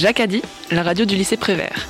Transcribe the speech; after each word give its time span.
Jacques 0.00 0.20
Addy, 0.20 0.40
la 0.70 0.82
radio 0.82 1.04
du 1.04 1.14
lycée 1.14 1.36
Prévert. 1.36 1.86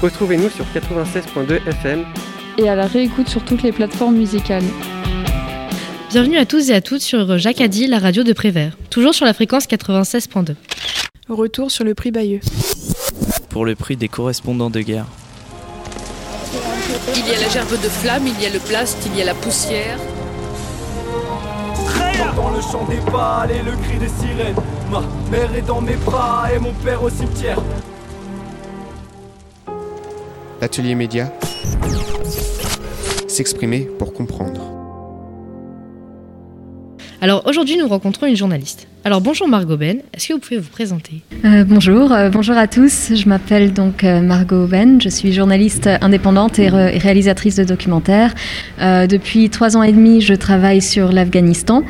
Retrouvez-nous 0.00 0.48
sur 0.48 0.64
96.2 0.74 1.68
FM 1.68 2.06
et 2.56 2.66
à 2.66 2.74
la 2.74 2.86
réécoute 2.86 3.28
sur 3.28 3.44
toutes 3.44 3.62
les 3.62 3.72
plateformes 3.72 4.16
musicales. 4.16 4.64
Bienvenue 6.08 6.38
à 6.38 6.46
tous 6.46 6.70
et 6.70 6.74
à 6.74 6.80
toutes 6.80 7.02
sur 7.02 7.36
Jacques 7.36 7.60
Addy, 7.60 7.88
la 7.88 7.98
radio 7.98 8.22
de 8.22 8.32
Prévert, 8.32 8.72
toujours 8.88 9.14
sur 9.14 9.26
la 9.26 9.34
fréquence 9.34 9.66
96.2. 9.66 10.54
Retour 11.28 11.70
sur 11.70 11.84
le 11.84 11.92
prix 11.94 12.10
Bayeux. 12.10 12.40
Pour 13.50 13.66
le 13.66 13.74
prix 13.74 13.96
des 13.96 14.08
correspondants 14.08 14.70
de 14.70 14.80
guerre. 14.80 15.04
Il 17.14 17.30
y 17.30 17.34
a 17.34 17.38
la 17.38 17.50
gerbe 17.50 17.72
de 17.72 17.88
flamme, 17.90 18.26
il 18.26 18.42
y 18.42 18.46
a 18.46 18.50
le 18.50 18.60
plast, 18.60 18.96
il 19.04 19.18
y 19.18 19.20
a 19.20 19.26
la 19.26 19.34
poussière. 19.34 19.98
Dans 22.34 22.50
le 22.50 22.62
chant 22.62 22.86
des 22.88 23.10
balles 23.10 23.50
et 23.50 23.62
le 23.62 23.72
cri 23.72 23.98
des 23.98 24.08
sirènes. 24.08 24.77
Ma 24.90 25.02
mère 25.30 25.54
est 25.54 25.62
dans 25.62 25.82
mes 25.82 25.96
bras 25.96 26.46
et 26.54 26.58
mon 26.58 26.72
père 26.72 27.02
au 27.02 27.10
cimetière. 27.10 27.60
L'atelier 30.62 30.94
média. 30.94 31.30
S'exprimer 33.28 33.80
pour 33.80 34.14
comprendre. 34.14 34.62
Alors 37.20 37.46
aujourd'hui, 37.46 37.76
nous 37.76 37.86
rencontrons 37.86 38.26
une 38.26 38.36
journaliste. 38.36 38.88
Alors 39.08 39.22
bonjour 39.22 39.48
Margot 39.48 39.78
Ben, 39.78 40.02
est-ce 40.12 40.28
que 40.28 40.34
vous 40.34 40.38
pouvez 40.38 40.58
vous 40.58 40.68
présenter? 40.68 41.22
Euh, 41.42 41.64
Bonjour, 41.64 42.12
euh, 42.12 42.28
bonjour 42.28 42.58
à 42.58 42.66
tous. 42.66 43.14
Je 43.14 43.26
m'appelle 43.26 43.72
donc 43.72 44.04
euh, 44.04 44.20
Margot 44.20 44.66
Ben, 44.66 45.00
je 45.00 45.08
suis 45.08 45.32
journaliste 45.32 45.88
indépendante 46.02 46.58
et, 46.58 46.68
réalisatrice 46.68 47.56
de 47.56 47.64
documentaires. 47.64 48.34
depuis 48.78 49.48
trois 49.48 49.78
ans 49.78 49.82
et 49.82 49.92
demi, 49.92 50.20
je 50.20 50.34
travaille 50.34 50.82
sur 50.82 51.10
l'Afghanistan, 51.10 51.84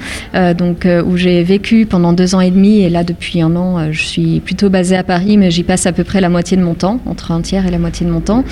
donc 0.56 0.86
où 1.06 1.16
j'ai 1.16 1.42
vécu 1.42 1.86
pendant 1.86 2.12
deux 2.12 2.36
ans 2.36 2.40
et 2.40 2.52
demi 2.52 2.82
et 2.82 2.88
là 2.88 3.02
depuis 3.02 3.42
un 3.42 3.56
an, 3.56 3.90
je 3.90 4.02
suis 4.02 4.38
plutôt 4.38 4.70
basée 4.70 4.96
à 4.96 5.02
Paris, 5.02 5.36
mais 5.38 5.50
j'y 5.50 5.64
passe 5.64 5.86
à 5.86 5.92
peu 5.92 6.04
près 6.04 6.20
la 6.20 6.28
moitié 6.28 6.56
de 6.56 6.62
mon 6.62 6.74
temps, 6.74 7.00
entre 7.06 7.32
un 7.32 7.40
tiers 7.40 7.66
et 7.66 7.70
la 7.72 7.78
moitié 7.78 8.06
de 8.06 8.12
mon 8.12 8.20
temps. 8.20 8.44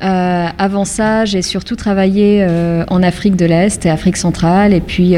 avant 0.00 0.84
ça, 0.84 1.24
j'ai 1.24 1.42
surtout 1.42 1.76
travaillé 1.76 2.44
en 2.88 3.02
Afrique 3.04 3.36
de 3.36 3.46
l'Est 3.46 3.86
et 3.86 3.90
Afrique 3.90 4.16
centrale, 4.16 4.74
et 4.74 4.80
puis, 4.80 5.14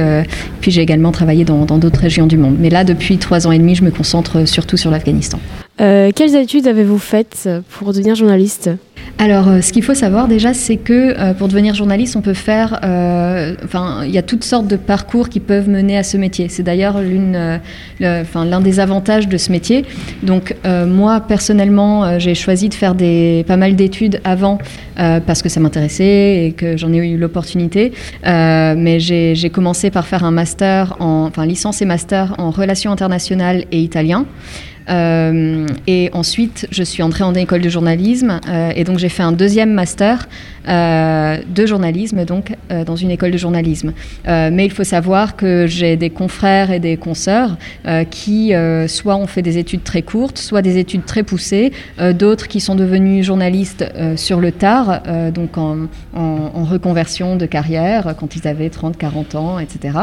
puis 0.61 0.71
j'ai 0.71 0.83
également 0.83 1.13
travaillé 1.13 1.47
dans 1.47 1.65
d'autres 1.65 2.01
régions 2.01 2.27
du 2.27 2.37
monde. 2.37 2.57
Mais 2.59 2.69
là, 2.69 2.85
depuis 2.91 3.19
trois 3.19 3.47
ans 3.47 3.53
et 3.53 3.59
demi, 3.59 3.75
je 3.77 3.85
me 3.85 3.91
concentre 3.91 4.47
surtout 4.47 4.77
sur 4.77 4.91
l'Afghanistan. 4.91 5.39
Euh, 5.81 6.11
quelles 6.15 6.37
études 6.37 6.67
avez-vous 6.67 6.99
faites 6.99 7.49
pour 7.71 7.93
devenir 7.93 8.15
journaliste 8.15 8.71
alors, 9.19 9.49
euh, 9.49 9.61
ce 9.61 9.73
qu'il 9.75 9.83
faut 9.83 9.95
savoir 9.95 10.29
déjà, 10.29 10.55
c'est 10.55 10.77
que 10.77 11.15
euh, 11.19 11.35
pour 11.35 11.49
devenir 11.49 11.75
journaliste, 11.75 12.17
on 12.17 12.23
peut 12.23 12.33
faire, 12.33 12.81
il 12.83 14.11
y 14.11 14.19
a 14.19 14.23
toutes 14.23 14.45
sortes 14.45 14.67
de 14.67 14.77
parcours 14.77 15.29
qui 15.29 15.41
peuvent 15.41 15.69
mener 15.69 15.99
à 15.99 16.03
ce 16.03 16.17
métier. 16.17 16.49
C'est 16.49 16.63
d'ailleurs 16.63 17.03
l'une, 17.03 17.61
l'un 18.01 18.61
des 18.61 18.81
avantages 18.81 19.29
de 19.29 19.37
ce 19.37 19.53
métier. 19.53 19.85
Donc, 20.23 20.55
moi 20.65 21.21
personnellement, 21.21 22.19
j'ai 22.19 22.35
choisi 22.35 22.71
de 22.71 22.75
faire 22.75 22.95
des, 22.95 23.45
pas 23.47 23.57
mal 23.57 23.77
d'études 23.77 24.21
avant 24.25 24.59
parce 24.97 25.43
que 25.43 25.51
ça 25.51 25.61
m'intéressait 25.61 26.47
et 26.47 26.53
que 26.53 26.79
j'en 26.79 26.93
ai 26.93 26.99
eu 26.99 27.19
l'opportunité. 27.19 27.93
mais 28.25 29.01
j'ai 29.01 29.51
commencé 29.51 29.91
par 29.91 30.07
faire 30.07 30.25
un 30.25 30.31
master, 30.31 30.97
en, 30.99 31.27
enfin, 31.27 31.45
licence 31.45 31.83
et 31.83 31.87
master 31.87 32.35
en 32.39 32.51
relations 32.51 32.91
internationales 32.91 33.65
et 33.71 33.81
italien. 33.81 34.25
Euh, 34.91 35.67
et 35.87 36.11
ensuite, 36.13 36.67
je 36.71 36.83
suis 36.83 37.03
entrée 37.03 37.25
en 37.25 37.35
école 37.35 37.61
de 37.61 37.69
journalisme 37.69 38.41
euh, 38.49 38.73
et 38.75 38.85
donc 38.85 38.99
j'ai 38.99 39.09
fait 39.09 39.23
un 39.23 39.33
deuxième 39.33 39.73
master 39.73 40.29
euh, 40.69 41.39
de 41.49 41.67
journalisme 41.67 42.25
donc 42.25 42.55
dans 42.87 42.97
une 42.97 43.11
école 43.11 43.31
de 43.31 43.39
journalisme. 43.39 43.93
mais 44.27 44.65
il 44.65 44.71
faut 44.71 44.85
savoir 44.85 45.37
que 45.37 45.67
j'ai 45.67 45.97
des 45.97 46.11
confrères 46.11 46.71
et 46.71 46.79
des 46.79 46.97
consoeurs 46.97 47.57
qui 48.11 48.53
soit 48.87 49.17
ont 49.17 49.27
fait 49.27 49.43
des 49.43 49.59
études 49.59 49.83
très 49.83 50.03
courtes, 50.03 50.39
soit 50.39 50.63
des 50.63 50.79
études 50.79 51.05
très 51.05 51.23
poussées, 51.23 51.73
d'autres 52.15 52.49
qui 52.49 52.61
sont 52.61 52.75
devenus 52.75 53.25
journalistes 53.25 53.85
sur 54.17 54.41
le 54.41 54.53
tard, 54.53 55.03
donc 55.35 55.59
en, 55.59 55.89
en, 56.15 56.65
reconversion 56.65 57.37
de 57.37 57.47
carrière 57.47 58.15
quand 58.19 58.37
ils 58.37 58.47
avaient 58.47 58.71
30, 58.71 58.97
40 58.97 59.35
ans, 59.35 59.59
etc. 59.59 59.99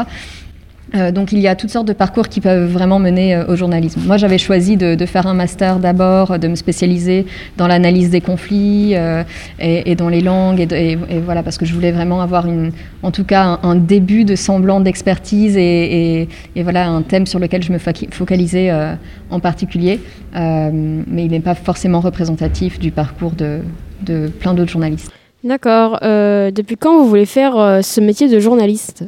Euh, 0.94 1.12
donc 1.12 1.32
il 1.32 1.38
y 1.38 1.48
a 1.48 1.54
toutes 1.54 1.70
sortes 1.70 1.88
de 1.88 1.92
parcours 1.92 2.28
qui 2.28 2.40
peuvent 2.40 2.70
vraiment 2.70 2.98
mener 2.98 3.34
euh, 3.34 3.46
au 3.46 3.56
journalisme. 3.56 4.00
Moi 4.06 4.16
j'avais 4.16 4.38
choisi 4.38 4.76
de, 4.76 4.96
faire 5.06 5.26
un 5.26 5.34
master 5.34 5.78
d'abord, 5.78 6.38
de 6.38 6.48
me 6.48 6.54
spécialiser 6.54 7.26
dans 7.56 7.66
l'analyse 7.66 8.10
des 8.10 8.20
conflits 8.20 8.92
euh, 8.94 9.22
et, 9.58 9.94
dans 9.94 10.08
les 10.08 10.20
langues, 10.20 10.60
et, 10.72 10.98
voilà 11.24 11.42
parce 11.42 11.58
que 11.58 11.66
je 11.66 11.74
voulais 11.74 11.92
vraiment 11.92 12.20
avoir 12.20 12.46
une, 12.46 12.72
en 13.02 13.10
tout 13.10 13.24
cas 13.24 13.58
un, 13.62 13.74
début 13.74 14.24
de 14.24 14.34
semblant 14.34 14.80
d'expertise 14.80 15.56
et, 15.56 16.28
voilà 16.56 16.88
un 16.88 17.02
thème 17.02 17.26
sur 17.26 17.38
lequel 17.38 17.62
je 17.62 17.72
me 17.72 17.78
focalisais 17.78 18.70
en 19.30 19.40
particulier, 19.40 20.00
mais 20.34 21.24
il 21.24 21.30
n'est 21.30 21.40
pas 21.40 21.54
forcément 21.54 22.00
représentatif 22.00 22.78
du 22.78 22.90
parcours 22.90 23.32
de, 23.32 23.60
plein 24.40 24.54
d'autres 24.54 24.70
journalistes. 24.70 25.10
D'accord. 25.44 25.98
depuis 26.02 26.76
quand 26.76 26.98
vous 26.98 27.08
voulez 27.08 27.26
faire 27.26 27.80
ce 27.82 28.00
métier 28.00 28.28
de 28.28 28.40
journaliste? 28.40 29.04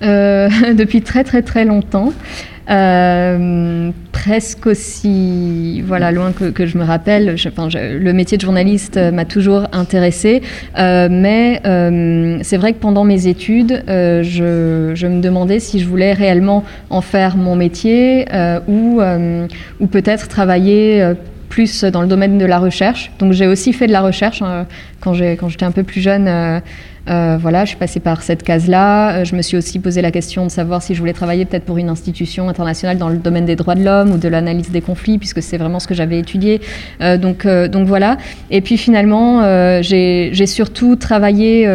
depuis 0.00 1.02
très 1.02 1.24
très 1.24 1.42
très 1.42 1.64
longtemps. 1.64 2.12
Euh, 2.68 3.92
presque 4.10 4.66
aussi 4.66 5.82
voilà 5.82 6.10
loin 6.10 6.32
que, 6.32 6.66
je 6.66 6.78
me 6.78 6.82
rappelle 6.82 7.36
le 7.36 8.12
métier 8.12 8.36
de 8.36 8.42
journaliste 8.42 8.98
m'a 9.12 9.24
toujours 9.24 9.68
intéressé 9.70 10.42
euh, 10.76 11.06
mais 11.08 11.62
c'est 12.42 12.56
vrai 12.56 12.72
que 12.72 12.78
pendant 12.78 13.04
mes 13.04 13.28
études 13.28 13.84
je, 13.86 14.90
je, 14.96 15.06
me 15.06 15.20
demandais 15.20 15.60
si 15.60 15.78
je 15.78 15.86
voulais 15.86 16.12
réellement 16.12 16.64
en 16.90 17.02
faire 17.02 17.36
mon 17.36 17.54
métier 17.54 18.26
ou, 18.66 19.00
ou 19.78 19.86
peut-être 19.86 20.26
travailler 20.26 21.12
plus 21.48 21.84
dans 21.84 22.02
le 22.02 22.08
domaine 22.08 22.36
de 22.36 22.46
la 22.46 22.58
recherche 22.58 23.12
donc 23.20 23.32
j'ai 23.32 23.46
aussi 23.46 23.72
fait 23.72 23.86
de 23.86 23.92
la 23.92 24.00
recherche 24.00 24.42
hein, 24.42 24.66
quand 25.00 25.14
j'étais 25.14 25.64
un 25.64 25.70
peu 25.70 25.84
plus 25.84 26.00
jeune 26.00 26.60
euh, 27.08 27.38
voilà, 27.40 27.64
je 27.64 27.70
suis 27.70 27.78
passée 27.78 28.00
par 28.00 28.22
cette 28.22 28.42
case-là. 28.42 29.18
Euh, 29.18 29.24
je 29.24 29.36
me 29.36 29.42
suis 29.42 29.56
aussi 29.56 29.78
posé 29.78 30.02
la 30.02 30.10
question 30.10 30.44
de 30.44 30.50
savoir 30.50 30.82
si 30.82 30.94
je 30.94 30.98
voulais 30.98 31.12
travailler 31.12 31.44
peut-être 31.44 31.64
pour 31.64 31.78
une 31.78 31.88
institution 31.88 32.48
internationale 32.48 32.98
dans 32.98 33.08
le 33.08 33.18
domaine 33.18 33.44
des 33.44 33.56
droits 33.56 33.74
de 33.74 33.84
l'homme 33.84 34.12
ou 34.12 34.18
de 34.18 34.28
l'analyse 34.28 34.70
des 34.70 34.80
conflits, 34.80 35.18
puisque 35.18 35.42
c'est 35.42 35.56
vraiment 35.56 35.78
ce 35.78 35.86
que 35.86 35.94
j'avais 35.94 36.18
étudié. 36.18 36.60
Euh, 37.00 37.16
donc, 37.16 37.46
voilà. 37.86 38.16
Et 38.50 38.60
puis 38.60 38.76
finalement, 38.76 39.42
j'ai 39.82 40.46
surtout 40.46 40.96
travaillé, 40.96 41.68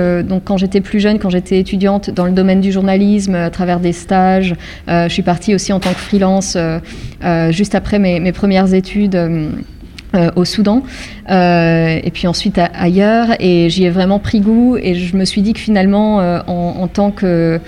quand 0.46 0.58
j'étais 0.58 0.82
plus 0.82 1.00
jeune, 1.00 1.20
quand 1.20 1.30
j'étais 1.30 1.60
étudiante, 1.60 2.10
dans 2.10 2.26
le 2.26 2.32
domaine 2.32 2.60
du 2.60 2.72
journalisme, 2.72 3.36
à 3.36 3.50
travers 3.50 3.80
des 3.80 3.94
stages. 3.94 4.56
je 4.88 5.08
suis 5.10 5.22
partie 5.22 5.56
aussi 5.56 5.72
en 5.72 5.80
tant 5.80 5.92
que 5.92 6.00
freelance 6.00 6.58
juste 7.52 7.76
après 7.76 8.00
mes 8.00 8.32
premières 8.32 8.74
études. 8.74 9.18
Euh, 10.14 10.30
au 10.36 10.44
Soudan 10.44 10.84
euh, 11.30 11.98
et 12.04 12.12
puis 12.12 12.28
ensuite 12.28 12.60
ailleurs 12.74 13.28
et 13.40 13.70
j'y 13.70 13.86
ai 13.86 13.90
vraiment 13.90 14.20
pris 14.20 14.42
goût 14.42 14.76
et 14.76 14.94
je 14.94 15.16
me 15.16 15.24
suis 15.24 15.42
dit 15.42 15.54
que 15.54 15.60
finalement 15.62 16.20
euh, 16.20 16.42
en, 16.48 16.86
tant 16.90 17.12
que 17.12 17.62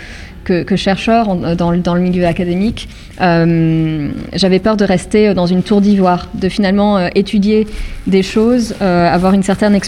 chercheur 0.75 1.37
dans, 1.55 1.71
le 1.71 2.01
milieu 2.01 2.25
académique, 2.25 2.89
j'avais 3.17 4.59
peur 4.59 4.75
de 4.75 4.83
rester 4.83 5.33
dans 5.33 5.45
une 5.45 5.63
tour 5.63 5.79
d'ivoire, 5.79 6.27
de 6.33 6.49
finalement 6.49 7.07
étudier 7.15 7.65
des 8.07 8.23
choses, 8.23 8.75
avoir 8.81 9.33
une 9.33 9.43
certaine 9.43 9.79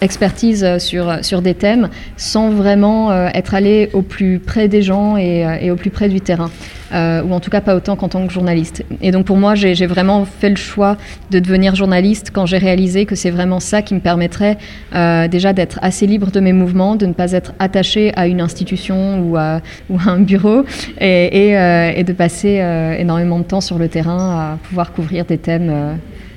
expertise 0.00 0.78
sur, 0.78 1.24
sur 1.24 1.42
des 1.42 1.54
thèmes, 1.54 1.88
sans 2.16 2.50
vraiment 2.50 3.12
être 3.34 3.54
allé 3.54 3.90
au 3.94 4.02
plus 4.02 4.38
près 4.38 4.68
des 4.68 4.82
gens 4.82 5.16
et, 5.16 5.72
au 5.72 5.76
plus 5.76 5.90
près 5.90 6.08
du 6.08 6.20
terrain. 6.20 6.50
Ou 6.92 7.32
en 7.32 7.40
tout 7.40 7.50
cas 7.50 7.60
pas 7.60 7.74
autant 7.74 7.96
qu'en 7.96 8.08
tant 8.08 8.26
que 8.26 8.32
journaliste. 8.32 8.84
Et 9.02 9.10
donc 9.10 9.26
pour 9.26 9.36
moi, 9.36 9.54
j'ai 9.54 9.86
vraiment 9.86 10.24
fait 10.24 10.50
le 10.50 10.56
choix 10.56 10.96
de 11.30 11.38
devenir 11.38 11.74
journaliste 11.74 12.30
quand 12.32 12.46
j'ai 12.46 12.58
réalisé 12.58 13.06
que 13.06 13.14
c'est 13.14 13.30
vraiment 13.30 13.60
ça 13.60 13.82
qui 13.82 13.94
me 13.94 14.00
permettrait 14.00 14.58
déjà 14.92 15.52
d'être 15.52 15.78
assez 15.82 16.06
libre 16.06 16.30
de 16.30 16.40
mes 16.40 16.52
mouvements, 16.52 16.96
de 16.96 17.06
ne 17.06 17.12
pas 17.12 17.32
être 17.32 17.52
attaché 17.58 18.12
à 18.16 18.26
une 18.26 18.40
institution 18.40 19.20
ou 19.20 19.36
à, 19.36 19.60
un 20.06 20.20
bureau 20.20 20.64
et, 21.00 21.56
euh, 21.56 21.92
et, 21.94 22.04
de 22.04 22.12
passer 22.12 22.60
euh, 22.60 22.96
énormément 22.98 23.38
de 23.38 23.44
temps 23.44 23.60
sur 23.60 23.78
le 23.78 23.88
terrain 23.88 24.18
à 24.18 24.58
pouvoir 24.68 24.92
couvrir 24.92 25.24
des 25.24 25.38
thèmes, 25.38 25.70
euh, 25.70 25.94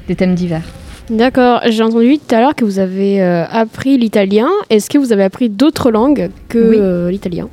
des 0.07 0.15
thèmes 0.15 0.35
divers. 0.35 0.63
D'accord, 1.09 1.61
j'ai 1.67 1.81
entendu 1.81 2.19
tout 2.19 2.35
à 2.35 2.39
l'heure 2.39 2.55
que 2.55 2.63
vous 2.63 2.77
avez 2.77 3.19
appris 3.19 3.97
l'italien. 3.97 4.49
Est-ce 4.69 4.91
que 4.91 4.99
vous 4.99 5.11
avez 5.11 5.23
appris 5.23 5.49
d'autres 5.49 5.89
langues 5.89 6.29
que 6.49 7.09
l'italien? 7.09 7.49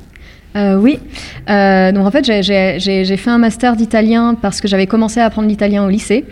Oui, 0.77 0.99
donc 1.47 2.05
en 2.05 2.11
fait 2.11 2.25
j'ai 2.25 3.17
fait 3.17 3.29
un 3.29 3.37
master 3.37 3.75
d'italien 3.75 4.35
parce 4.41 4.61
que 4.61 4.67
j'avais 4.67 4.87
commencé 4.87 5.19
à 5.19 5.25
apprendre 5.25 5.47
l'italien 5.47 5.85
au 5.85 5.89
lycée 5.89 6.25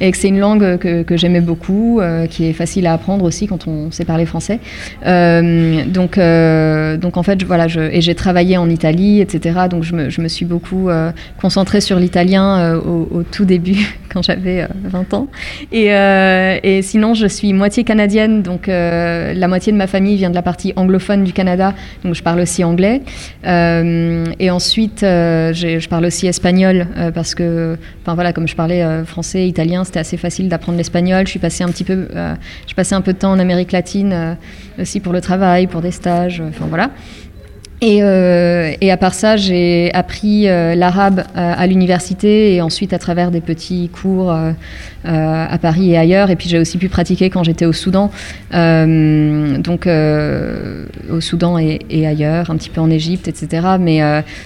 et 0.00 0.10
que 0.10 0.16
c'est 0.16 0.28
une 0.28 0.38
langue 0.38 0.78
que, 0.78 1.16
j'aimais 1.16 1.40
beaucoup, 1.40 2.00
euh, 2.00 2.26
qui 2.26 2.46
est 2.46 2.52
facile 2.52 2.86
à 2.86 2.94
apprendre 2.94 3.24
aussi 3.24 3.46
quand 3.46 3.66
on 3.68 3.90
sait 3.90 4.04
parler 4.04 4.24
français. 4.24 4.58
Euh, 5.06 5.84
donc, 5.84 6.16
euh, 6.16 6.96
donc 6.96 7.16
en 7.16 7.22
fait, 7.22 7.42
voilà, 7.42 7.66
et 7.66 8.00
j'ai 8.00 8.14
travaillé 8.14 8.56
en 8.56 8.70
Italie, 8.70 9.20
etc. 9.20 9.60
Donc 9.70 9.82
je 9.82 9.94
me, 9.94 10.28
suis 10.28 10.46
beaucoup 10.46 10.88
concentrée 11.40 11.80
sur 11.80 11.98
l'italien 11.98 12.76
au, 12.76 13.22
tout 13.30 13.44
début, 13.44 13.98
quand 14.12 14.22
j'avais 14.22 14.66
20 14.84 15.14
ans. 15.14 15.28
Et, 15.72 16.80
sinon, 16.82 17.14
je 17.14 17.26
suis 17.26 17.52
moitié 17.52 17.84
canadienne, 17.84 18.42
donc 18.42 18.68
la 18.68 19.48
moitié 19.48 19.72
de 19.72 19.76
ma 19.76 19.86
famille 19.86 20.16
vient 20.16 20.30
de 20.30 20.34
la 20.34 20.42
partie 20.42 20.72
anglophone 20.76 21.24
du 21.24 21.32
Canada, 21.32 21.74
donc 22.04 22.14
je 22.14 22.22
parle 22.22 22.40
aussi 22.40 22.64
anglais. 22.64 23.02
Et 24.38 24.50
ensuite, 24.50 25.00
je 25.00 25.88
parle 25.88 26.06
aussi 26.06 26.26
espagnol 26.26 26.86
parce 27.14 27.34
que, 27.34 27.76
enfin 28.02 28.14
voilà, 28.14 28.32
comme 28.32 28.48
je 28.48 28.56
parlais 28.56 29.04
français, 29.04 29.46
italien, 29.46 29.84
c'était 29.84 30.00
assez 30.00 30.16
facile 30.16 30.48
d'apprendre 30.48 30.78
l'espagnol. 30.78 31.26
Je 31.26 31.30
suis 31.30 31.38
passée 31.38 31.64
un 31.64 31.68
petit 31.68 31.84
peu, 31.84 32.08
je 32.66 32.74
passais 32.74 32.94
un 32.94 33.00
peu 33.00 33.12
de 33.12 33.18
temps 33.18 33.32
en 33.32 33.38
Amérique 33.38 33.72
latine 33.72 34.36
aussi 34.78 35.00
pour 35.00 35.12
le 35.12 35.20
travail, 35.20 35.66
pour 35.66 35.80
des 35.80 35.90
stages, 35.90 36.42
enfin 36.48 36.66
voilà. 36.68 36.90
Et, 37.82 38.02
euh, 38.02 38.72
et, 38.82 38.90
à 38.90 38.98
part 38.98 39.14
ça, 39.14 39.38
j'ai 39.38 39.90
appris 39.94 40.48
euh, 40.48 40.74
l'arabe 40.74 41.20
euh, 41.20 41.24
à 41.34 41.66
l'université 41.66 42.54
et 42.54 42.60
ensuite 42.60 42.92
à 42.92 42.98
travers 42.98 43.30
des 43.30 43.40
petits 43.40 43.88
cours 43.88 44.30
euh, 44.30 44.52
à 45.04 45.58
Paris 45.58 45.92
et 45.92 45.96
ailleurs. 45.96 46.30
Et 46.30 46.36
puis 46.36 46.50
j'ai 46.50 46.58
aussi 46.58 46.76
pu 46.76 46.90
pratiquer 46.90 47.30
quand 47.30 47.42
j'étais 47.42 47.64
au 47.64 47.72
Soudan, 47.72 48.10
donc 48.52 49.86
au 49.86 51.20
Soudan 51.20 51.58
et, 51.58 52.06
ailleurs, 52.06 52.50
un 52.50 52.56
petit 52.56 52.70
peu 52.70 52.82
en 52.82 52.90
Égypte, 52.90 53.28
etc. 53.28 53.66
Mais, 53.80 54.02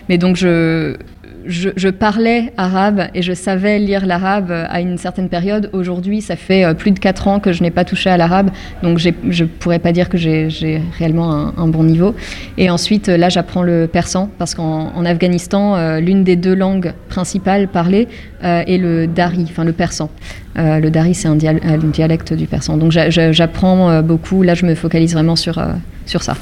mais 0.09 0.17
donc 0.17 0.37
je, 0.37 0.97
je, 1.47 1.89
parlais 1.89 2.53
arabe 2.57 3.09
et 3.15 3.23
je 3.23 3.33
savais 3.33 3.79
lire 3.79 4.07
l'arabe 4.07 4.51
à 4.51 4.81
une 4.81 4.99
certaine 4.99 5.29
période. 5.29 5.71
Aujourd'hui, 5.73 6.21
ça 6.21 6.37
fait 6.37 6.65
euh, 6.65 6.75
plus 6.75 6.91
de 6.91 6.99
4 6.99 7.29
ans 7.29 7.41
que 7.41 7.53
je 7.53 7.63
n'ai 7.63 7.71
pas 7.71 7.85
touché 7.85 8.11
à 8.11 8.17
l'arabe, 8.17 8.51
donc 8.83 8.99
je 8.99 9.09
ne 9.09 9.49
pourrais 9.49 9.79
pas 9.79 9.93
dire 9.93 10.09
que 10.09 10.19
j'ai 10.19 10.83
réellement 10.99 11.53
un, 11.57 11.69
bon 11.69 11.85
niveau. 11.85 12.15
Et 12.59 12.71
ensuite, 12.71 13.09
là, 13.09 13.29
j'apprends 13.29 13.63
le 13.63 13.87
persan, 13.87 14.31
parce 14.39 14.55
qu'en 14.55 15.05
Afghanistan, 15.05 15.77
euh, 15.77 16.01
l'une 16.01 16.25
des 16.25 16.37
deux 16.37 16.55
langues 16.55 16.93
principales 17.09 17.69
parlées 17.69 18.09
euh, 18.45 18.63
est 18.67 18.79
le 18.79 19.07
dari, 19.07 19.47
enfin 19.49 19.65
le 19.65 19.73
persan. 19.73 20.11
le 20.57 20.89
dari, 20.89 21.15
c'est 21.15 21.29
un, 21.29 21.37
dialecte 21.37 22.33
du 22.33 22.47
persan. 22.47 22.77
Donc 22.77 22.93
j'apprends 22.93 24.03
beaucoup, 24.03 24.43
là, 24.43 24.55
je 24.55 24.67
me 24.67 24.75
focalise 24.75 25.15
vraiment 25.15 25.37
sur, 25.37 25.61
sur 26.07 26.23
ça. 26.23 26.35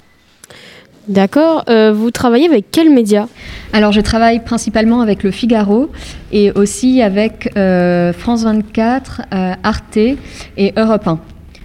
D'accord. 1.08 1.64
Euh, 1.68 1.92
vous 1.92 2.12
travaillez 2.12 2.46
avec 2.46 2.70
quels 2.70 2.90
médias 2.90 3.26
Alors, 3.72 3.90
je 3.90 4.00
travaille 4.00 4.44
principalement 4.44 5.00
avec 5.00 5.24
Le 5.24 5.32
Figaro 5.32 5.90
et 6.30 6.52
aussi 6.52 7.02
avec 7.02 7.50
euh, 7.56 8.12
France 8.12 8.44
24, 8.44 9.22
euh, 9.32 9.54
Arte 9.64 9.96
et 9.96 10.72
Europe 10.76 11.08
1. 11.08 11.18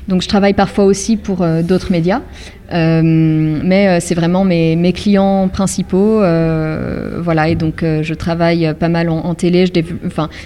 Donc, 0.07 0.23
je 0.23 0.27
travaille 0.27 0.53
parfois 0.53 0.85
aussi 0.85 1.17
pour 1.17 1.45
d'autres 1.63 1.91
médias. 1.91 2.21
Euh, 2.73 3.01
mais 3.03 3.87
euh, 3.87 3.97
c'est 4.01 4.15
vraiment 4.15 4.43
mes, 4.43 4.93
clients 4.93 5.47
principaux. 5.47 6.21
Euh, 6.21 7.19
voilà, 7.21 7.49
et 7.49 7.55
donc 7.55 7.83
je 7.83 8.13
travaille 8.13 8.73
pas 8.79 8.89
mal 8.89 9.09
en, 9.09 9.33
télé. 9.33 9.65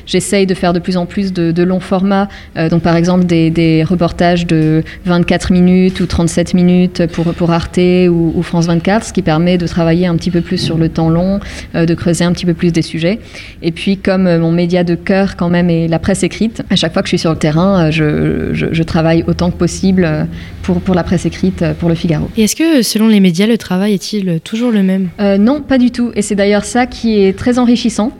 J'essaye 0.05 0.45
de 0.45 0.53
faire 0.53 0.73
de 0.73 0.79
plus 0.79 0.97
en 0.97 1.05
plus 1.05 1.33
de, 1.33 1.63
longs 1.63 1.79
formats. 1.79 2.27
donc 2.69 2.81
par 2.81 2.95
exemple 2.95 3.25
des, 3.25 3.83
reportages 3.87 4.47
de 4.47 4.83
24 5.05 5.51
minutes 5.51 5.99
ou 5.99 6.05
37 6.05 6.53
minutes 6.53 7.05
pour, 7.07 7.51
Arte 7.51 7.79
ou, 8.09 8.41
France 8.41 8.65
24, 8.67 9.05
ce 9.05 9.13
qui 9.13 9.21
permet 9.21 9.57
de 9.57 9.67
travailler 9.67 10.07
un 10.07 10.15
petit 10.15 10.31
peu 10.31 10.41
plus 10.41 10.57
sur 10.57 10.77
le 10.77 10.89
temps 10.89 11.09
long, 11.09 11.39
de 11.73 11.93
creuser 11.93 12.25
un 12.25 12.31
petit 12.31 12.45
peu 12.45 12.53
plus 12.53 12.71
des 12.71 12.81
sujets. 12.81 13.19
Et 13.61 13.71
puis 13.71 13.97
comme 13.97 14.37
mon 14.37 14.51
média 14.51 14.83
de 14.83 14.95
cœur 14.95 15.35
quand 15.35 15.49
même 15.49 15.69
est 15.69 15.87
la 15.87 15.99
presse 15.99 16.23
écrite, 16.23 16.63
à 16.69 16.75
chaque 16.75 16.93
fois 16.93 17.01
que 17.01 17.07
je 17.07 17.11
suis 17.11 17.19
sur 17.19 17.31
le 17.31 17.37
terrain, 17.37 17.91
je 17.91 18.83
travaille 18.83 19.23
autant 19.27 19.51
que 19.51 19.57
possible 19.57 20.27
pour, 20.63 20.81
pour 20.81 20.95
la 20.95 21.03
presse 21.03 21.25
écrite, 21.25 21.63
pour 21.79 21.89
le 21.89 21.95
Figaro. 21.95 22.29
Et 22.37 22.43
est-ce 22.43 22.55
que, 22.55 22.81
selon 22.81 23.07
les 23.07 23.19
médias, 23.19 23.47
le 23.47 23.57
travail 23.57 23.93
est-il 23.93 24.39
toujours 24.43 24.71
le 24.71 24.83
même? 24.83 25.09
Euh, 25.19 25.37
Non, 25.37 25.61
pas 25.61 25.77
du 25.77 25.91
tout. 25.91 26.11
Et 26.15 26.21
c'est 26.21 26.35
d'ailleurs 26.35 26.65
ça 26.65 26.85
qui 26.85 27.23
est 27.23 27.37
très 27.37 27.59
enrichissant. 27.59 28.11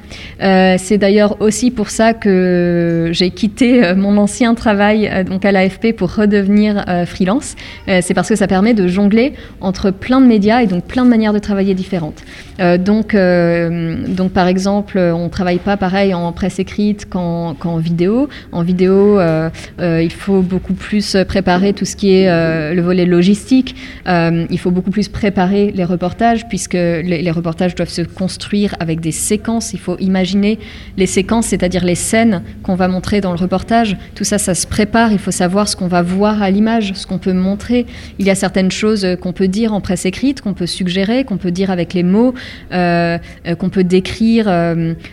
Euh, 0.41 0.75
c'est 0.77 0.97
d'ailleurs 0.97 1.41
aussi 1.41 1.71
pour 1.71 1.89
ça 1.89 2.13
que 2.13 3.09
j'ai 3.11 3.31
quitté 3.31 3.83
euh, 3.83 3.95
mon 3.95 4.17
ancien 4.17 4.53
travail 4.55 5.09
donc 5.29 5.45
à 5.45 5.51
l'AFP 5.51 5.93
pour 5.95 6.15
redevenir 6.15 6.85
freelance. 7.05 7.55
c'est 7.87 8.13
parce 8.13 8.29
que 8.29 8.35
ça 8.35 8.47
permet 8.47 8.73
de 8.73 8.87
jongler 8.87 9.33
entre 9.59 9.91
plein 9.91 10.21
de 10.21 10.25
médias 10.25 10.61
et 10.61 10.67
donc 10.67 10.85
plein 10.85 11.05
de 11.05 11.09
manières 11.09 11.33
de 11.33 11.39
travailler 11.39 11.73
différentes. 11.73 12.23
donc, 12.79 13.15
donc, 13.15 14.31
par 14.31 14.47
exemple, 14.47 14.97
on 14.97 15.25
ne 15.25 15.29
travaille 15.29 15.59
pas 15.59 15.77
pareil 15.77 16.13
en 16.13 16.31
presse 16.31 16.59
écrite 16.59 17.09
qu'en, 17.09 17.55
qu'en 17.55 17.77
vidéo. 17.77 18.29
En 18.51 18.63
vidéo, 18.63 19.19
il 19.79 20.11
faut 20.11 20.41
beaucoup 20.41 20.73
plus 20.73 21.17
préparer 21.27 21.73
tout 21.73 21.85
ce 21.85 21.95
qui 21.95 22.13
est 22.13 22.30
le 22.31 22.81
volet 22.81 23.05
logistique, 23.05 23.75
euh, 24.07 24.45
il 24.49 24.59
faut 24.59 24.71
beaucoup 24.71 24.91
plus 24.91 25.07
préparer 25.07 25.71
les 25.73 25.83
reportages 25.83 26.47
puisque 26.47 26.73
les, 26.73 27.31
reportages 27.31 27.75
doivent 27.75 27.89
se 27.89 28.01
construire 28.01 28.75
avec 28.79 28.99
des 28.99 29.11
séquences. 29.11 29.73
Il 29.73 29.79
faut 29.79 29.97
imaginer 29.99 30.59
les 30.97 31.05
séquences, 31.05 31.47
c'est-à-dire 31.47 31.83
les 31.83 31.95
scènes 31.95 32.43
qu'on 32.63 32.75
va 32.75 32.87
montrer 32.87 33.21
dans 33.21 33.31
le 33.31 33.37
reportage. 33.37 33.97
Tout 34.15 34.23
ça, 34.23 34.37
ça 34.37 34.55
se 34.55 34.67
prépare. 34.67 35.11
Il 35.11 35.19
faut 35.19 35.31
savoir 35.31 35.67
ce 35.67 35.75
qu'on 35.75 35.87
va 35.87 36.01
voir 36.01 36.41
à 36.41 36.49
l'image, 36.49 36.93
ce 36.93 37.07
qu'on 37.07 37.17
peut 37.17 37.33
montrer. 37.33 37.85
Il 38.19 38.25
y 38.25 38.29
a 38.29 38.35
certaines 38.35 38.71
choses 38.71 39.07
qu'on 39.21 39.33
peut 39.33 39.47
dire 39.47 39.73
en 39.73 39.81
presse 39.81 40.05
écrite, 40.05 40.41
qu'on 40.41 40.53
peut 40.53 40.67
suggérer, 40.67 41.23
qu'on 41.23 41.37
peut 41.37 41.51
dire 41.51 41.71
avec 41.71 41.93
les 41.93 42.03
mots, 42.03 42.33
euh, 42.71 43.17
euh, 43.47 43.55
qu'on 43.55 43.69
peut 43.69 43.83
décrire, 43.83 44.45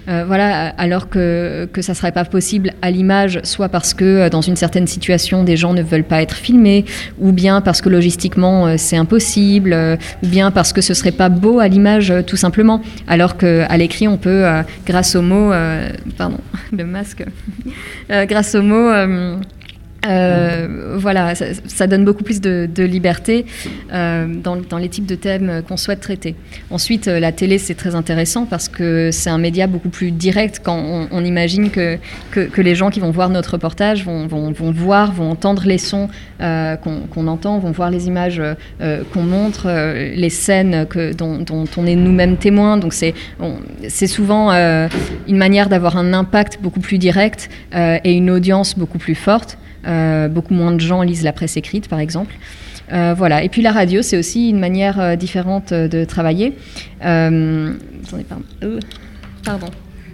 voilà, 0.07 0.69
alors 0.79 1.09
que, 1.09 1.69
que 1.73 1.83
ça 1.83 1.93
ne 1.93 1.97
serait 1.97 2.13
pas 2.13 2.25
possible 2.25 2.73
à 2.83 2.91
l'image, 2.91 3.41
soit 3.45 3.69
parce 3.69 3.95
que 3.95 4.29
dans 4.29 4.41
une 4.41 4.57
certaine 4.57 4.87
situation, 4.87 5.45
des 5.45 5.57
gens 5.57 5.73
ne 5.75 5.83
veulent 5.83 6.05
pas 6.05 6.23
être 6.23 6.35
filmés, 6.35 6.85
ou 7.19 7.33
bien 7.33 7.61
parce 7.61 7.81
que 7.81 7.89
logistiquement, 7.89 8.67
euh, 8.67 8.75
c'est 8.77 8.97
impossible, 8.97 9.73
euh, 9.73 9.97
ou 10.23 10.27
bien 10.27 10.51
parce 10.51 10.73
que 10.73 10.81
ce 10.81 10.95
serait 10.95 11.13
pas 11.13 11.29
beau 11.29 11.59
à 11.59 11.69
l'image 11.69 12.11
euh, 12.11 12.23
tout 12.23 12.37
simplement, 12.37 12.83
alors 13.07 13.37
qu'à 13.37 13.77
l'écrit 13.77 14.09
on 14.09 14.17
peut, 14.17 14.45
grâce 14.87 15.15
au 15.15 15.23
mot, 15.23 15.53
pardon, 16.17 16.39
le 16.73 16.85
masque, 16.85 17.25
grâce 18.11 18.55
au 18.55 18.63
mot 18.63 18.91
euh, 20.07 20.97
voilà, 20.97 21.35
ça, 21.35 21.87
donne 21.87 22.05
beaucoup 22.05 22.23
plus 22.23 22.41
de, 22.41 22.69
liberté 22.83 23.47
euh, 23.93 24.27
dans, 24.27 24.79
les 24.79 24.89
types 24.89 25.07
de 25.07 25.15
thèmes 25.15 25.63
qu'on 25.67 25.77
souhaite 25.77 26.01
traiter. 26.01 26.37
Ensuite, 26.71 27.09
euh, 27.09 27.19
la 27.19 27.33
télé, 27.33 27.59
c'est 27.59 27.75
très 27.75 27.95
intéressant 27.95 28.47
parce 28.47 28.69
que 28.69 29.11
c'est 29.13 29.31
un 29.31 29.39
média 29.39 29.67
beaucoup 29.67 29.89
plus 29.89 30.11
direct 30.13 30.61
quand 30.63 31.09
on, 31.11 31.25
imagine 31.25 31.71
que, 31.71 31.99
les 32.57 32.75
gens 32.75 32.91
qui 32.91 33.01
vont 33.01 33.11
voir 33.11 33.29
notre 33.29 33.53
reportage 33.53 34.05
vont, 34.05 34.29
voir, 34.73 35.13
vont 35.13 35.31
entendre 35.31 35.65
les 35.67 35.79
sons 35.79 36.09
qu'on 36.39 37.27
entend, 37.27 37.59
vont 37.59 37.73
voir 37.73 37.91
les 37.91 38.07
images 38.07 38.43
qu'on 39.13 39.23
montre, 39.23 39.69
les 40.15 40.31
scènes 40.31 40.87
dont, 41.17 41.39
dont 41.39 41.65
on 41.77 41.87
est 41.87 41.97
nous-mêmes 41.97 42.37
témoins. 42.37 42.77
Donc 42.77 42.93
c'est 42.93 44.07
souvent 44.07 44.51
une 44.51 45.37
manière 45.37 45.69
d'avoir 45.69 45.97
un 45.97 46.13
impact 46.13 46.59
beaucoup 46.63 46.81
plus 46.81 46.99
direct 46.99 47.49
et 47.75 48.13
une 48.13 48.31
audience 48.31 48.79
beaucoup 48.79 48.99
plus 48.99 49.15
forte. 49.15 49.59
Euh, 49.87 50.29
beaucoup 50.29 50.55
moins 50.55 50.73
de 50.73 50.81
gens 50.81 51.03
lisent 51.03 51.25
la 51.25 51.33
presse 51.33 51.57
écrite, 51.57 51.89
par 51.89 52.01
exemple. 52.01 52.35
Euh, 52.93 53.15
voilà. 53.17 53.43
Et 53.43 53.49
puis 53.49 53.63
la 53.63 53.73
radio, 53.73 54.03
c'est 54.03 54.19
aussi 54.19 54.49
une 54.49 54.59
manière 54.59 55.01
euh, 55.01 55.17
différente 55.17 55.73
de 55.73 56.05
travailler. 56.05 56.55
pardon. 57.01 57.77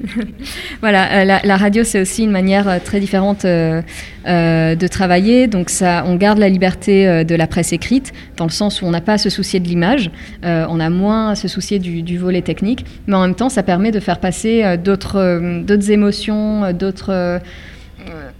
voilà, 0.81 1.25
la, 1.25 1.57
radio, 1.57 1.85
c'est 1.85 2.01
aussi 2.01 2.25
une 2.25 2.33
manière 2.33 2.83
très 2.83 2.99
différente 2.99 3.47
de 3.47 4.87
travailler. 4.89 5.47
Donc, 5.47 5.71
ça, 5.71 6.05
on 6.07 6.17
garde 6.17 6.39
la 6.39 6.49
liberté 6.49 7.25
de 7.25 7.35
la 7.37 7.47
presse 7.47 7.73
écrite, 7.73 8.13
dans 8.37 8.45
le 8.45 8.51
sens 8.51 8.83
où 8.83 8.87
on 8.87 8.91
n'a 8.91 9.01
pas 9.01 9.15
à 9.15 9.19
se 9.19 9.31
soucier 9.31 9.61
de 9.61 9.69
l'image, 9.69 10.11
on 10.43 10.81
a 10.81 10.91
moins 10.91 11.31
à 11.31 11.35
se 11.37 11.47
soucier 11.47 11.79
du, 11.79 12.03
du, 12.03 12.19
volet 12.19 12.43
technique, 12.43 12.85
mais 13.07 13.15
en 13.15 13.23
même 13.23 13.37
temps, 13.37 13.49
ça 13.49 13.63
permet 13.63 13.93
de 13.93 14.01
faire 14.01 14.19
passer 14.19 14.77
d'autres 14.77 15.91
émotions, 15.91 16.73
d'autres 16.73 17.41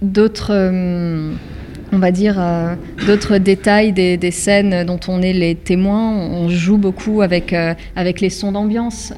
d'autres 0.01 0.51
euh, 0.51 1.33
on 1.91 1.99
va 1.99 2.11
dire, 2.11 2.35
euh, 2.37 2.75
d'autres 3.07 3.37
détails 3.37 3.93
des, 3.93 4.31
scènes 4.31 4.83
dont 4.85 4.99
on 5.07 5.21
est 5.21 5.33
les 5.33 5.55
témoins. 5.55 6.11
On 6.11 6.49
joue 6.49 6.77
beaucoup 6.77 7.21
avec, 7.21 7.53
euh, 7.53 7.73
avec 7.95 8.21
les 8.21 8.29
sons 8.29 8.51
d'ambiance 8.51 9.13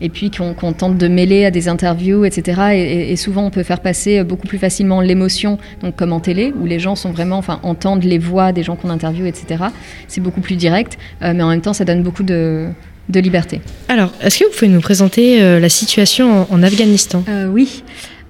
et 0.00 0.08
puis 0.08 0.30
qu'on 0.30 0.72
tente 0.72 0.96
de 0.96 1.08
mêler 1.08 1.44
à 1.44 1.50
des 1.50 1.68
interviews, 1.68 2.24
etc. 2.24 2.74
Et, 2.74 3.16
souvent, 3.16 3.46
on 3.46 3.50
peut 3.50 3.62
faire 3.62 3.80
passer 3.80 4.22
beaucoup 4.22 4.46
plus 4.46 4.58
facilement 4.58 5.00
l'émotion, 5.00 5.58
donc 5.82 5.96
comme 5.96 6.12
en 6.12 6.20
télé, 6.20 6.52
où 6.60 6.66
les 6.66 6.78
gens 6.78 6.94
sont 6.94 7.10
vraiment, 7.10 7.38
enfin, 7.38 7.58
entendent 7.62 8.04
les 8.04 8.18
voix 8.18 8.52
des 8.52 8.62
gens 8.62 8.76
qu'on 8.76 8.90
interviewe, 8.90 9.26
etc. 9.26 9.64
C'est 10.06 10.20
beaucoup 10.20 10.40
plus 10.40 10.56
direct, 10.56 10.98
mais 11.20 11.42
en 11.42 11.48
même 11.48 11.62
temps, 11.62 11.72
ça 11.72 11.84
donne 11.84 12.02
beaucoup 12.02 12.22
de, 12.22 12.68
liberté. 13.12 13.60
Alors, 13.88 14.12
est-ce 14.20 14.38
que 14.38 14.44
vous 14.44 14.52
pouvez 14.52 14.70
nous 14.70 14.80
présenter 14.80 15.40
la 15.58 15.68
situation 15.68 16.46
en, 16.50 16.54
en 16.54 16.62
Afghanistan? 16.62 17.24
Oui. 17.52 17.82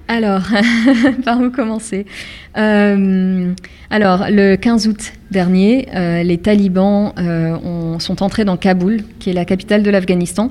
Alors, 0.07 0.43
par 1.25 1.41
où 1.41 1.49
commencer? 1.49 2.05
Euh, 2.57 3.53
Alors, 3.89 4.25
le 4.29 4.55
15 4.55 4.87
août 4.87 5.13
dernier, 5.31 5.87
euh, 5.95 6.21
les 6.21 6.37
talibans 6.37 7.13
euh, 7.17 7.97
sont 7.99 8.21
entrés 8.21 8.45
dans 8.45 8.57
Kaboul, 8.57 9.01
qui 9.19 9.31
est 9.31 9.33
la 9.33 9.45
capitale 9.45 9.81
de 9.81 9.89
l'Afghanistan. 9.89 10.49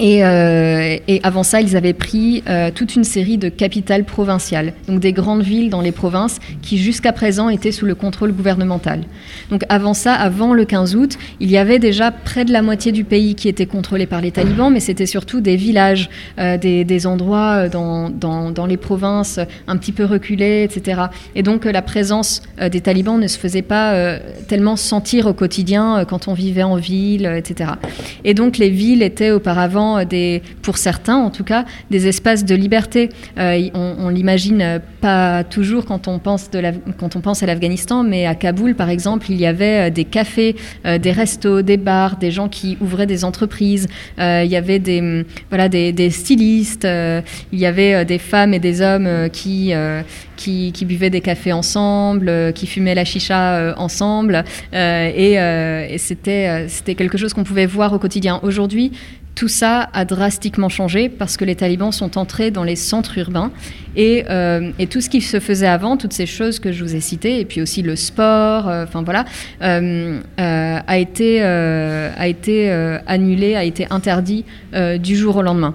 Et, 0.00 0.24
euh, 0.24 0.96
et, 1.06 1.20
avant 1.22 1.44
ça, 1.44 1.60
ils 1.60 1.76
avaient 1.76 1.92
pris 1.92 2.42
euh, 2.48 2.70
toute 2.74 2.96
une 2.96 3.04
série 3.04 3.38
de 3.38 3.48
capitales 3.48 4.04
provinciales, 4.04 4.72
donc 4.88 4.98
des 4.98 5.12
grandes 5.12 5.42
villes 5.42 5.70
dans 5.70 5.80
les 5.80 5.92
provinces 5.92 6.40
qui 6.62 6.78
jusqu'à 6.78 7.12
présent 7.12 7.48
étaient 7.48 7.70
sous 7.70 7.86
le 7.86 7.94
contrôle 7.94 8.32
gouvernemental. 8.32 9.02
Donc 9.50 9.62
avant 9.68 9.94
ça, 9.94 10.14
avant 10.14 10.52
le 10.52 10.64
15 10.64 10.96
août, 10.96 11.16
il 11.38 11.48
y 11.48 11.58
avait 11.58 11.78
déjà 11.78 12.10
près 12.10 12.44
de 12.44 12.52
la 12.52 12.60
moitié 12.60 12.90
du 12.90 13.04
pays 13.04 13.36
qui 13.36 13.48
était 13.48 13.66
contrôlé 13.66 14.06
par 14.06 14.20
les 14.20 14.32
talibans, 14.32 14.72
mais 14.72 14.80
c'était 14.80 15.06
surtout 15.06 15.40
des 15.40 15.54
villages, 15.54 16.10
euh, 16.40 16.58
des, 16.58 16.84
des, 16.84 17.06
endroits 17.06 17.68
dans, 17.68 18.10
dans, 18.10 18.50
dans, 18.50 18.66
les 18.66 18.76
provinces 18.76 19.38
un 19.68 19.76
petit 19.76 19.92
peu 19.92 20.04
reculés, 20.04 20.64
etc. 20.64 21.02
Et 21.36 21.42
donc 21.42 21.66
la 21.66 21.82
présence 21.82 22.42
des 22.70 22.80
talibans 22.80 23.20
ne 23.20 23.26
se 23.26 23.38
faisait 23.38 23.62
pas 23.62 24.18
tellement 24.48 24.76
sentir 24.76 25.26
au 25.26 25.34
quotidien 25.34 26.04
quand 26.08 26.28
on 26.28 26.34
vivait 26.34 26.62
en 26.62 26.76
ville, 26.76 27.26
etc. 27.26 27.72
Et 28.24 28.32
donc 28.32 28.56
les 28.56 28.70
villes 28.70 29.02
étaient 29.02 29.30
auparavant 29.30 29.83
des, 30.04 30.42
pour 30.62 30.78
certains 30.78 31.16
en 31.16 31.30
tout 31.30 31.44
cas, 31.44 31.64
des 31.90 32.06
espaces 32.06 32.44
de 32.44 32.54
liberté. 32.54 33.08
Euh, 33.38 33.68
on, 33.74 33.96
on 33.98 34.08
l'imagine 34.08 34.80
pas 35.00 35.44
toujours 35.44 35.84
quand 35.84 36.08
on 36.08 36.18
pense, 36.18 36.50
à 36.52 37.46
l'Afghanistan, 37.46 38.02
mais 38.02 38.26
à 38.26 38.34
Kaboul, 38.34 38.74
par 38.74 38.90
exemple, 38.90 39.26
il 39.30 39.40
y 39.40 39.46
avait 39.46 39.88
euh, 39.88 39.90
des 39.90 40.04
cafés, 40.04 40.56
euh, 40.86 40.98
des 40.98 41.12
restos, 41.12 41.62
des 41.62 41.76
bars, 41.76 42.16
des 42.16 42.30
gens 42.30 42.48
qui 42.48 42.76
ouvraient 42.80 43.06
des 43.06 43.24
entreprises. 43.24 43.88
il 44.18 44.50
y 44.50 44.56
avait 44.56 44.78
des, 44.78 45.00
mm, 45.00 45.24
voilà, 45.50 45.68
des 45.68 46.10
stylistes, 46.10 46.86
il 47.52 47.58
y 47.58 47.66
avait 47.66 48.04
des 48.04 48.18
femmes 48.18 48.54
et 48.54 48.58
des 48.58 48.80
hommes 48.80 49.28
qui, 49.30 49.72
qui, 50.36 50.72
qui, 50.72 50.84
buvaient 50.84 51.10
des 51.10 51.20
cafés 51.20 51.52
ensemble, 51.52 52.52
qui 52.54 52.66
fumaient 52.66 52.94
la 52.94 53.04
chicha 53.04 53.74
ensemble. 53.76 54.44
et, 54.72 55.32
et 55.34 55.98
c'était 55.98 56.94
quelque 56.96 57.18
chose 57.18 57.32
qu'on 57.34 57.44
pouvait 57.44 57.66
voir 57.66 57.92
au 57.92 57.98
quotidien. 57.98 58.40
Aujourd'hui, 58.42 58.92
tout 59.34 59.48
ça 59.48 59.88
a 59.92 60.04
drastiquement 60.04 60.68
changé 60.68 61.08
parce 61.08 61.36
que 61.36 61.44
les 61.44 61.56
talibans 61.56 61.92
sont 61.92 62.18
entrés 62.18 62.50
dans 62.50 62.64
les 62.64 62.76
centres 62.76 63.18
urbains 63.18 63.50
et, 63.96 64.24
euh, 64.30 64.70
et, 64.78 64.86
tout 64.86 65.00
ce 65.00 65.08
qui 65.08 65.20
se 65.20 65.40
faisait 65.40 65.66
avant, 65.66 65.96
toutes 65.96 66.12
ces 66.12 66.26
choses 66.26 66.58
que 66.58 66.72
je 66.72 66.82
vous 66.82 66.96
ai 66.96 67.00
citées, 67.00 67.38
et 67.38 67.44
puis 67.44 67.62
aussi 67.62 67.82
le 67.82 67.94
sport, 67.94 68.68
euh, 68.68 68.84
enfin 68.84 69.02
voilà, 69.02 69.24
euh, 69.62 70.20
a 70.36 70.98
été 70.98 71.40
annulé, 73.06 73.54
a 73.54 73.64
été 73.64 73.86
interdit 73.90 74.44
du 74.98 75.16
jour 75.16 75.36
au 75.36 75.42
lendemain. 75.42 75.74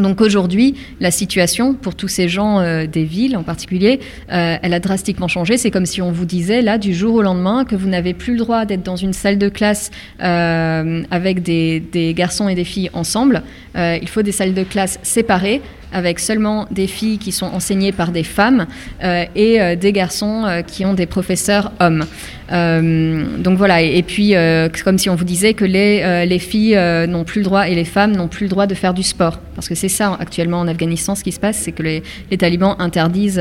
Donc 0.00 0.20
aujourd'hui, 0.20 0.74
la 1.00 1.10
situation 1.10 1.74
pour 1.74 1.94
tous 1.94 2.08
ces 2.08 2.28
gens 2.28 2.60
euh, 2.60 2.86
des 2.86 3.04
villes 3.04 3.36
en 3.36 3.42
particulier, 3.42 4.00
euh, 4.32 4.56
elle 4.60 4.74
a 4.74 4.80
drastiquement 4.80 5.28
changé. 5.28 5.56
C'est 5.56 5.70
comme 5.70 5.86
si 5.86 6.02
on 6.02 6.12
vous 6.12 6.24
disait 6.24 6.62
là 6.62 6.78
du 6.78 6.94
jour 6.94 7.14
au 7.14 7.22
lendemain 7.22 7.64
que 7.64 7.76
vous 7.76 7.88
n'avez 7.88 8.14
plus 8.14 8.32
le 8.32 8.38
droit 8.38 8.64
d'être 8.64 8.82
dans 8.82 8.96
une 8.96 9.12
salle 9.12 9.38
de 9.38 9.48
classe 9.48 9.90
euh, 10.22 11.02
avec 11.10 11.42
des, 11.42 12.14
garçons 12.16 12.48
et 12.48 12.54
des 12.54 12.64
filles 12.64 12.90
ensemble. 12.92 13.42
Il 13.76 14.08
faut 14.08 14.22
des 14.22 14.32
salles 14.32 14.54
de 14.54 14.64
classe 14.64 14.98
séparées 15.02 15.60
avec 15.92 16.18
seulement 16.18 16.66
des 16.70 16.86
filles 16.86 17.18
qui 17.18 17.32
sont 17.32 17.46
enseignées 17.46 17.92
par 17.92 18.12
des 18.12 18.24
femmes 18.24 18.66
euh, 19.02 19.24
et 19.34 19.60
euh, 19.60 19.76
des 19.76 19.92
garçons 19.92 20.44
euh, 20.46 20.62
qui 20.62 20.84
ont 20.84 20.94
des 20.94 21.06
professeurs 21.06 21.72
hommes. 21.80 22.04
Donc 22.50 23.58
voilà, 23.58 23.80
et, 23.80 23.98
et 23.98 24.02
puis 24.02 24.34
comme 24.82 24.98
si 24.98 25.08
on 25.08 25.14
vous 25.14 25.24
disait 25.24 25.54
que 25.54 25.64
les, 25.64 26.26
les 26.26 26.38
filles 26.40 26.76
n'ont 27.06 27.22
plus 27.22 27.42
le 27.42 27.44
droit 27.44 27.68
et 27.68 27.76
les 27.76 27.84
femmes 27.84 28.16
n'ont 28.16 28.26
plus 28.26 28.46
le 28.46 28.50
droit 28.50 28.66
de 28.66 28.74
faire 28.74 28.92
du 28.92 29.04
sport. 29.04 29.38
Parce 29.54 29.68
que 29.68 29.76
c'est 29.76 29.88
ça 29.88 30.16
actuellement 30.18 30.58
en 30.58 30.66
Afghanistan, 30.66 31.14
ce 31.14 31.22
qui 31.22 31.30
se 31.30 31.38
passe, 31.38 31.58
c'est 31.58 31.70
que 31.70 31.84
les, 31.84 32.02
les, 32.28 32.36
talibans 32.36 32.74
interdisent 32.80 33.40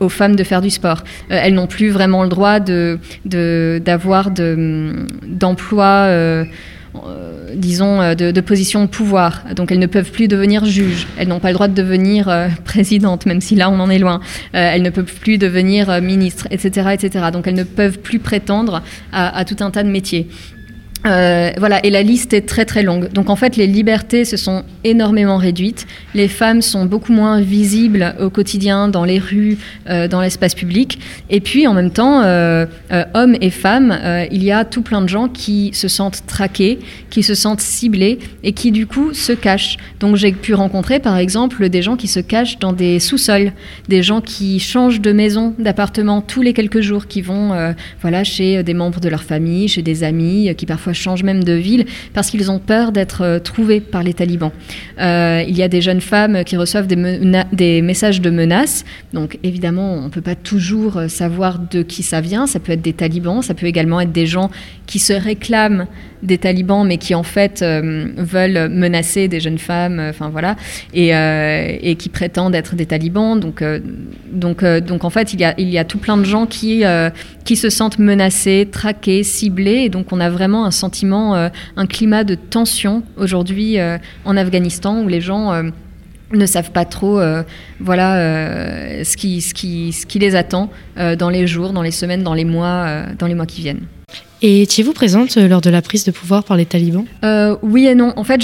aux 0.00 0.10
femmes 0.10 0.36
de 0.36 0.44
faire 0.44 0.60
du 0.60 0.68
sport. 0.68 1.02
elles 1.30 1.54
n'ont 1.54 1.66
plus 1.66 1.88
vraiment 1.88 2.24
le 2.24 2.28
droit 2.28 2.60
d'avoir 2.60 4.30
de, 4.30 5.06
d'emploi. 5.26 6.08
De, 6.08 6.46
euh, 7.06 7.36
disons, 7.56 8.00
euh, 8.00 8.14
de, 8.14 8.40
position 8.40 8.82
de 8.82 8.88
pouvoir. 8.88 9.44
Donc 9.54 9.72
elles 9.72 9.78
ne 9.78 9.86
peuvent 9.86 10.10
plus 10.10 10.28
devenir 10.28 10.64
juges. 10.64 11.06
Elles 11.18 11.28
n'ont 11.28 11.40
pas 11.40 11.48
le 11.48 11.54
droit 11.54 11.68
de 11.68 11.74
devenir 11.74 12.28
euh, 12.28 12.48
présidente, 12.64 13.26
même 13.26 13.40
si 13.40 13.54
là 13.54 13.70
on 13.70 13.80
en 13.80 13.90
est 13.90 13.98
loin. 13.98 14.20
Euh, 14.54 14.70
elles 14.74 14.82
ne 14.82 14.90
peuvent 14.90 15.14
plus 15.20 15.38
devenir 15.38 15.90
euh, 15.90 16.00
ministre, 16.00 16.46
etc., 16.50 16.90
etc. 16.94 17.26
Donc 17.32 17.46
elles 17.46 17.54
ne 17.54 17.64
peuvent 17.64 17.98
plus 17.98 18.18
prétendre 18.18 18.82
à 19.12 19.44
tout 19.44 19.56
un 19.60 19.70
tas 19.70 19.82
de 19.82 19.88
métiers. 19.88 20.28
Euh, 21.04 21.52
voilà, 21.58 21.84
et 21.84 21.90
la 21.90 22.02
liste 22.02 22.32
est 22.32 22.46
très 22.46 22.64
très 22.64 22.82
longue. 22.82 23.12
Donc 23.12 23.30
en 23.30 23.36
fait, 23.36 23.56
les 23.56 23.66
libertés 23.66 24.24
se 24.24 24.36
sont 24.36 24.64
énormément 24.82 25.36
réduites. 25.36 25.86
Les 26.14 26.28
femmes 26.28 26.62
sont 26.62 26.86
beaucoup 26.86 27.12
moins 27.12 27.40
visibles 27.40 28.14
au 28.18 28.30
quotidien, 28.30 28.88
dans 28.88 29.04
les 29.04 29.18
rues, 29.18 29.58
euh, 29.88 30.08
dans 30.08 30.20
l'espace 30.20 30.54
public. 30.54 30.98
Et 31.30 31.40
puis 31.40 31.66
en 31.66 31.74
même 31.74 31.90
temps, 31.90 32.22
euh, 32.22 32.66
hommes 33.14 33.36
et 33.40 33.50
femmes, 33.50 33.96
il 34.30 34.42
y 34.42 34.50
a 34.50 34.64
tout 34.64 34.82
plein 34.82 35.02
de 35.02 35.08
gens 35.08 35.28
qui 35.28 35.70
se 35.72 35.88
sentent 35.88 36.24
traqués, 36.26 36.78
qui 37.10 37.22
se 37.22 37.34
sentent 37.34 37.60
ciblés 37.60 38.18
et 38.42 38.52
qui 38.52 38.72
du 38.72 38.86
coup 38.86 39.12
se 39.12 39.32
cachent. 39.32 39.76
Donc 40.00 40.16
j'ai 40.16 40.32
pu 40.32 40.54
rencontrer 40.54 40.98
par 40.98 41.16
exemple 41.16 41.68
des 41.68 41.82
gens 41.82 41.96
qui 41.96 42.08
se 42.08 42.20
cachent 42.20 42.58
dans 42.58 42.72
des 42.72 42.98
sous-sols, 42.98 43.52
des 43.88 44.02
gens 44.02 44.20
qui 44.20 44.58
changent 44.58 45.00
de 45.00 45.12
maison, 45.12 45.54
d'appartement 45.58 46.20
tous 46.20 46.42
les 46.42 46.52
quelques 46.52 46.80
jours, 46.80 47.06
qui 47.06 47.22
vont 47.22 47.74
voilà 48.00 48.24
chez 48.24 48.62
des 48.62 48.74
membres 48.74 49.00
de 49.00 49.08
leur 49.08 49.22
famille, 49.22 49.68
chez 49.68 49.82
des 49.82 50.02
amis, 50.02 50.54
qui 50.56 50.66
parfois 50.66 50.85
changent 50.92 51.22
même 51.22 51.44
de 51.44 51.52
ville 51.52 51.86
parce 52.14 52.30
qu'ils 52.30 52.50
ont 52.50 52.58
peur 52.58 52.92
d'être 52.92 53.22
euh, 53.22 53.38
trouvés 53.38 53.80
par 53.80 54.02
les 54.02 54.14
talibans. 54.14 54.52
Euh, 55.00 55.42
il 55.46 55.56
y 55.56 55.62
a 55.62 55.68
des 55.68 55.80
jeunes 55.80 56.00
femmes 56.00 56.44
qui 56.44 56.56
reçoivent 56.56 56.86
des, 56.86 56.96
des 57.52 57.82
messages 57.82 58.20
de 58.20 58.30
menaces. 58.30 58.84
Donc 59.12 59.38
évidemment, 59.42 59.94
on 59.94 60.04
ne 60.04 60.08
peut 60.08 60.20
pas 60.20 60.34
toujours 60.34 60.96
euh, 60.96 61.08
savoir 61.08 61.58
de 61.58 61.82
qui 61.82 62.02
ça 62.02 62.20
vient. 62.20 62.46
Ça 62.46 62.60
peut 62.60 62.72
être 62.72 62.82
des 62.82 62.92
talibans, 62.92 63.42
ça 63.42 63.54
peut 63.54 63.66
également 63.66 64.00
être 64.00 64.12
des 64.12 64.26
gens 64.26 64.50
qui 64.86 64.98
se 64.98 65.12
réclament 65.12 65.86
des 66.26 66.38
talibans, 66.38 66.86
mais 66.86 66.98
qui 66.98 67.14
en 67.14 67.22
fait 67.22 67.62
euh, 67.62 68.08
veulent 68.16 68.68
menacer 68.68 69.28
des 69.28 69.40
jeunes 69.40 69.58
femmes, 69.58 69.98
euh, 69.98 70.10
enfin 70.10 70.28
voilà, 70.28 70.56
et, 70.92 71.14
euh, 71.14 71.76
et, 71.80 71.96
qui 71.96 72.08
prétendent 72.08 72.54
être 72.54 72.74
des 72.74 72.86
talibans. 72.86 73.38
Donc, 73.38 73.62
donc, 74.30 74.64
donc 74.64 75.04
en 75.04 75.10
fait, 75.10 75.32
il 75.32 75.40
y, 75.40 75.44
a, 75.44 75.54
il 75.58 75.68
y 75.68 75.78
a 75.78 75.84
tout 75.84 75.98
plein 75.98 76.16
de 76.16 76.24
gens 76.24 76.46
qui, 76.46 76.82
qui 77.44 77.56
se 77.56 77.70
sentent 77.70 77.98
menacés, 77.98 78.68
traqués, 78.70 79.22
ciblés, 79.22 79.84
et 79.84 79.88
donc 79.88 80.12
on 80.12 80.20
a 80.20 80.28
vraiment 80.28 80.66
un 80.66 80.70
sentiment, 80.70 81.34
un 81.34 81.86
climat 81.86 82.24
de 82.24 82.34
tension 82.34 83.02
aujourd'hui 83.16 83.78
en 84.24 84.36
Afghanistan 84.36 85.02
où 85.02 85.08
les 85.08 85.20
gens 85.20 85.52
ne 86.32 86.46
savent 86.46 86.72
pas 86.72 86.84
trop 86.84 87.20
voilà 87.80 89.04
ce, 89.04 89.16
qui, 89.16 89.40
ce, 89.40 89.54
qui, 89.54 89.92
ce 89.92 90.06
qui 90.06 90.18
les 90.18 90.34
attend 90.34 90.70
dans 91.18 91.30
les 91.30 91.46
jours, 91.46 91.72
dans 91.72 91.82
les 91.82 91.90
semaines, 91.90 92.22
dans 92.22 92.34
les 92.34 92.44
mois, 92.44 93.02
dans 93.18 93.26
les 93.26 93.34
mois 93.34 93.46
qui 93.46 93.62
viennent. 93.62 93.86
Et 94.42 94.62
étiez-vous 94.62 94.92
présente 94.92 95.36
lors 95.36 95.62
de 95.62 95.70
la 95.70 95.80
prise 95.80 96.04
de 96.04 96.10
pouvoir 96.10 96.44
par 96.44 96.58
les 96.58 96.66
talibans? 96.66 97.06
Euh, 97.24 97.56
Oui 97.62 97.86
et 97.86 97.94
non. 97.94 98.12
En 98.16 98.24
fait, 98.24 98.40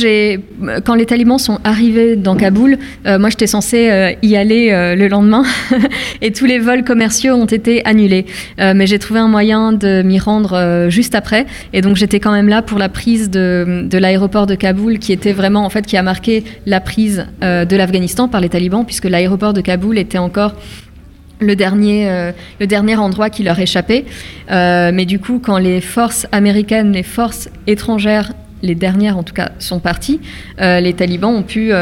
quand 0.85 0.95
les 0.95 1.05
talibans 1.05 1.39
sont 1.39 1.59
arrivés 1.65 2.17
dans 2.17 2.35
Kaboul, 2.35 2.79
euh, 3.07 3.19
moi 3.19 3.29
j'étais 3.29 3.47
censée 3.47 3.91
euh, 3.91 4.13
y 4.23 4.37
aller 4.37 4.71
le 4.97 5.09
lendemain 5.09 5.45
et 6.23 6.33
tous 6.33 6.47
les 6.47 6.59
vols 6.59 6.85
commerciaux 6.85 7.35
ont 7.35 7.47
été 7.47 7.85
annulés. 7.85 8.25
mais 8.59 8.87
j'ai 8.87 8.99
trouvé 8.99 9.21
un 9.21 9.29
moyen 9.29 9.73
de 9.73 10.03
m'y 10.03 10.19
rendre 10.19 10.87
juste 10.89 11.15
après 11.15 11.47
et 11.73 11.81
donc 11.81 11.97
j'étais 11.97 12.21
quand 12.21 12.33
même 12.33 12.49
là 12.49 12.63
pour 12.63 12.79
la 12.79 12.89
prise 12.89 13.31
de, 13.31 13.87
de 13.89 13.99
l'aéroport 13.99 14.47
de 14.47 14.55
Kaboul 14.55 14.99
qui 14.99 15.13
était 15.13 15.33
vraiment 15.33 15.65
en 15.65 15.71
fait 15.71 15.85
qui 15.85 15.97
a 15.97 16.03
marqué 16.03 16.45
la 16.67 16.81
prise 16.81 17.27
de 17.43 17.77
l'Afghanistan 17.77 18.29
par 18.29 18.41
les 18.41 18.49
talibans 18.49 18.85
puisque 18.85 19.05
l'aéroport 19.05 19.53
de 19.53 19.61
Kaboul 19.61 19.99
était 19.99 20.19
encore 20.19 20.55
le 21.43 21.57
dernier, 21.57 22.09
euh, 22.09 22.33
le 22.61 22.67
dernier 22.67 22.97
endroit 22.97 23.31
qui 23.31 23.43
leur 23.43 23.59
échappait. 23.59 24.05
Euh, 24.51 24.91
mais 24.93 25.05
du 25.05 25.19
coup, 25.19 25.41
quand 25.43 25.59
les 25.59 25.81
forces 25.81 26.27
américaines, 26.33 26.93
les 26.93 27.03
forces 27.03 27.49
étrangères, 27.67 28.33
les 28.63 28.75
dernières 28.75 29.19
en 29.19 29.23
tout 29.23 29.35
cas, 29.35 29.51
sont 29.59 29.81
parties, 29.81 30.21
euh, 30.61 30.81
les 30.81 30.95
talibans 30.95 31.35
ont 31.35 31.43
pu 31.43 31.73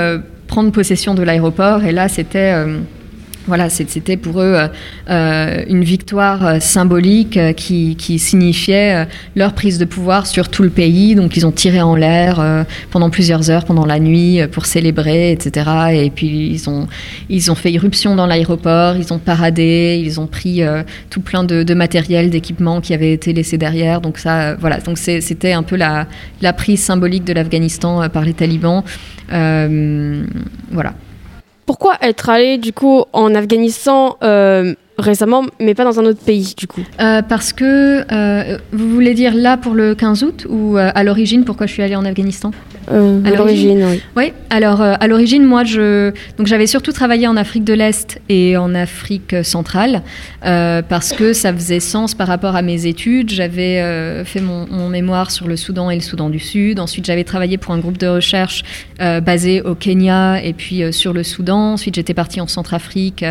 prendre 0.47 0.73
possession 0.73 1.15
de 1.15 1.23
l'aéroport. 1.23 1.85
Et 1.85 1.93
là, 1.93 2.09
c'était 2.09 2.55
voilà, 3.47 3.71
c'était 3.71 4.17
pour 4.17 4.41
eux 4.43 4.69
euh, 5.09 5.65
une 5.67 5.83
victoire 5.83 6.47
euh, 6.47 6.61
symbolique 6.61 7.37
euh, 7.37 7.53
qui, 7.53 7.97
signifiait 8.19 8.95
euh, 8.95 9.05
leur 9.35 9.55
prise 9.55 9.79
de 9.79 9.85
pouvoir 9.85 10.27
sur 10.27 10.49
tout 10.49 10.63
le 10.63 10.71
pays. 10.71 11.15
Donc 11.15 11.37
ils 11.37 11.47
ont 11.47 11.51
tiré 11.51 11.81
en 11.81 11.97
l'air 11.97 12.39
euh, 12.39 12.65
pendant 12.91 13.09
plusieurs 13.11 13.51
heures, 13.51 13.65
pendant 13.65 13.87
la 13.87 13.99
nuit, 13.99 14.41
pour 14.53 14.67
célébrer, 14.67 15.33
etc. 15.33 15.71
Et 15.95 16.11
puis 16.11 16.51
ils 16.51 16.69
ont, 16.69 16.87
ils 17.29 17.51
ont 17.51 17.55
fait 17.55 17.73
irruption 17.73 18.15
dans 18.15 18.27
l'aéroport, 18.27 18.97
ils 18.97 19.13
ont 19.13 19.19
paradé, 19.19 20.01
ils 20.05 20.21
ont 20.21 20.27
pris 20.27 20.63
euh, 20.63 20.83
tout 21.09 21.21
plein 21.21 21.43
de, 21.43 21.75
matériel, 21.75 22.31
d'équipements 22.31 22.81
qui 22.81 22.93
avaient 22.95 23.13
été 23.13 23.33
laissés 23.33 23.59
derrière. 23.59 24.01
Donc 24.01 24.19
ça, 24.19 24.55
voilà, 24.57 24.81
donc 24.81 24.99
c'était 24.99 25.53
un 25.53 25.63
peu 25.63 25.77
la, 25.77 26.07
la 26.43 26.53
prise 26.53 26.83
symbolique 26.83 27.25
de 27.25 27.33
l'Afghanistan 27.33 28.09
par 28.11 28.25
les 28.25 28.35
talibans. 28.35 28.85
voilà 29.29 30.95
pourquoi 31.71 31.95
être 32.03 32.29
allé 32.29 32.59
du 32.59 32.73
coup 32.73 33.05
en 33.13 33.33
Afghanistan 33.33 34.17
euh, 34.25 34.75
récemment, 35.01 35.45
mais 35.59 35.75
pas 35.75 35.85
dans 35.85 35.99
un 36.01 36.05
autre 36.05 36.21
pays 36.21 36.55
du 36.57 36.67
coup 36.67 36.83
euh, 37.01 37.23
Parce 37.23 37.53
que, 37.53 38.05
euh, 38.13 38.59
vous 38.73 38.91
voulez 38.91 39.15
dire 39.15 39.35
là 39.35 39.57
pour 39.57 39.75
le 39.75 39.95
15 39.95 40.23
août 40.23 40.47
ou 40.49 40.77
euh, 40.77 40.91
à 40.95 41.05
l'origine 41.05 41.45
pourquoi 41.45 41.67
je 41.67 41.73
suis 41.73 41.83
allée 41.83 41.97
en 41.97 42.05
Afghanistan? 42.05 42.53
À 42.89 43.31
l'origine, 43.37 43.85
oui. 43.89 44.03
Oui, 44.17 44.33
alors 44.49 44.81
à 44.81 45.07
l'origine, 45.07 45.45
moi, 45.45 45.63
je... 45.63 46.11
donc 46.39 46.49
j'avais 46.49 46.67
surtout 46.67 46.91
travaillé 46.91 47.29
en 47.29 47.37
Afrique 47.37 47.63
de 47.63 47.73
l'Est 47.73 48.21
et 48.29 48.57
en 48.57 48.75
Afrique 48.75 49.37
centrale 49.45 50.03
parce 50.43 51.13
que 51.13 51.33
ça 51.33 51.53
faisait 51.53 51.79
sens 51.79 52.17
par 52.17 52.27
rapport 52.27 52.57
à 52.57 52.63
mes 52.63 52.87
études. 52.87 53.31
J'avais 53.31 54.25
fait 54.25 54.41
mon, 54.41 54.67
mon 54.67 54.89
mémoire 54.89 55.31
sur 55.31 55.47
le 55.47 55.57
Soudan 55.57 55.89
et 55.91 55.95
le 55.95 56.01
Soudan 56.01 56.31
du 56.31 56.41
Sud. 56.41 56.81
Ensuite, 56.81 57.05
j'avais 57.05 57.23
travaillé 57.23 57.59
pour 57.59 57.75
un 57.75 57.79
groupe 57.79 57.99
de 57.99 58.09
recherche 58.09 58.65
basé 58.99 59.63
au 59.63 59.77
Kenya 59.77 60.43
et 60.43 60.53
puis 60.53 60.93
sur 60.93 61.13
le 61.13 61.23
Soudan. 61.23 61.75
Ensuite, 61.75 61.95
j'étais 61.95 62.15
partie 62.15 62.41
en 62.41 62.49
Centrafrique, 62.49 63.25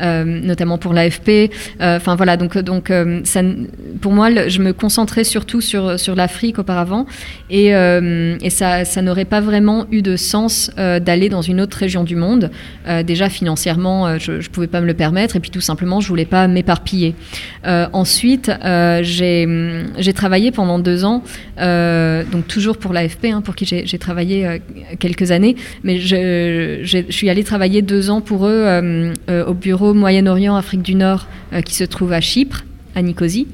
notamment 0.00 0.78
pour 0.78 0.94
l'AFP. 1.06 1.50
Euh, 1.80 1.96
Enfin 1.96 2.14
voilà, 2.14 2.36
donc, 2.36 2.56
donc 2.58 2.90
euh, 2.90 3.20
ça, 3.24 3.40
pour 4.00 4.12
moi, 4.12 4.48
je 4.48 4.60
me 4.60 4.72
concentrais 4.72 5.24
surtout 5.24 5.60
sur, 5.60 5.98
sur 5.98 6.14
l'Afrique 6.14 6.58
auparavant 6.58 7.06
et, 7.50 7.74
euh, 7.74 8.36
et 8.40 8.50
ça, 8.50 8.84
ça 8.84 9.02
n'aurait 9.02 9.24
pas 9.24 9.40
vraiment 9.40 9.86
eu 9.90 10.02
de 10.02 10.16
sens 10.16 10.70
d'aller 10.76 11.28
dans 11.28 11.42
une 11.42 11.60
autre 11.60 11.76
région 11.76 12.04
du 12.04 12.16
monde. 12.16 12.50
Déjà 13.06 13.28
financièrement, 13.28 14.18
je 14.18 14.32
ne 14.32 14.48
pouvais 14.48 14.66
pas 14.66 14.80
me 14.80 14.86
le 14.86 14.94
permettre 14.94 15.36
et 15.36 15.40
puis 15.40 15.50
tout 15.50 15.60
simplement, 15.60 16.00
je 16.00 16.08
voulais 16.08 16.24
pas 16.24 16.48
m'éparpiller. 16.48 17.14
Ensuite, 17.64 18.50
j'ai 19.02 20.12
travaillé 20.14 20.50
pendant 20.50 20.78
deux 20.78 21.04
ans, 21.04 21.22
donc 21.58 22.46
toujours 22.48 22.76
pour 22.78 22.92
l'AFP, 22.92 23.26
hein, 23.26 23.40
pour 23.40 23.54
qui 23.56 23.64
j'ai 23.66 23.98
travaillé 23.98 24.60
quelques 24.98 25.30
années, 25.30 25.56
mais 25.82 25.98
je, 25.98 26.80
je 26.82 27.10
suis 27.10 27.30
allée 27.30 27.44
travailler 27.44 27.82
deux 27.82 28.10
ans 28.10 28.20
pour 28.20 28.46
eux 28.46 29.12
au 29.28 29.54
bureau 29.54 29.94
Moyen-Orient, 29.94 30.56
Afrique 30.56 30.82
du 30.82 30.94
Nord, 30.96 31.26
euh, 31.52 31.62
qui 31.62 31.74
se 31.74 31.84
trouve 31.84 32.12
à 32.12 32.20
Chypre, 32.20 32.64
à 32.94 33.02
Nicosie. 33.02 33.48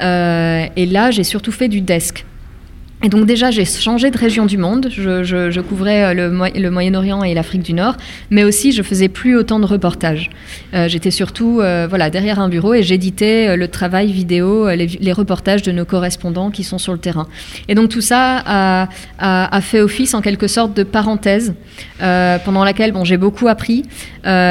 Euh, 0.00 0.66
et 0.76 0.86
là, 0.86 1.10
j'ai 1.10 1.24
surtout 1.24 1.52
fait 1.52 1.68
du 1.68 1.80
desk. 1.80 2.24
Et 3.04 3.10
donc 3.10 3.26
déjà, 3.26 3.50
j'ai 3.50 3.66
changé 3.66 4.10
de 4.10 4.16
région 4.16 4.46
du 4.46 4.56
monde. 4.56 4.88
Je, 4.90 5.60
couvrais 5.60 6.04
euh, 6.04 6.14
le, 6.14 6.30
Mo- 6.30 6.46
le 6.54 6.70
Moyen-Orient 6.70 7.22
et 7.22 7.34
l'Afrique 7.34 7.62
du 7.62 7.74
Nord, 7.74 7.98
mais 8.30 8.44
aussi 8.44 8.72
je 8.72 8.82
faisais 8.82 9.08
plus 9.08 9.36
autant 9.36 9.60
de 9.60 9.66
reportages. 9.66 10.30
Euh, 10.72 10.88
J'étais 10.88 11.10
surtout 11.10 11.60
euh, 11.60 11.86
voilà, 11.86 12.08
derrière 12.08 12.40
un 12.40 12.48
bureau 12.48 12.72
et 12.72 12.82
j'éditais 12.82 13.58
le 13.58 13.68
travail 13.68 14.10
vidéo, 14.10 14.70
les, 14.70 15.12
reportages 15.12 15.60
de 15.60 15.70
nos 15.70 15.84
correspondants 15.84 16.50
qui 16.50 16.64
sont 16.64 16.78
sur 16.78 16.92
le 16.94 16.98
terrain. 16.98 17.26
Et 17.68 17.74
donc 17.74 17.90
tout 17.90 18.00
ça 18.00 18.42
a, 18.46 19.60
fait 19.60 19.82
office 19.82 20.14
en 20.14 20.22
quelque 20.22 20.48
sorte 20.48 20.74
de 20.74 20.82
parenthèse 20.82 21.54
pendant 21.98 22.64
laquelle 22.64 22.92
bon, 22.92 23.04
j'ai 23.04 23.18
beaucoup 23.18 23.48
appris. 23.48 23.82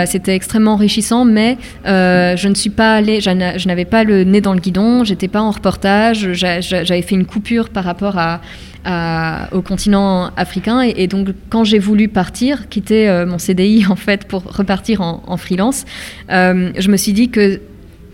C'était 0.05 0.35
extrêmement 0.35 0.73
enrichissant, 0.73 1.25
mais 1.25 1.57
je 1.85 2.47
ne 2.47 2.53
suis 2.53 2.69
pas 2.69 2.95
allée, 2.95 3.19
je 3.19 3.31
n'a- 3.31 3.57
je 3.57 3.67
n'avais 3.67 3.85
pas 3.85 4.03
le 4.03 4.23
nez 4.23 4.41
dans 4.41 4.53
le 4.53 4.59
guidon, 4.59 5.03
j'étais 5.03 5.27
pas 5.27 5.41
en 5.41 5.49
reportage, 5.51 6.31
j'a- 6.33 6.61
j'a- 6.61 6.83
j'avais 6.83 7.01
fait 7.01 7.15
une 7.15 7.25
coupure 7.25 7.69
par 7.69 7.83
rapport 7.83 8.17
à, 8.17 8.41
à- 8.85 9.49
au 9.51 9.61
continent 9.61 10.31
africain. 10.37 10.81
Et, 10.81 11.07
donc, 11.07 11.29
quand 11.49 11.63
j'ai 11.63 11.79
voulu 11.79 12.07
partir, 12.07 12.69
quitter 12.69 13.09
euh, 13.09 13.25
mon 13.25 13.37
CDI 13.37 13.85
en 13.89 13.95
fait 13.95 14.25
pour 14.27 14.43
repartir 14.43 15.01
en, 15.01 15.37
freelance, 15.37 15.85
euh, 16.31 16.71
je 16.77 16.89
me 16.89 16.97
suis 16.97 17.13
dit 17.13 17.29
que 17.29 17.61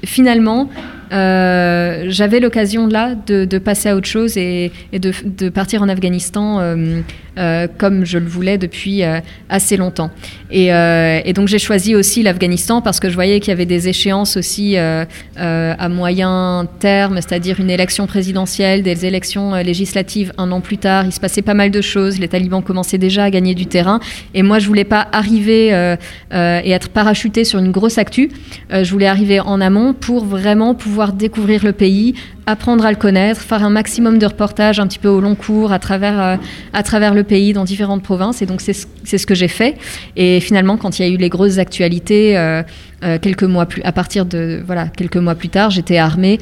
finalement, 0.05 0.69
euh, 0.69 0.98
j'avais 1.11 2.39
l'occasion 2.39 2.87
là 2.87 3.15
de, 3.27 3.57
passer 3.57 3.89
à 3.89 3.95
autre 3.95 4.07
chose 4.07 4.37
et, 4.37 4.71
de, 4.93 5.49
partir 5.49 5.81
en 5.81 5.89
Afghanistan 5.89 6.59
euh, 6.59 7.01
euh, 7.37 7.67
comme 7.77 8.05
je 8.05 8.17
le 8.17 8.25
voulais 8.25 8.57
depuis 8.57 9.03
euh, 9.03 9.19
assez 9.49 9.77
longtemps. 9.77 10.11
Et, 10.51 10.73
euh, 10.73 11.21
donc 11.33 11.47
j'ai 11.47 11.59
choisi 11.59 11.95
aussi 11.95 12.21
l'Afghanistan 12.21 12.81
parce 12.81 12.99
que 12.99 13.09
je 13.09 13.13
voyais 13.13 13.39
qu'il 13.39 13.49
y 13.49 13.53
avait 13.53 13.65
des 13.65 13.87
échéances 13.87 14.35
aussi 14.35 14.77
euh, 14.77 15.05
euh, 15.39 15.73
à 15.77 15.89
moyen 15.89 16.67
terme, 16.79 17.15
c'est-à-dire 17.15 17.59
une 17.59 17.69
élection 17.69 18.07
présidentielle, 18.07 18.83
des 18.83 19.05
élections 19.05 19.55
euh, 19.55 19.63
législatives 19.63 20.33
un 20.37 20.51
an 20.51 20.59
plus 20.59 20.77
tard. 20.77 21.05
Il 21.05 21.13
se 21.13 21.19
passait 21.19 21.41
pas 21.41 21.53
mal 21.53 21.71
de 21.71 21.81
choses. 21.81 22.19
Les 22.19 22.27
talibans 22.27 22.61
commençaient 22.61 22.97
déjà 22.97 23.23
à 23.23 23.29
gagner 23.29 23.55
du 23.55 23.67
terrain. 23.67 24.01
Et 24.33 24.43
moi, 24.43 24.59
je 24.59 24.67
voulais 24.67 24.83
pas 24.83 25.07
arriver 25.13 25.73
euh, 25.73 25.95
euh, 26.33 26.61
et 26.63 26.71
être 26.71 26.89
parachuté 26.89 27.45
sur 27.45 27.59
une 27.59 27.71
grosse 27.71 27.97
actu. 27.97 28.29
Euh, 28.73 28.83
je 28.83 28.91
voulais 28.91 29.07
arriver 29.07 29.39
en 29.39 29.61
amont 29.61 29.93
pour 29.93 30.25
vraiment 30.25 30.75
pouvoir 30.75 30.98
découvrir 31.07 31.63
le 31.63 31.71
pays, 31.71 32.13
apprendre 32.45 32.85
à 32.85 32.91
le 32.91 32.97
connaître, 32.97 33.41
faire 33.41 33.63
un 33.63 33.69
maximum 33.69 34.17
de 34.17 34.25
reportages 34.25 34.79
un 34.79 34.87
petit 34.87 34.99
peu 34.99 35.07
au 35.09 35.19
long 35.21 35.35
cours 35.35 35.71
à 35.71 35.79
travers, 35.79 36.19
euh, 36.19 36.35
à 36.73 36.83
travers 36.83 37.13
le 37.13 37.23
pays, 37.23 37.53
dans 37.53 37.63
différentes 37.63 38.03
provinces. 38.03 38.41
Et 38.41 38.45
donc, 38.45 38.61
c'est 38.61 38.73
ce, 38.73 39.25
que 39.25 39.35
j'ai 39.35 39.47
fait. 39.47 39.77
Et 40.15 40.39
finalement, 40.39 40.77
quand 40.77 40.99
il 40.99 41.05
y 41.05 41.09
a 41.09 41.11
eu 41.13 41.17
les 41.17 41.29
grosses 41.29 41.57
actualités, 41.57 42.37
euh, 42.37 42.63
euh, 43.03 43.17
quelques 43.19 43.43
mois 43.43 43.65
plus, 43.65 43.81
à 43.83 43.91
partir 43.91 44.25
de 44.25 44.61
voilà, 44.65 44.87
quelques 44.87 45.17
mois 45.17 45.35
plus 45.35 45.49
tard, 45.49 45.69
j'étais 45.69 45.97
armée 45.97 46.37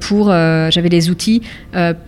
pour, 0.00 0.26
j'avais 0.26 0.88
les 0.90 1.08
outils 1.10 1.40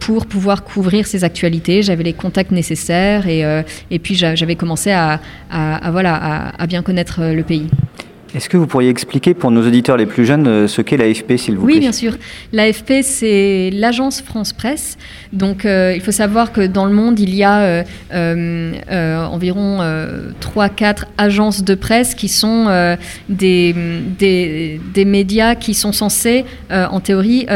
pour 0.01 0.27
pouvoir 0.27 0.63
couvrir 0.65 1.07
ces 1.07 1.25
actualités. 1.25 1.83
J'avais 1.83 2.05
les 2.05 2.13
contacts 2.13 2.51
nécessaires 2.51 3.27
et, 3.29 3.43
et 3.91 3.99
puis 3.99 4.15
j'a- 4.15 4.35
j'avais 4.35 4.57
commencé 4.57 4.91
à, 4.91 5.21
à- 5.51 5.91
voilà, 5.91 6.53
à, 6.59 6.67
bien 6.67 6.83
connaître 6.83 7.21
le 7.23 7.43
pays. 7.43 7.69
Est-ce 8.35 8.49
que 8.49 8.57
vous 8.57 8.67
pourriez 8.67 8.91
expliquer 8.91 9.33
pour 9.33 9.53
nos 9.53 9.65
auditeurs 9.65 9.97
les 9.97 10.07
plus 10.07 10.27
jeunes 10.27 10.49
euh, 10.49 10.67
ce 10.67 10.83
qu'est 10.83 10.97
l'AFP, 10.97 11.37
s'il 11.37 11.57
vous 11.57 11.67
plaît 11.67 11.75
Oui, 11.75 11.81
bien 11.81 11.93
sûr. 11.93 12.17
L'AFP, 12.53 12.95
c'est 13.03 13.71
l'agence 13.73 14.23
France 14.23 14.53
Presse. 14.53 14.99
Donc, 15.33 15.65
euh, 15.65 15.93
il 15.95 16.01
faut 16.01 16.11
savoir 16.11 16.51
que 16.51 16.67
dans 16.67 16.85
le 16.85 16.93
monde, 16.93 17.21
il 17.21 17.33
y 17.33 17.45
a 17.45 17.85
euh, 18.13 19.25
environ 19.27 19.79
3-4 20.41 21.05
agences 21.17 21.63
de 21.63 21.77
presse 21.77 22.17
qui 22.17 22.29
sont 22.29 22.97
des, 23.29 23.75
des, 24.19 24.81
des 24.93 25.05
médias 25.05 25.55
qui 25.55 25.75
sont 25.75 25.93
censés, 25.93 26.45
en 26.71 27.01
théorie, 27.01 27.47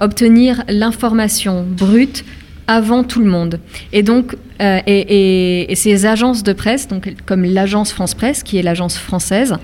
obtenir 0.00 0.64
l'information 0.68 1.64
brute 1.66 2.24
avant 2.72 3.04
tout 3.04 3.20
le 3.20 3.26
monde. 3.26 3.60
Et 3.92 4.02
donc, 4.02 4.34
euh, 4.62 4.80
et, 4.86 5.74
ces 5.74 6.06
agences 6.06 6.42
de 6.42 6.54
presse, 6.54 6.88
donc 6.88 7.12
comme 7.26 7.44
l'agence 7.44 7.92
France 7.92 8.14
Presse, 8.14 8.42
qui 8.42 8.56
est 8.56 8.62
l'agence 8.62 8.96
française, 8.96 9.56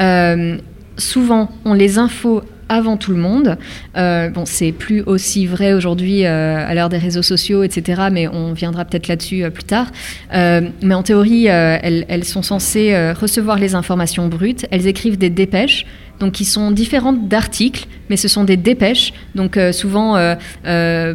euh, 0.00 0.58
souvent 0.98 1.48
ont 1.64 1.74
les 1.74 1.98
infos 1.98 2.42
avant 2.68 2.96
tout 2.96 3.12
le 3.12 3.18
monde. 3.18 3.56
Euh, 3.96 4.28
bon, 4.28 4.44
c'est 4.44 4.72
plus 4.72 5.02
aussi 5.02 5.46
vrai 5.46 5.72
aujourd'hui 5.72 6.24
euh, 6.24 6.66
à 6.66 6.74
l'heure 6.74 6.88
des 6.88 6.98
réseaux 6.98 7.22
sociaux, 7.22 7.62
etc. 7.62 8.02
Mais 8.10 8.28
on 8.28 8.52
viendra 8.52 8.84
peut-être 8.84 9.08
là-dessus 9.08 9.44
euh, 9.44 9.50
plus 9.50 9.64
tard. 9.64 9.86
Euh, 10.34 10.62
mais 10.82 10.94
en 10.94 11.02
théorie, 11.02 11.46
elles, 11.46 12.24
sont 12.24 12.42
censées 12.42 13.12
recevoir 13.12 13.58
les 13.58 13.74
informations 13.74 14.28
brutes. 14.28 14.66
Elles 14.70 14.86
écrivent 14.86 15.18
des 15.18 15.30
dépêches 15.30 15.86
donc 16.18 16.32
qui 16.32 16.46
sont 16.46 16.70
différentes 16.70 17.28
d'articles, 17.28 17.86
mais 18.08 18.16
ce 18.16 18.26
sont 18.26 18.44
des 18.44 18.56
dépêches, 18.56 19.12
donc 19.34 19.58
souvent 19.72 20.16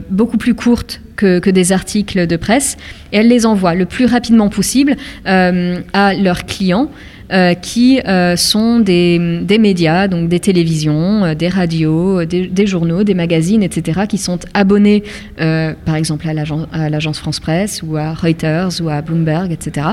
beaucoup 0.10 0.38
plus 0.38 0.54
courtes 0.54 1.02
que, 1.16 1.50
des 1.50 1.72
articles 1.72 2.28
de 2.28 2.38
presse, 2.38 2.78
et 3.12 3.18
elles 3.18 3.28
les 3.28 3.46
envoient 3.48 3.74
le 3.74 3.86
plus 3.86 4.06
rapidement 4.06 4.50
possible 4.50 4.96
à 5.26 6.14
leurs 6.14 6.46
clients. 6.46 6.90
Euh, 7.32 7.54
qui 7.54 8.02
euh, 8.02 8.36
sont 8.36 8.80
des, 8.80 9.17
médias, 9.58 10.10
donc 10.10 10.28
des 10.28 10.41
télévisions, 10.41 11.24
euh, 11.24 11.34
des 11.34 11.48
radios, 11.48 12.26
des, 12.26 12.67
journaux, 12.67 13.04
des 13.06 13.13
magazines, 13.13 13.63
etc., 13.63 14.02
qui 14.10 14.17
sont 14.17 14.39
abonnés, 14.54 15.04
par 15.38 15.96
exemple, 15.96 16.28
à 16.28 16.89
l'agence 16.89 17.20
France 17.20 17.39
Presse 17.39 17.84
ou 17.84 17.96
à 17.96 18.13
Reuters 18.13 18.82
ou 18.82 18.89
à 18.89 19.02
Bloomberg, 19.02 19.52
etc. 19.52 19.88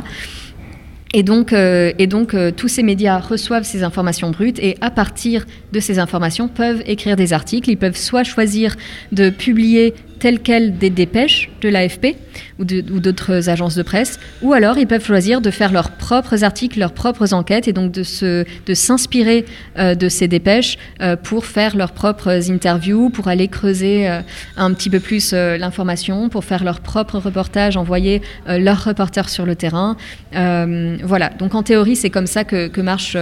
Et 1.15 1.23
donc, 1.23 1.53
et 1.55 2.07
donc 2.07 2.37
tous 2.57 2.69
ces 2.69 2.83
médias 2.83 3.19
reçoivent 3.19 3.63
ces 3.63 3.83
informations 3.83 4.31
brutes 4.31 4.59
et 4.59 4.77
à 4.81 4.91
partir 4.91 5.47
de 5.73 5.81
ces 5.81 5.99
informations 5.99 6.49
peuvent 6.49 6.83
écrire 6.87 7.17
des 7.17 7.33
articles. 7.33 7.71
Ils 7.71 7.79
peuvent 7.79 7.97
soit 7.97 8.25
choisir 8.25 8.77
de 9.13 9.31
publier 9.31 9.95
telles 10.19 10.41
quelles 10.41 10.79
des 10.79 10.91
dépêches 10.91 11.51
de 11.61 11.69
l'AFP 11.69 12.17
ou 12.59 12.65
d'autres 12.65 13.49
agences 13.49 13.75
de 13.77 13.83
presse, 13.83 14.19
ou 14.43 14.53
alors 14.53 14.79
ils 14.79 14.87
peuvent 14.87 15.05
choisir 15.05 15.41
de 15.41 15.51
faire 15.51 15.73
leurs 15.73 15.91
propres 15.93 16.45
articles, 16.45 16.79
leurs 16.79 16.93
propres 16.93 17.33
enquêtes 17.35 17.69
et 17.69 17.73
donc 17.73 17.93
de 17.93 18.03
se- 18.03 18.45
de 18.67 18.75
s'inspirer 18.75 19.45
euh, 19.79 19.95
de 19.95 20.09
ces 20.09 20.29
dépêches 20.29 20.77
euh, 21.01 21.17
pour 21.17 21.47
faire 21.47 21.77
leurs 21.77 21.93
propres 21.93 22.51
interviews, 22.51 23.11
pour 23.11 23.29
aller 23.29 23.49
creuser 23.49 24.09
euh, 24.09 24.21
un 24.57 24.73
petit 24.75 24.91
peu 24.91 25.01
plus 25.01 25.33
l'information, 25.33 26.29
pour 26.29 26.45
faire 26.45 26.65
leurs 26.65 26.81
propres 26.81 27.19
reportages, 27.19 27.77
envoyer 27.77 28.23
leurs 28.47 28.85
reporters 28.85 29.29
sur 29.29 29.47
le 29.47 29.55
terrain. 29.55 29.97
Voilà, 30.33 31.29
donc 31.39 31.55
en 31.55 31.63
théorie, 31.63 31.97
c'est 31.97 32.11
comme 32.11 32.27
ça 32.27 32.45
que, 32.45 32.81
marche, 32.81 33.17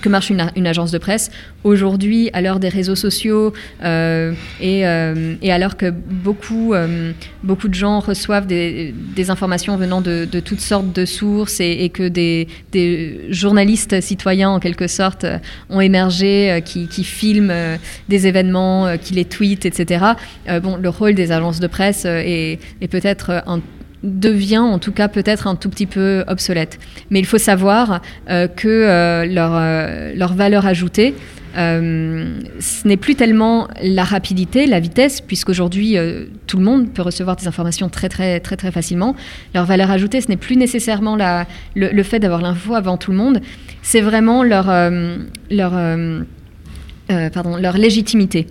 que 0.00 0.08
marche 0.08 0.30
une, 0.30 0.66
agence 0.66 0.90
de 0.90 0.98
presse. 0.98 1.30
Aujourd'hui, 1.64 2.30
à 2.32 2.40
l'heure 2.40 2.60
des 2.60 2.68
réseaux 2.68 2.94
sociaux 2.94 3.52
euh, 3.82 4.32
et, 4.60 4.86
euh, 4.86 5.34
et 5.42 5.52
alors 5.52 5.76
que 5.76 5.90
beaucoup, 5.90 6.74
euh, 6.74 7.12
beaucoup 7.42 7.68
de 7.68 7.74
gens 7.74 8.00
reçoivent 8.00 8.46
des, 8.46 8.94
informations 9.28 9.76
venant 9.76 10.00
de, 10.00 10.26
toutes 10.40 10.60
sortes 10.60 10.92
de 10.92 11.04
sources 11.04 11.60
et, 11.60 11.88
que 11.88 12.08
des, 12.08 12.48
journalistes 13.30 14.00
citoyens, 14.00 14.50
en 14.50 14.60
quelque 14.60 14.86
sorte, 14.86 15.24
euh, 15.24 15.38
ont 15.70 15.80
émergé, 15.80 16.62
qui, 16.64 16.86
qui 16.88 17.04
filment 17.04 17.78
des 18.08 18.26
événements, 18.26 18.96
qui 18.98 19.14
les 19.14 19.24
tweetent, 19.24 19.66
etc. 19.66 20.04
Bon, 20.62 20.76
le 20.76 20.88
rôle 20.88 21.14
des 21.14 21.32
agences 21.32 21.60
de 21.60 21.66
presse 21.66 22.04
est 22.04 22.88
peut-être 22.90 23.42
un 23.46 23.60
devient 24.02 24.58
en 24.58 24.78
tout 24.78 24.92
cas 24.92 25.08
peut-être 25.08 25.46
un 25.46 25.56
tout 25.56 25.70
petit 25.70 25.86
peu 25.86 26.24
obsolète. 26.28 26.78
Mais 27.10 27.18
il 27.18 27.26
faut 27.26 27.38
savoir 27.38 28.02
que 28.28 29.24
leur, 29.26 30.16
leur 30.16 30.34
valeur 30.34 30.66
ajoutée, 30.66 31.14
euh, 31.56 32.38
ce 32.60 32.86
n'est 32.86 32.98
plus 32.98 33.14
tellement 33.14 33.68
la 33.82 34.04
rapidité, 34.04 34.66
la 34.66 34.78
vitesse, 34.78 35.20
puisqu'aujourd'hui 35.22 35.96
euh, 35.96 36.26
tout 36.46 36.58
le 36.58 36.64
monde 36.64 36.92
peut 36.92 37.02
recevoir 37.02 37.36
des 37.36 37.48
informations 37.48 37.88
très 37.88 38.08
très 38.08 38.40
très 38.40 38.56
très 38.56 38.70
facilement. 38.70 39.16
Leur 39.54 39.64
valeur 39.64 39.90
ajoutée, 39.90 40.20
ce 40.20 40.28
n'est 40.28 40.36
plus 40.36 40.56
nécessairement 40.56 41.16
la, 41.16 41.46
le, 41.74 42.02
fait 42.02 42.18
d'avoir 42.18 42.42
l'info 42.42 42.74
avant 42.74 42.98
tout 42.98 43.10
le 43.10 43.16
monde, 43.16 43.40
c'est 43.82 44.02
vraiment 44.02 44.42
leur, 44.42 44.68
euh, 44.68 45.16
leur, 45.50 45.72
pardon, 47.32 47.56
leur 47.56 47.78
légitimité. 47.78 48.46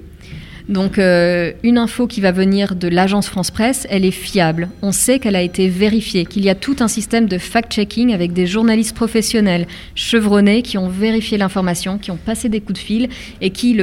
Donc 0.68 0.98
euh, 0.98 1.52
une 1.64 1.78
info 1.78 2.08
qui 2.08 2.22
va 2.22 2.32
venir 2.32 2.76
de 2.76 2.88
l'agence 2.88 3.28
France 3.28 3.52
Presse, 3.52 3.86
elle 3.90 4.04
est 4.04 4.12
fiable. 4.12 4.70
On 4.82 4.92
sait 4.92 5.20
qu'elle 5.20 5.36
a 5.36 5.42
été 5.42 5.68
vérifiée, 5.68 6.26
qu'il 6.26 6.44
y 6.44 6.50
a 6.50 6.56
tout 6.56 6.78
un 6.80 6.88
système 6.88 7.28
de 7.28 7.38
fact-checking 7.38 8.14
avec 8.14 8.34
des 8.34 8.48
journalistes 8.48 8.96
professionnels 8.96 9.68
chevronnés 9.94 10.64
qui 10.64 10.78
ont 10.80 10.90
vérifié 10.90 11.38
l'information, 11.38 12.00
qui 12.00 12.10
ont 12.10 12.18
passé 12.18 12.50
des 12.50 12.62
coups 12.62 12.80
de 12.80 12.86
fil 12.86 13.10
et 13.42 13.52
qui, 13.52 13.80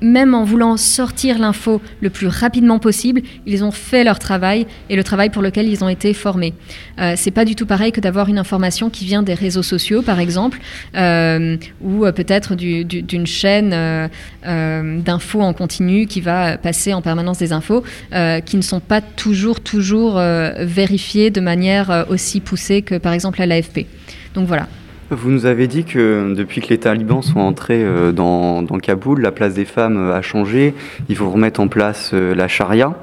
même 0.00 0.34
en 0.34 0.44
voulant 0.44 0.78
sortir 0.78 1.38
l'info 1.38 1.82
le 2.00 2.08
plus 2.08 2.28
rapidement 2.28 2.78
possible, 2.78 3.20
ils 3.44 3.62
ont 3.62 3.70
fait 3.70 4.02
leur 4.02 4.18
travail 4.18 4.66
et 4.88 4.96
le 4.96 5.04
travail 5.04 5.28
pour 5.28 5.42
lequel 5.42 5.68
ils 5.68 5.84
ont 5.84 5.88
été 5.88 6.14
formés. 6.14 6.54
Euh, 6.98 7.12
c'est 7.16 7.30
pas 7.30 7.44
du 7.44 7.56
tout 7.56 7.66
pareil 7.66 7.92
que 7.92 8.00
d'avoir 8.00 8.28
une 8.28 8.38
information 8.38 8.88
qui 8.88 9.04
vient 9.04 9.22
des 9.22 9.34
réseaux 9.34 9.62
sociaux, 9.62 10.00
par 10.00 10.18
exemple, 10.18 10.60
euh, 10.96 11.56
ou 11.82 12.06
euh, 12.06 12.12
peut-être 12.12 12.54
d'une 12.54 13.26
chaîne 13.26 14.08
d'infos 14.42 15.42
en 15.42 15.52
continu 15.52 16.06
qui 16.06 16.21
va 16.22 16.56
passer 16.58 16.94
en 16.94 17.02
permanence 17.02 17.38
des 17.38 17.52
infos 17.52 17.82
euh, 18.12 18.40
qui 18.40 18.56
ne 18.56 18.62
sont 18.62 18.80
pas 18.80 19.00
toujours, 19.00 19.60
toujours 19.60 20.18
euh, 20.18 20.52
vérifiées 20.60 21.30
de 21.30 21.40
manière 21.40 21.90
euh, 21.90 22.04
aussi 22.08 22.40
poussée 22.40 22.82
que 22.82 22.96
par 22.96 23.12
exemple 23.12 23.40
à 23.42 23.46
l'AFP. 23.46 23.86
Donc 24.34 24.46
voilà. 24.46 24.66
Vous 25.12 25.30
nous 25.30 25.44
avez 25.44 25.66
dit 25.66 25.84
que 25.84 26.32
depuis 26.34 26.62
que 26.62 26.68
les 26.68 26.78
talibans 26.78 27.20
sont 27.20 27.38
entrés 27.38 27.84
euh, 27.84 28.12
dans, 28.12 28.64
Kaboul, 28.78 29.20
la 29.20 29.30
place 29.30 29.52
des 29.52 29.66
femmes 29.66 29.98
euh, 29.98 30.16
a 30.16 30.22
changé, 30.22 30.74
il 31.10 31.16
faut 31.16 31.30
remettre 31.30 31.60
en 31.60 31.68
place 31.68 32.12
euh, 32.14 32.34
la 32.34 32.48
charia. 32.48 32.94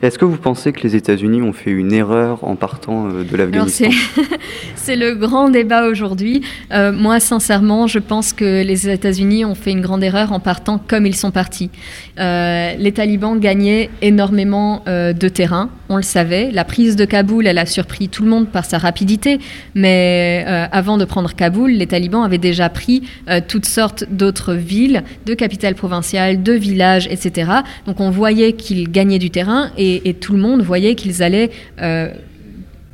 Est-ce 0.00 0.18
que 0.18 0.24
vous 0.24 0.38
pensez 0.38 0.72
que 0.72 0.80
les 0.80 0.96
États-Unis 0.96 1.42
ont 1.42 1.52
fait 1.52 1.70
une 1.70 1.92
erreur 1.92 2.42
en 2.42 2.56
partant 2.56 3.08
de 3.08 3.36
l'Afghanistan? 3.36 3.90
C'est 4.76 4.96
le 4.96 5.14
grand 5.14 5.50
débat 5.50 5.86
aujourd'hui. 5.88 6.42
moi, 6.70 7.20
sincèrement, 7.20 7.86
je 7.86 7.98
pense 7.98 8.32
que 8.32 8.62
les 8.62 8.88
États-Unis 8.88 9.44
ont 9.44 9.54
fait 9.54 9.72
une 9.72 9.82
grande 9.82 10.02
erreur 10.02 10.32
en 10.32 10.40
partant 10.40 10.78
comme 10.78 11.04
ils 11.04 11.16
sont 11.16 11.30
partis. 11.30 11.70
les 12.16 12.92
talibans 12.94 13.38
gagnaient 13.38 13.90
énormément 14.00 14.82
de 14.86 15.28
terrain, 15.28 15.68
on 15.88 15.96
le 15.96 16.02
savait. 16.02 16.50
La 16.52 16.64
prise 16.64 16.96
de 16.96 17.04
Kaboul, 17.04 17.46
elle 17.46 17.58
a 17.58 17.66
surpris 17.66 18.08
tout 18.08 18.22
le 18.22 18.30
monde 18.30 18.48
par 18.48 18.64
sa 18.64 18.78
rapidité, 18.78 19.40
mais 19.74 20.44
avant 20.72 20.96
de 20.96 21.04
prendre 21.04 21.34
Kaboul, 21.34 21.57
les 21.66 21.86
talibans 21.86 22.22
avaient 22.22 22.38
déjà 22.38 22.68
pris 22.68 23.02
euh, 23.28 23.40
toutes 23.46 23.66
sortes 23.66 24.04
d'autres 24.10 24.54
villes, 24.54 25.02
de 25.26 25.34
capitales 25.34 25.74
provinciales, 25.74 26.42
de 26.42 26.52
villages, 26.52 27.08
etc. 27.10 27.50
Donc 27.86 28.00
on 28.00 28.10
voyait 28.10 28.52
qu'ils 28.52 28.90
gagnaient 28.90 29.18
du 29.18 29.30
terrain 29.30 29.70
et, 29.76 30.14
tout 30.20 30.32
le 30.32 30.38
monde 30.38 30.62
voyait 30.62 30.94
qu'ils 30.94 31.22
allaient 31.22 31.50
euh, 31.80 32.08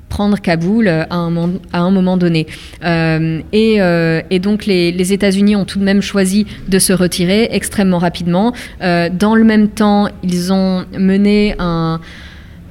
prendre 0.09 0.38
Kaboul 0.40 0.88
à 0.88 1.07
un, 1.11 1.90
moment 1.90 2.16
donné. 2.16 2.46
Euh, 2.85 3.40
et, 3.53 4.38
donc 4.38 4.66
les, 4.66 5.12
États-Unis 5.12 5.57
ont 5.57 5.64
tout 5.64 5.79
de 5.79 5.85
même 5.85 6.03
choisi 6.03 6.46
de 6.68 6.79
se 6.79 6.92
retirer 6.92 7.48
extrêmement 7.50 7.98
rapidement. 7.98 8.53
dans 8.81 9.35
le 9.35 9.44
même 9.44 9.68
temps, 9.68 10.09
ils 10.22 10.53
ont 10.53 10.85
mené 10.98 11.55
un, 11.59 12.00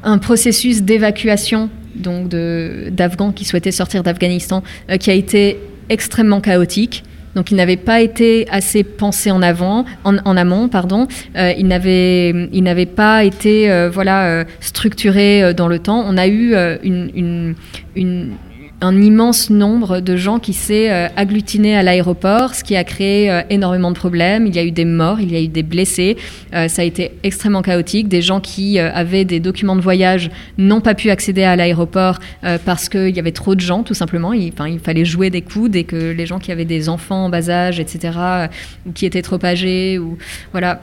un 0.03 0.17
processus 0.19 0.84
d'évacuation 0.84 1.69
donc 1.95 2.29
d'Afghans 2.29 3.32
qui 3.32 3.45
souhaitaient 3.45 3.71
sortir 3.71 4.03
d'Afghanistan, 4.03 4.63
qui 4.99 5.12
a 5.12 5.13
été 5.13 5.60
extrêmement 5.93 6.41
chaotique. 6.41 7.03
Donc 7.36 7.49
il 7.51 7.56
n'avait 7.56 7.77
pas 7.77 8.01
été 8.01 8.47
assez 8.51 8.84
pensé 8.84 9.32
en 9.32 9.41
avant, 9.41 9.86
en, 10.03 10.38
amont, 10.38 10.67
pardon. 10.67 11.08
Euh, 11.36 11.51
il 11.58 11.67
n'avait, 11.67 12.29
il 12.29 12.63
n'avait 12.63 12.86
pas 12.86 13.23
été, 13.23 13.71
euh, 13.71 13.89
voilà, 13.89 14.25
euh, 14.25 14.43
structuré 14.60 15.53
dans 15.53 15.67
le 15.67 15.79
temps. 15.79 16.03
On 16.08 16.17
a 16.17 16.27
eu 16.27 16.56
une, 16.84 17.56
une 17.95 18.34
un 18.84 19.02
immense 19.02 19.50
nombre 19.50 20.02
de 20.02 20.17
gens 20.17 20.39
qui 20.39 20.52
s'est 20.52 20.91
euh, 20.91 21.08
agglutiné 21.15 21.76
à 21.76 21.84
l'aéroport, 21.84 22.54
ce 22.54 22.65
qui 22.65 22.76
a 22.76 22.84
créé 22.84 23.32
euh, 23.32 23.41
énormément 23.50 23.91
de 23.91 23.96
problèmes. 23.96 24.46
Il 24.46 24.54
y 24.54 24.60
a 24.60 24.63
eu 24.63 24.72
des 24.72 24.84
morts, 24.84 25.22
il 25.22 25.32
y 25.32 25.38
a 25.38 25.41
eu 25.41 25.48
des 25.48 25.63
blessés. 25.63 26.17
Euh, 26.54 26.67
ça 26.67 26.82
a 26.82 26.86
été 26.86 27.12
extrêmement 27.24 27.62
chaotique. 27.62 28.10
Des 28.10 28.22
gens 28.22 28.41
qui 28.41 28.78
avaient 28.80 29.24
des 29.24 29.39
documents 29.39 29.78
de 29.78 29.82
voyage 29.82 30.30
n'ont 30.58 30.82
pas 30.82 30.96
pu 30.96 31.10
accéder 31.10 31.43
à 31.43 31.56
l'aéroport 31.56 32.19
parce 32.65 32.89
qu'il 32.89 33.15
y 33.15 33.19
avait 33.19 33.32
trop 33.32 33.56
de 33.56 33.62
gens, 33.62 33.84
tout 33.84 33.93
simplement. 33.93 34.34
Il, 34.34 34.52
fallait 34.84 35.06
jouer 35.06 35.30
des 35.30 35.41
coudes 35.41 35.76
et 35.76 35.84
que 35.84 36.12
les 36.12 36.26
gens 36.26 36.39
qui 36.39 36.52
avaient 36.52 36.65
des 36.65 36.89
enfants 36.89 37.26
en 37.26 37.30
bas 37.30 37.50
âge, 37.50 37.80
etc., 37.80 38.17
qui 38.93 39.06
étaient 39.06 39.22
trop 39.22 39.43
âgés, 39.43 39.98
ou 40.00 40.17
voilà 40.52 40.82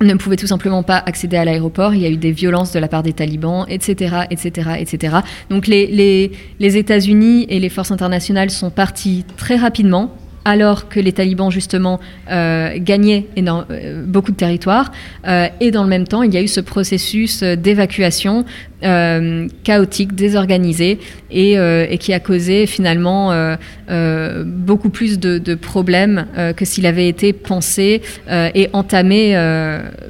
ne 0.00 0.14
pouvait 0.14 0.36
tout 0.36 0.46
simplement 0.46 0.82
pas 0.82 1.02
accéder 1.04 1.36
à 1.36 1.44
l'aéroport. 1.44 1.94
Il 1.94 2.00
y 2.00 2.06
a 2.06 2.10
eu 2.10 2.16
des 2.16 2.32
violences 2.32 2.72
de 2.72 2.78
la 2.78 2.88
part 2.88 3.02
des 3.02 3.12
talibans, 3.12 3.66
etc., 3.68 4.26
etc., 4.30 4.70
etc. 4.78 5.16
Donc 5.50 5.66
les 5.66 6.30
États-Unis 6.60 7.46
et 7.48 7.58
les 7.58 7.68
forces 7.68 7.90
internationales 7.90 8.50
sont 8.50 8.70
partis 8.70 9.24
très 9.36 9.56
rapidement 9.56 10.14
alors 10.48 10.88
que 10.88 10.98
les 10.98 11.12
talibans, 11.12 11.50
justement, 11.50 12.00
euh, 12.30 12.78
gagnaient 12.78 13.26
euh, 13.36 14.04
beaucoup 14.06 14.32
de 14.32 14.36
territoires. 14.36 14.90
Euh, 15.26 15.48
et 15.60 15.70
dans 15.70 15.82
le 15.82 15.90
même 15.90 16.08
temps, 16.08 16.22
il 16.22 16.32
y 16.32 16.38
a 16.38 16.42
eu 16.42 16.48
ce 16.48 16.60
processus 16.60 17.42
d'évacuation 17.42 18.44
chaotique, 19.64 20.14
désorganisé, 20.14 21.00
et, 21.32 21.98
qui 21.98 22.12
a 22.12 22.20
causé 22.20 22.66
finalement 22.66 23.56
beaucoup 24.44 24.88
plus 24.88 25.18
de 25.18 25.54
problèmes 25.56 26.26
que 26.56 26.64
s'il 26.64 26.86
avait 26.86 27.08
été 27.08 27.32
pensé 27.32 28.02
et 28.30 28.68
entamé 28.72 29.34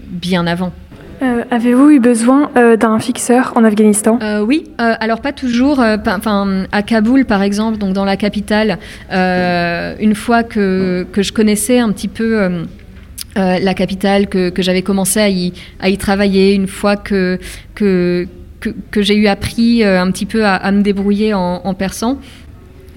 bien 0.04 0.46
avant. 0.46 0.74
Euh, 1.22 1.44
avez-vous 1.50 1.90
eu 1.90 2.00
besoin 2.00 2.50
euh, 2.56 2.76
d'un 2.76 2.98
fixeur 2.98 3.52
en 3.56 3.64
Afghanistan? 3.64 4.18
Euh, 4.22 4.40
Oui, 4.40 4.64
alors 4.78 5.20
pas 5.20 5.32
toujours. 5.32 5.80
Enfin, 5.80 6.64
à 6.72 6.82
Kaboul, 6.82 7.24
par 7.24 7.42
exemple, 7.42 7.78
donc 7.78 7.92
dans 7.92 8.04
la 8.04 8.16
capitale, 8.16 8.78
une 9.10 10.14
fois 10.14 10.42
que, 10.42 11.06
que, 11.12 11.22
je 11.22 11.32
connaissais 11.32 11.78
un 11.78 11.90
petit 11.92 12.08
peu. 12.08 12.66
la 13.36 13.74
capitale, 13.74 14.28
que, 14.28 14.50
que 14.50 14.62
j'avais 14.62 14.82
commencé 14.82 15.20
à 15.20 15.28
y, 15.28 15.52
à 15.80 15.88
y, 15.88 15.98
travailler, 15.98 16.54
une 16.54 16.66
fois 16.66 16.96
que, 16.96 17.38
que, 17.74 18.26
que 18.60 19.02
j'ai 19.02 19.16
eu 19.16 19.26
appris 19.28 19.84
un 19.84 20.10
petit 20.10 20.26
peu 20.26 20.44
à, 20.44 20.70
me 20.72 20.82
débrouiller 20.82 21.34
en, 21.34 21.74
persan, 21.74 22.18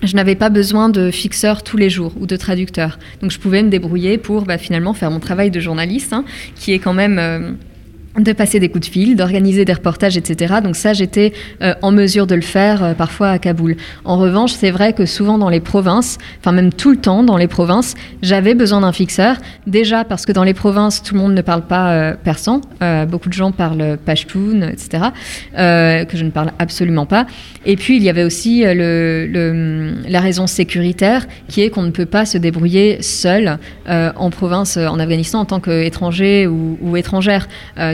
je 0.03 0.15
n'avais 0.15 0.35
pas 0.35 0.49
besoin 0.49 0.89
de 0.89 1.11
fixeur 1.11 1.61
tous 1.63 1.77
les 1.77 1.89
jours 1.89 2.13
ou 2.19 2.25
de 2.25 2.35
traducteur. 2.35 2.97
Donc 3.21 3.31
je 3.31 3.39
pouvais 3.39 3.61
me 3.61 3.69
débrouiller 3.69 4.17
pour 4.17 4.45
bah, 4.45 4.57
finalement 4.57 4.93
faire 4.93 5.11
mon 5.11 5.19
travail 5.19 5.51
de 5.51 5.59
journaliste, 5.59 6.13
hein, 6.13 6.25
qui 6.55 6.73
est 6.73 6.79
quand 6.79 6.93
même 6.93 7.57
de 8.19 8.33
passer 8.33 8.59
des 8.59 8.67
coups 8.69 8.87
de 8.87 8.91
fil, 8.91 9.15
d'organiser 9.15 9.63
des 9.63 9.73
reportages, 9.73 10.17
etc. 10.17 10.55
Donc 10.61 10.75
ça, 10.75 10.91
j'étais 10.93 11.31
euh, 11.61 11.73
en 11.81 11.91
mesure 11.91 12.27
de 12.27 12.35
le 12.35 12.41
faire 12.41 12.83
euh, 12.83 12.93
parfois 12.93 13.29
à 13.29 13.39
Kaboul. 13.39 13.77
En 14.03 14.17
revanche, 14.17 14.51
c'est 14.51 14.71
vrai 14.71 14.91
que 14.91 15.05
souvent 15.05 15.37
dans 15.37 15.47
les 15.47 15.61
provinces, 15.61 16.17
enfin 16.39 16.51
même 16.51 16.73
tout 16.73 16.91
le 16.91 16.97
temps 16.97 17.23
dans 17.23 17.37
les 17.37 17.47
provinces, 17.47 17.95
j'avais 18.21 18.53
besoin 18.53 18.81
d'un 18.81 18.91
fixeur. 18.91 19.37
Déjà 19.65 20.03
parce 20.03 20.25
que 20.25 20.33
dans 20.33 20.43
les 20.43 20.53
provinces, 20.53 21.01
tout 21.01 21.13
le 21.13 21.21
monde 21.21 21.33
ne 21.33 21.41
parle 21.41 21.61
pas 21.61 21.91
euh, 21.91 22.15
persan. 22.21 22.61
beaucoup 23.07 23.29
de 23.29 23.33
gens 23.33 23.51
parlent 23.51 23.97
pashtun, 24.05 24.69
etc. 24.69 25.05
que 25.55 26.17
je 26.17 26.23
ne 26.23 26.31
parle 26.31 26.51
absolument 26.59 27.05
pas. 27.05 27.25
Et 27.65 27.77
puis 27.77 27.95
il 27.95 28.03
y 28.03 28.09
avait 28.09 28.23
aussi 28.23 28.63
la 28.63 30.19
raison 30.19 30.47
sécuritaire, 30.47 31.27
qui 31.47 31.61
est 31.61 31.69
qu'on 31.69 31.83
ne 31.83 31.91
peut 31.91 32.05
pas 32.05 32.25
se 32.25 32.37
débrouiller 32.37 33.01
seul 33.01 33.57
en 33.87 34.29
province, 34.29 34.77
en 34.77 34.99
Afghanistan, 34.99 35.39
en 35.39 35.45
tant 35.45 35.59
qu'étranger 35.59 36.47
ou 36.47 36.97
étrangère 36.97 37.47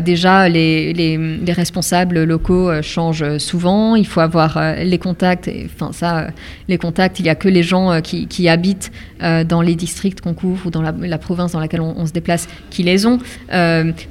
déjà, 0.08 0.48
les, 0.48 1.20
responsables 1.50 2.24
locaux 2.24 2.70
euh, 2.70 2.82
changent 2.82 3.38
souvent. 3.38 3.96
Il 3.96 4.08
faut 4.08 4.22
avoir 4.22 4.58
euh, 4.58 4.84
les 4.84 4.98
contacts. 4.98 5.52
Enfin, 5.66 5.92
ça, 5.92 6.20
euh, 6.20 6.28
les 6.68 6.78
contacts, 6.78 7.20
il 7.20 7.24
n'y 7.24 7.30
a 7.30 7.36
que 7.36 7.50
les 7.50 7.64
gens 7.64 8.02
qui, 8.02 8.50
habitent 8.50 8.92
dans 9.20 9.62
les 9.62 9.76
districts 9.76 10.22
qu'on 10.22 10.34
couvre 10.34 10.68
ou 10.68 10.70
dans 10.70 10.82
la, 10.82 11.18
province 11.18 11.52
dans 11.52 11.60
laquelle 11.60 11.82
on, 11.82 12.06
se 12.06 12.14
déplace 12.14 12.48
qui 12.70 12.84
les 12.84 13.06
ont. 13.06 13.20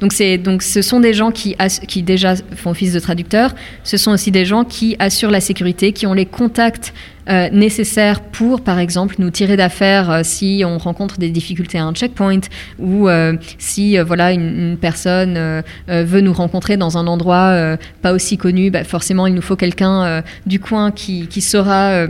donc, 0.00 0.12
donc, 0.42 0.62
ce 0.62 0.82
sont 0.82 1.00
des 1.00 1.14
gens 1.14 1.30
qui, 1.30 1.56
qui 1.88 2.02
déjà 2.02 2.34
font 2.54 2.70
office 2.70 2.92
de 2.92 3.00
traducteurs. 3.00 3.54
Ce 3.84 3.96
sont 3.96 4.10
aussi 4.10 4.30
des 4.30 4.44
gens 4.44 4.64
qui 4.64 4.96
assurent 4.98 5.30
la 5.30 5.40
sécurité, 5.40 5.92
qui 5.92 6.06
ont 6.06 6.12
les 6.12 6.26
contacts 6.26 6.92
euh, 7.28 7.48
nécessaires 7.50 8.20
pour, 8.20 8.60
par 8.60 8.78
exemple, 8.78 9.16
nous 9.18 9.30
tirer 9.30 9.56
d'affaire 9.56 10.10
euh, 10.10 10.20
si 10.22 10.62
on 10.64 10.78
rencontre 10.78 11.18
des 11.18 11.30
difficultés 11.30 11.78
à 11.78 11.84
un 11.84 11.92
checkpoint 11.92 12.40
ou 12.78 13.08
euh, 13.08 13.34
si 13.58 13.98
voilà 13.98 14.32
une, 14.32 14.76
personne 14.80 15.62
veut 15.88 16.20
nous 16.20 16.32
rencontrer 16.32 16.76
dans 16.76 16.98
un 16.98 17.06
endroit 17.06 17.76
pas 18.02 18.12
aussi 18.12 18.36
connu, 18.36 18.70
bah, 18.70 18.84
forcément 18.84 19.26
il 19.26 19.34
nous 19.34 19.42
faut 19.42 19.56
quelqu'un 19.56 20.22
du 20.44 20.60
coin 20.60 20.90
qui, 20.90 21.26
qui 21.26 21.40
saura 21.40 22.06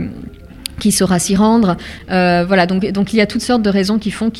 qui 0.79 0.91
saura 0.91 1.19
s'y 1.19 1.35
rendre. 1.35 1.77
Euh, 2.11 2.45
voilà, 2.47 2.65
donc, 2.65 2.85
donc 2.91 3.13
il 3.13 3.17
y 3.17 3.21
a 3.21 3.25
toutes 3.25 3.41
sortes 3.41 3.61
de 3.61 3.69
raisons 3.69 3.99
qui 3.99 4.11
font 4.11 4.31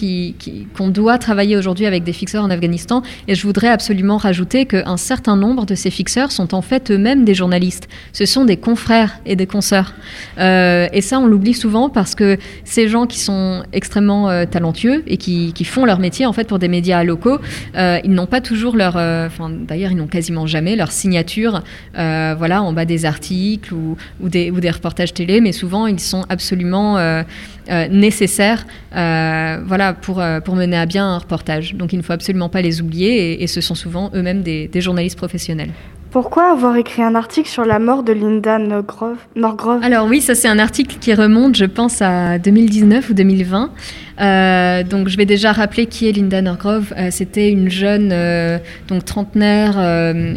qu'on 0.75 0.89
doit 0.89 1.17
travailler 1.17 1.57
aujourd'hui 1.57 1.85
avec 1.85 2.03
des 2.03 2.13
fixeurs 2.13 2.43
en 2.43 2.49
Afghanistan. 2.49 3.01
Et 3.27 3.35
je 3.35 3.43
voudrais 3.43 3.69
absolument 3.69 4.17
rajouter 4.17 4.65
qu'un 4.65 4.97
certain 4.97 5.35
nombre 5.35 5.65
de 5.65 5.75
ces 5.75 5.89
fixeurs 5.89 6.31
sont 6.31 6.53
en 6.53 6.61
fait 6.61 6.91
eux-mêmes 6.91 7.25
des 7.25 7.33
journalistes. 7.33 7.87
Ce 8.13 8.25
sont 8.25 8.45
des 8.45 8.57
confrères 8.57 9.19
et 9.25 9.35
des 9.35 9.47
consoeurs. 9.47 9.93
Euh, 10.37 10.87
et 10.93 11.01
ça, 11.01 11.19
on 11.19 11.25
l'oublie 11.25 11.53
souvent 11.53 11.89
parce 11.89 12.15
que 12.15 12.37
ces 12.63 12.87
gens 12.87 13.07
qui 13.07 13.19
sont 13.19 13.63
extrêmement 13.73 14.29
euh, 14.29 14.45
talentueux 14.45 15.03
et 15.07 15.17
qui, 15.17 15.53
font 15.67 15.83
leur 15.83 15.99
métier 15.99 16.25
en 16.25 16.31
fait 16.31 16.47
pour 16.47 16.59
des 16.59 16.69
médias 16.69 17.03
locaux, 17.03 17.39
ils 17.75 18.11
n'ont 18.11 18.25
pas 18.25 18.39
toujours 18.39 18.77
leur, 18.77 18.95
enfin 18.95 19.49
d'ailleurs 19.49 19.91
ils 19.91 19.97
n'ont 19.97 20.07
quasiment 20.07 20.47
jamais 20.47 20.77
leur 20.77 20.93
signature, 20.93 21.61
voilà, 21.93 22.63
en 22.63 22.71
bas 22.71 22.85
des 22.85 23.03
articles 23.03 23.73
ou 23.73 24.29
des 24.29 24.71
reportages 24.71 25.13
télé, 25.13 25.41
mais 25.41 25.51
souvent 25.51 25.87
ils 25.87 25.99
sont 25.99 26.25
absolument 26.29 26.97
euh, 26.97 27.23
euh, 27.69 27.87
nécessaires 27.89 28.65
euh, 28.95 29.59
voilà, 29.65 29.93
pour, 29.93 30.21
pour 30.43 30.55
mener 30.55 30.77
à 30.77 30.85
bien 30.85 31.05
un 31.05 31.17
reportage. 31.17 31.75
Donc 31.75 31.93
il 31.93 31.97
ne 31.97 32.03
faut 32.03 32.13
absolument 32.13 32.49
pas 32.49 32.61
les 32.61 32.81
oublier 32.81 33.41
et, 33.41 33.47
ce 33.47 33.61
sont 33.61 33.75
souvent 33.75 34.11
eux-mêmes 34.13 34.41
des, 34.41 34.69
journalistes 34.81 35.17
professionnels. 35.17 35.71
Pourquoi 36.11 36.51
avoir 36.51 36.75
écrit 36.77 37.03
un 37.03 37.15
article 37.15 37.49
sur 37.49 37.65
la 37.65 37.79
mort 37.79 38.03
de 38.03 38.13
Linda 38.13 38.57
Norgrove 38.57 39.83
Alors 39.83 40.07
oui, 40.07 40.21
ça 40.21 40.35
c'est 40.35 40.47
un 40.47 40.59
article 40.59 40.97
qui 40.99 41.13
remonte, 41.13 41.55
je 41.55 41.65
pense, 41.65 42.01
à 42.01 42.39
2019 42.39 43.09
ou 43.09 43.13
2020. 43.13 43.71
Euh, 44.19 44.83
donc 44.83 45.09
je 45.09 45.17
vais 45.17 45.25
déjà 45.25 45.51
rappeler 45.51 45.85
qui 45.85 46.07
est 46.07 46.11
Linda 46.11 46.41
Norgrove. 46.41 46.93
Euh, 46.97 47.09
c'était 47.11 47.51
une 47.51 47.69
jeune 47.69 48.09
euh, 48.11 48.57
donc 48.87 49.05
trentenaire 49.05 49.77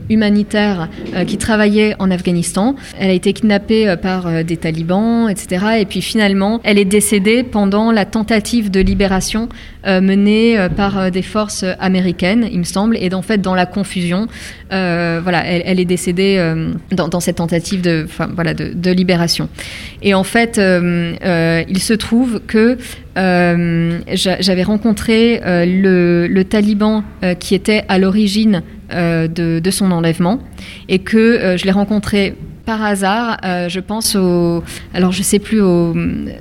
humanitaire 0.09 0.89
qui 1.27 1.39
travaillait 1.39 1.95
en 1.99 2.11
Afghanistan. 2.11 2.75
Elle 2.99 3.11
a 3.11 3.13
été 3.13 3.33
kidnappée 3.33 3.95
par 4.01 4.45
des 4.45 4.57
talibans, 4.57 5.29
etc. 5.29 5.67
Et 5.81 5.85
puis 5.87 6.03
finalement, 6.03 6.61
elle 6.65 6.79
est 6.79 6.85
décédée 6.85 7.43
pendant 7.43 7.93
la 7.93 8.05
tentative 8.05 8.71
de 8.71 8.81
libération 8.81 9.49
menée 9.87 10.69
par 10.77 11.11
des 11.11 11.23
forces 11.23 11.65
américaines, 11.79 12.47
il 12.51 12.59
me 12.59 12.65
semble. 12.65 12.97
Et 12.99 13.13
en 13.15 13.23
fait, 13.23 13.39
dans 13.39 13.55
la 13.55 13.67
confusion, 13.67 14.27
voilà, 14.71 15.45
elle, 15.47 15.81
est 15.81 15.85
décédée 15.85 16.55
dans, 16.91 17.21
cette 17.21 17.37
tentative 17.37 17.81
de, 17.81 18.07
voilà, 18.35 18.55
de, 18.55 18.91
libération. 18.91 19.49
Et 20.03 20.15
en 20.15 20.25
fait, 20.25 20.59
il 20.59 21.79
se 21.79 21.95
trouve 21.95 22.41
que 22.47 22.77
j'avais 24.13 24.63
rencontré 24.63 25.41
euh, 25.45 25.65
le, 26.29 26.43
taliban 26.45 27.05
euh, 27.23 27.35
qui 27.35 27.55
était 27.55 27.85
à 27.89 27.99
l'origine 27.99 28.63
de, 28.91 29.61
de, 29.61 29.71
son 29.71 29.93
enlèvement 29.93 30.41
et 30.89 30.99
que 30.99 31.57
je 31.57 31.65
l'ai 31.65 31.71
rencontré 31.71 32.35
par 32.71 32.85
hasard, 32.85 33.37
euh, 33.45 33.69
je 33.69 33.81
pense 33.81 34.15
au. 34.15 34.63
Alors, 34.95 35.11
je 35.11 35.25
sais 35.25 35.41
plus, 35.41 35.61
au... 35.61 35.93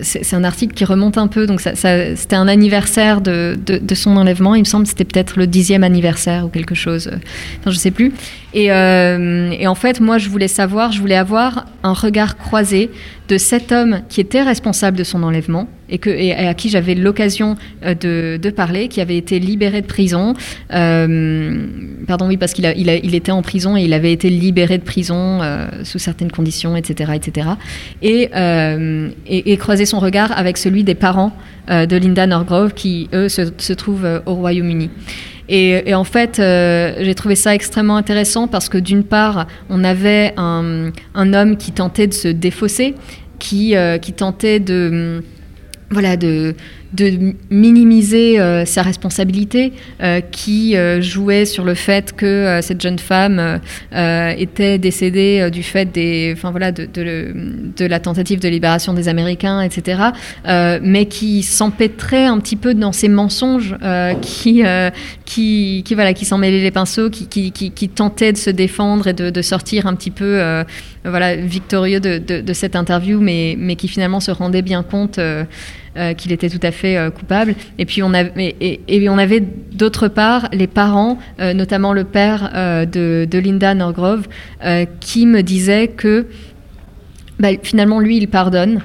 c'est 0.01 0.35
un 0.35 0.43
article 0.43 0.75
qui 0.75 0.85
remonte 0.85 1.17
un 1.17 1.25
peu, 1.25 1.47
donc 1.47 1.59
ça, 1.59 1.73
c'était 1.73 2.35
un 2.35 2.47
anniversaire 2.47 3.19
de, 3.19 3.57
son 3.95 4.15
enlèvement. 4.15 4.53
Il 4.53 4.59
me 4.59 4.65
semble 4.65 4.83
que 4.83 4.89
c'était 4.89 5.05
peut-être 5.05 5.39
le 5.39 5.47
dixième 5.47 5.83
anniversaire 5.83 6.45
ou 6.45 6.49
quelque 6.49 6.75
chose. 6.75 7.09
Enfin, 7.59 7.71
je 7.71 7.77
sais 7.77 7.89
plus. 7.89 8.13
Et, 8.53 8.71
euh, 8.71 9.51
et, 9.51 9.65
en 9.65 9.75
fait, 9.75 9.99
moi, 9.99 10.19
je 10.19 10.29
voulais 10.29 10.47
savoir, 10.47 10.91
je 10.91 10.99
voulais 10.99 11.15
avoir 11.15 11.65
un 11.81 11.93
regard 11.93 12.37
croisé 12.37 12.91
de 13.27 13.37
cet 13.37 13.71
homme 13.71 14.01
qui 14.09 14.21
était 14.21 14.41
responsable 14.41 14.97
de 14.97 15.03
son 15.03 15.21
enlèvement 15.21 15.67
et, 15.87 15.99
que, 15.99 16.09
et 16.09 16.33
à 16.33 16.55
qui 16.55 16.69
j'avais 16.69 16.95
l'occasion 16.95 17.55
euh, 17.83 17.93
de, 18.37 18.49
parler, 18.49 18.87
qui 18.87 19.01
avait 19.01 19.17
été 19.17 19.39
libéré 19.39 19.81
de 19.81 19.87
prison. 19.87 20.35
pardon, 20.69 22.27
oui, 22.27 22.37
parce 22.37 22.53
qu'il 22.53 22.65
était 23.15 23.31
en 23.31 23.41
prison 23.41 23.77
et 23.77 23.81
il 23.81 23.93
avait 23.93 24.13
été 24.13 24.29
libéré 24.29 24.77
de 24.77 24.83
prison 24.83 25.41
sous 25.83 25.99
certaines 26.19 26.31
conditions, 26.31 26.75
etc. 26.75 27.13
etc. 27.15 27.47
Euh, 28.03 29.09
et, 29.25 29.51
et, 29.51 29.57
croiser 29.57 29.85
son 29.85 29.99
regard 29.99 30.37
avec 30.37 30.57
celui 30.57 30.83
des 30.83 30.95
parents 30.95 31.31
euh, 31.69 31.85
de 31.85 31.95
Linda 31.95 32.27
Norgrove 32.27 32.73
qui, 32.73 33.09
eux, 33.13 33.29
se, 33.29 33.73
trouvent 33.73 34.05
euh, 34.05 34.19
au 34.25 34.35
Royaume-Uni. 34.35 34.89
Et, 35.51 35.95
en 35.95 36.03
fait, 36.03 36.35
j'ai 36.39 37.15
trouvé 37.15 37.33
ça 37.33 37.55
extrêmement 37.55 37.97
intéressant 37.97 38.47
parce 38.47 38.69
que 38.69 38.77
d'une 38.77 39.03
part, 39.03 39.47
on 39.71 39.83
avait 39.83 40.31
un, 40.37 40.91
un, 41.15 41.33
homme 41.33 41.57
qui 41.57 41.71
tentait 41.71 42.05
de 42.05 42.13
se 42.13 42.27
défausser, 42.27 42.93
qui, 43.39 43.73
qui 43.99 44.13
tentait 44.13 44.59
de 44.59 45.23
voilà, 45.89 46.17
de, 46.17 46.53
de 46.93 47.35
minimiser 47.51 48.39
euh, 48.39 48.65
sa 48.65 48.81
responsabilité, 48.81 49.73
euh, 50.01 50.21
qui 50.21 50.75
euh, 50.75 51.01
jouait 51.01 51.45
sur 51.45 51.63
le 51.63 51.75
fait 51.75 52.15
que 52.15 52.59
cette 52.61 52.81
jeune 52.81 52.99
femme 52.99 53.59
était 53.91 54.77
décédée 54.77 55.49
du 55.51 55.63
fait 55.63 55.85
des, 55.85 56.33
enfin 56.35 56.51
voilà, 56.51 56.71
de, 56.71 56.85
de, 56.85 57.85
la 57.85 57.99
tentative 57.99 58.39
de 58.39 58.49
libération 58.49 58.93
des 58.93 59.07
Américains, 59.07 59.61
etc. 59.61 60.01
mais 60.81 61.05
qui 61.05 61.43
s'empêtrait 61.43 62.25
un 62.25 62.39
petit 62.39 62.55
peu 62.55 62.73
dans 62.73 62.91
ces 62.91 63.09
mensonges, 63.09 63.75
qui, 64.21 64.63
qui, 65.25 65.83
qui, 65.85 65.93
voilà, 65.93 66.13
qui 66.13 66.25
s'en 66.25 66.37
mêlait 66.37 66.61
les 66.61 66.71
pinceaux, 66.71 67.09
qui, 67.09 67.27
qui, 67.27 67.51
qui, 67.51 67.89
tentait 67.89 68.33
de 68.33 68.37
se 68.37 68.49
défendre 68.49 69.07
et 69.07 69.13
de, 69.13 69.29
de 69.29 69.41
sortir 69.41 69.87
un 69.87 69.95
petit 69.95 70.11
peu, 70.11 70.41
voilà, 71.05 71.35
victorieux 71.35 71.99
de, 71.99 72.17
de, 72.17 72.53
cette 72.53 72.75
interview, 72.75 73.19
mais, 73.19 73.55
mais 73.57 73.75
qui 73.75 73.87
finalement 73.87 74.19
se 74.19 74.31
rendait 74.31 74.61
bien 74.61 74.83
compte. 74.83 75.19
Euh, 75.97 76.13
qu'il 76.13 76.31
était 76.31 76.49
tout 76.49 76.59
à 76.61 76.69
fait 76.69 76.97
euh, 76.97 77.09
coupable. 77.09 77.55
Et 77.79 77.85
puis 77.85 78.03
on 78.03 78.13
avait, 78.13 78.55
et, 78.61 79.07
avait 79.09 79.39
d'autre 79.39 80.07
part 80.07 80.47
les 80.53 80.67
parents, 80.67 81.17
euh, 81.39 81.55
notamment 81.55 81.93
le 81.93 82.03
père 82.03 82.51
de, 82.85 83.27
Linda 83.39 83.73
Norgrove, 83.73 84.27
qui 84.99 85.25
me 85.25 85.41
disait 85.41 85.87
que 85.87 86.27
bah, 87.39 87.49
finalement 87.63 87.99
lui 87.99 88.17
il 88.17 88.27
pardonne. 88.27 88.81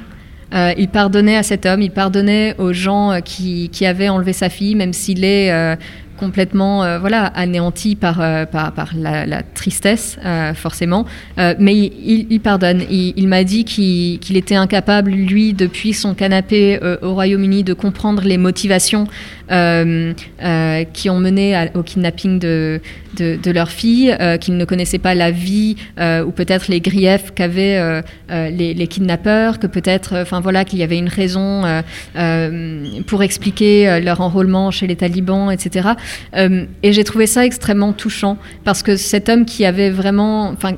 il 0.54 0.88
pardonnait 0.88 1.36
à 1.36 1.42
cet 1.42 1.66
homme, 1.66 1.82
il 1.82 1.90
pardonnait 1.90 2.54
aux 2.56 2.72
gens 2.72 3.20
qui, 3.22 3.68
qui 3.68 3.84
avaient 3.84 4.08
enlevé 4.08 4.32
sa 4.32 4.48
fille, 4.48 4.74
même 4.74 4.94
s'il 4.94 5.24
est 5.24 5.76
complètement 6.18 6.84
euh, 6.84 6.98
voilà 6.98 7.26
anéanti 7.26 7.96
par, 7.96 8.20
euh, 8.20 8.46
par, 8.46 8.90
la, 8.96 9.42
tristesse 9.42 10.18
euh, 10.24 10.54
forcément. 10.54 11.04
Mais 11.36 11.74
il, 11.74 12.40
pardonne. 12.40 12.82
Il, 12.90 13.28
m'a 13.28 13.44
dit 13.44 13.64
qu'il 13.64 14.36
était 14.36 14.54
incapable 14.54 15.10
lui 15.10 15.52
depuis 15.52 15.92
son 15.92 16.14
canapé 16.14 16.78
au 17.02 17.14
Royaume-Uni 17.14 17.64
de 17.64 17.74
comprendre 17.74 18.22
les 18.24 18.38
motivations 18.38 19.06
qui 19.48 21.10
ont 21.10 21.18
mené 21.18 21.68
au 21.74 21.82
kidnapping 21.82 22.38
de, 22.38 22.80
de, 23.16 23.50
leur 23.50 23.70
fille 23.70 24.16
qu'il 24.40 24.56
ne 24.56 24.64
connaissait 24.64 24.98
pas 24.98 25.14
la 25.14 25.30
vie 25.30 25.76
ou 25.98 26.30
peut-être 26.30 26.68
les 26.68 26.80
griefs 26.80 27.32
qu'avaient 27.34 28.02
les, 28.30 28.74
les, 28.74 28.86
kidnappeurs 28.86 29.58
que 29.58 29.66
peut-être 29.66 30.16
enfin 30.22 30.40
voilà 30.40 30.64
qu'il 30.64 30.78
y 30.78 30.82
avait 30.82 30.98
une 30.98 31.08
raison 31.08 31.62
pour 33.06 33.22
expliquer 33.22 34.00
leur 34.00 34.20
enrôlement 34.20 34.70
chez 34.70 34.86
les 34.86 34.96
talibans 34.96 35.50
etc 35.50 35.90
euh, 36.36 36.64
et 36.82 36.92
j'ai 36.92 37.04
trouvé 37.04 37.26
ça 37.26 37.44
extrêmement 37.44 37.92
touchant 37.92 38.36
parce 38.64 38.82
que 38.82 38.96
cet 38.96 39.28
homme 39.28 39.44
qui 39.44 39.64
avait 39.64 39.90
vraiment, 39.90 40.48
enfin, 40.48 40.72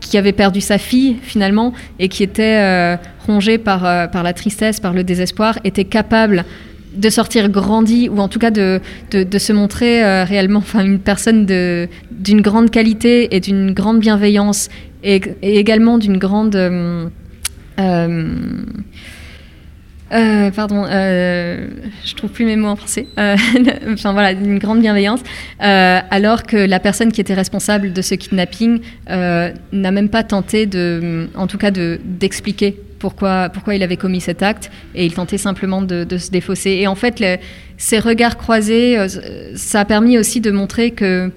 qui 0.00 0.18
avait 0.18 0.32
perdu 0.32 0.60
sa 0.60 0.78
fille 0.78 1.16
finalement 1.22 1.72
et 1.98 2.08
qui 2.08 2.22
était 2.22 2.58
euh, 2.58 2.96
rongé 3.26 3.58
par, 3.58 3.84
euh, 3.84 4.06
par 4.06 4.22
la 4.22 4.32
tristesse, 4.32 4.80
par 4.80 4.92
le 4.92 5.04
désespoir, 5.04 5.58
était 5.64 5.84
capable 5.84 6.44
de 6.94 7.08
sortir 7.08 7.48
grandi 7.48 8.08
ou 8.08 8.18
en 8.18 8.28
tout 8.28 8.40
cas 8.40 8.50
de, 8.50 8.80
de, 9.12 9.38
se 9.38 9.52
montrer 9.52 10.24
réellement 10.24 10.58
enfin, 10.58 10.84
une 10.84 10.98
personne 10.98 11.46
d'une 11.46 12.40
grande 12.40 12.72
qualité 12.72 13.36
et 13.36 13.38
d'une 13.38 13.72
grande 13.72 14.00
bienveillance 14.00 14.68
et, 15.04 15.20
également 15.42 15.98
d'une 15.98 16.18
grande... 16.18 16.56
Euh, 20.12 20.50
pardon, 20.50 20.86
euh, 20.88 21.68
je 22.04 22.14
trouve 22.14 22.30
plus 22.30 22.44
mes 22.44 22.56
mots 22.56 22.68
en 22.68 22.76
français. 22.76 23.06
Euh, 23.18 23.36
enfin 23.92 24.12
voilà, 24.12 24.32
une 24.32 24.58
grande 24.58 24.80
bienveillance. 24.80 25.20
Alors 25.58 26.44
que 26.44 26.56
la 26.56 26.80
personne 26.80 27.12
qui 27.12 27.20
était 27.20 27.34
responsable 27.34 27.92
de 27.92 28.02
ce 28.02 28.14
kidnapping 28.14 28.80
n'a 29.08 29.90
même 29.90 30.08
pas 30.08 30.22
tenté 30.22 30.66
de, 30.66 31.28
en 31.34 31.46
tout 31.46 31.58
cas, 31.58 31.70
de 31.70 32.00
d'expliquer 32.04 32.80
pourquoi 32.98 33.48
pourquoi 33.48 33.74
il 33.74 33.82
avait 33.82 33.96
commis 33.96 34.20
cet 34.20 34.42
acte 34.42 34.70
et 34.94 35.06
il 35.06 35.14
tentait 35.14 35.38
simplement 35.38 35.82
de, 35.82 36.04
de 36.04 36.18
se 36.18 36.30
défausser. 36.30 36.70
Et 36.70 36.86
en 36.86 36.94
fait, 36.94 37.22
ces 37.76 37.98
regards 37.98 38.36
croisés, 38.36 38.98
ça 39.54 39.80
a 39.80 39.84
permis 39.84 40.18
aussi 40.18 40.40
de 40.40 40.50
montrer 40.50 40.90
que 40.90 41.30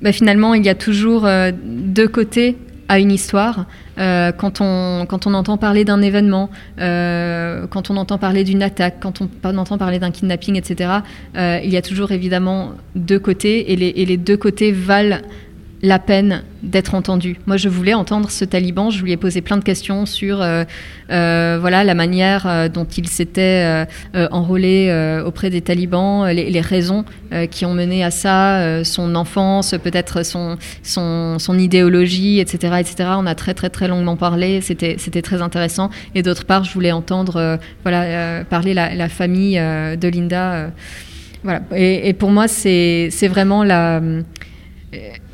bah, 0.00 0.12
finalement 0.12 0.54
il 0.54 0.64
y 0.64 0.68
a 0.68 0.74
toujours 0.74 1.28
deux 1.64 2.08
côtés 2.08 2.56
à 2.88 2.98
une 2.98 3.12
histoire. 3.12 3.66
Euh, 3.98 4.32
quand, 4.32 4.60
on, 4.60 5.06
quand 5.06 5.26
on 5.26 5.34
entend 5.34 5.56
parler 5.56 5.84
d'un 5.84 6.02
événement, 6.02 6.50
euh, 6.80 7.66
quand 7.68 7.90
on 7.90 7.96
entend 7.96 8.18
parler 8.18 8.44
d'une 8.44 8.62
attaque, 8.62 8.96
quand 9.00 9.20
on, 9.20 9.56
entend 9.58 9.78
parler 9.78 9.98
d'un 9.98 10.10
kidnapping, 10.10 10.56
etc., 10.56 10.90
euh, 11.36 11.60
il 11.62 11.70
y 11.70 11.76
a 11.76 11.82
toujours 11.82 12.12
évidemment 12.12 12.72
deux 12.94 13.18
côtés 13.18 13.72
et 13.72 13.76
les, 13.76 13.88
et 13.88 14.06
les 14.06 14.16
deux 14.16 14.36
côtés 14.36 14.72
valent 14.72 15.18
la 15.82 15.98
peine 15.98 16.44
d'être 16.62 16.94
entendu. 16.94 17.38
Moi, 17.46 17.56
je 17.56 17.68
voulais 17.68 17.92
entendre 17.92 18.30
ce 18.30 18.44
taliban. 18.44 18.90
Je 18.90 19.02
lui 19.02 19.10
ai 19.10 19.16
posé 19.16 19.40
plein 19.40 19.56
de 19.56 19.64
questions 19.64 20.06
sur 20.06 20.40
euh, 20.40 20.62
euh, 21.10 21.58
voilà, 21.60 21.82
la 21.82 21.94
manière 21.94 22.46
euh, 22.46 22.68
dont 22.68 22.84
il 22.84 23.08
s'était 23.08 23.86
enrôlé 24.14 25.22
auprès 25.26 25.50
des 25.50 25.60
talibans, 25.60 26.26
les, 26.28 26.60
raisons 26.60 27.04
qui 27.50 27.64
ont 27.64 27.74
mené 27.74 28.04
à 28.04 28.12
ça, 28.12 28.84
son 28.84 29.16
enfance, 29.16 29.74
peut-être 29.82 30.24
son, 30.24 30.56
son, 30.82 31.38
son, 31.40 31.58
idéologie, 31.58 32.38
etc., 32.38 32.76
etc. 32.78 33.10
On 33.16 33.26
a 33.26 33.34
très, 33.34 33.54
très, 33.54 33.68
très 33.68 33.88
longuement 33.88 34.16
parlé. 34.16 34.60
C'était 34.60 35.22
très 35.22 35.42
intéressant. 35.42 35.90
Et 36.14 36.22
d'autre 36.22 36.44
part, 36.44 36.62
je 36.62 36.72
voulais 36.72 36.92
entendre 36.92 37.58
voilà, 37.82 38.44
parler 38.44 38.74
la, 38.74 38.94
la 38.94 39.08
famille 39.08 39.56
de 39.56 40.08
Linda. 40.08 40.70
voilà. 41.42 41.62
Et, 41.74 42.08
et, 42.08 42.12
pour 42.12 42.30
moi, 42.30 42.46
c'est 42.46 43.28
vraiment 43.28 43.64
la 43.64 44.00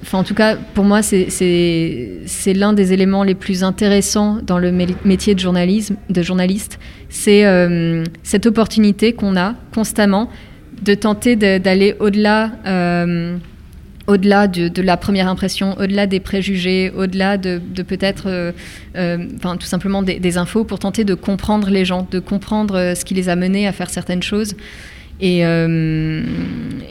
Enfin, 0.02 0.18
en 0.18 0.24
tout 0.24 0.34
cas, 0.34 0.56
pour 0.56 0.84
moi, 0.84 1.02
c'est 1.02 2.54
l'un 2.54 2.72
des 2.72 2.92
éléments 2.92 3.24
les 3.24 3.34
plus 3.34 3.64
intéressants 3.64 4.38
dans 4.42 4.58
le 4.58 4.70
métier 4.70 5.34
de, 5.34 5.40
journalisme, 5.40 5.96
de 6.08 6.22
journaliste. 6.22 6.78
C'est 7.08 7.44
euh, 7.44 8.04
cette 8.22 8.46
opportunité 8.46 9.12
qu'on 9.12 9.36
a 9.36 9.54
constamment 9.74 10.30
de 10.82 10.94
tenter 10.94 11.36
d'aller 11.36 11.96
au-delà. 11.98 12.52
Euh, 12.66 13.36
au-delà 14.06 14.48
de, 14.48 14.80
la 14.80 14.96
première 14.96 15.28
impression, 15.28 15.76
au-delà 15.78 16.06
des 16.06 16.18
préjugés, 16.18 16.90
au-delà 16.96 17.36
de, 17.36 17.60
peut-être, 17.82 18.52
euh, 18.96 19.26
tout 19.42 19.66
simplement 19.66 20.00
des, 20.00 20.38
infos, 20.38 20.64
pour 20.64 20.78
tenter 20.78 21.04
de 21.04 21.12
comprendre 21.12 21.68
les 21.68 21.84
gens, 21.84 22.08
de 22.10 22.18
comprendre 22.18 22.94
ce 22.96 23.04
qui 23.04 23.12
les 23.12 23.28
a 23.28 23.36
menés 23.36 23.68
à 23.68 23.72
faire 23.72 23.90
certaines 23.90 24.22
choses. 24.22 24.54
Euh, 25.22 26.22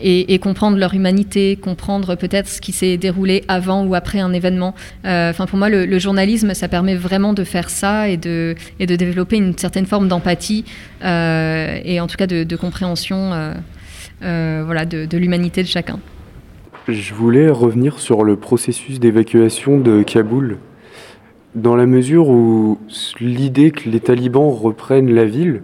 et, 0.02 0.40
comprendre 0.40 0.78
leur 0.78 0.94
humanité, 0.94 1.56
comprendre 1.56 2.16
peut-être 2.16 2.48
ce 2.48 2.62
qui 2.62 2.72
s'est 2.72 2.98
déroulé 2.98 3.44
avant 3.48 3.86
ou 3.86 3.96
après 3.96 4.20
un 4.20 4.32
événement. 4.34 4.76
Euh, 5.06 5.32
enfin, 5.32 5.46
pour 5.46 5.58
moi, 5.58 5.70
le, 5.70 6.00
journalisme, 6.00 6.54
ça 6.54 6.68
permet 6.68 6.96
vraiment 6.96 7.34
de 7.34 7.44
faire 7.44 7.70
ça 7.70 8.08
et 8.08 8.18
de, 8.18 8.56
et 8.80 8.86
de 8.86 8.96
développer 8.96 9.38
une 9.38 9.58
certaine 9.58 9.86
forme 9.86 10.08
d'empathie 10.08 10.66
euh, 11.04 11.80
et 11.84 12.00
en 12.00 12.08
tout 12.08 12.18
cas 12.18 12.28
de, 12.28 12.56
compréhension 12.56 13.32
voilà, 14.22 14.86
de, 14.86 15.18
l'humanité 15.18 15.63
de 15.63 15.68
chacun. 15.68 16.00
Je 16.88 17.13
voulais 17.13 17.50
revenir 17.50 18.00
sur 18.00 18.24
le 18.24 18.38
processus 18.38 19.00
d'évacuation 19.00 19.80
de 19.80 20.04
Kaboul. 20.04 20.58
Dans 21.56 21.76
la 21.76 21.86
mesure 21.86 22.30
où 22.30 22.78
l'idée 23.20 23.72
que 23.72 23.90
les 23.90 24.00
talibans 24.00 24.50
reprennent 24.50 25.13
la 25.13 25.26
ville, 25.26 25.63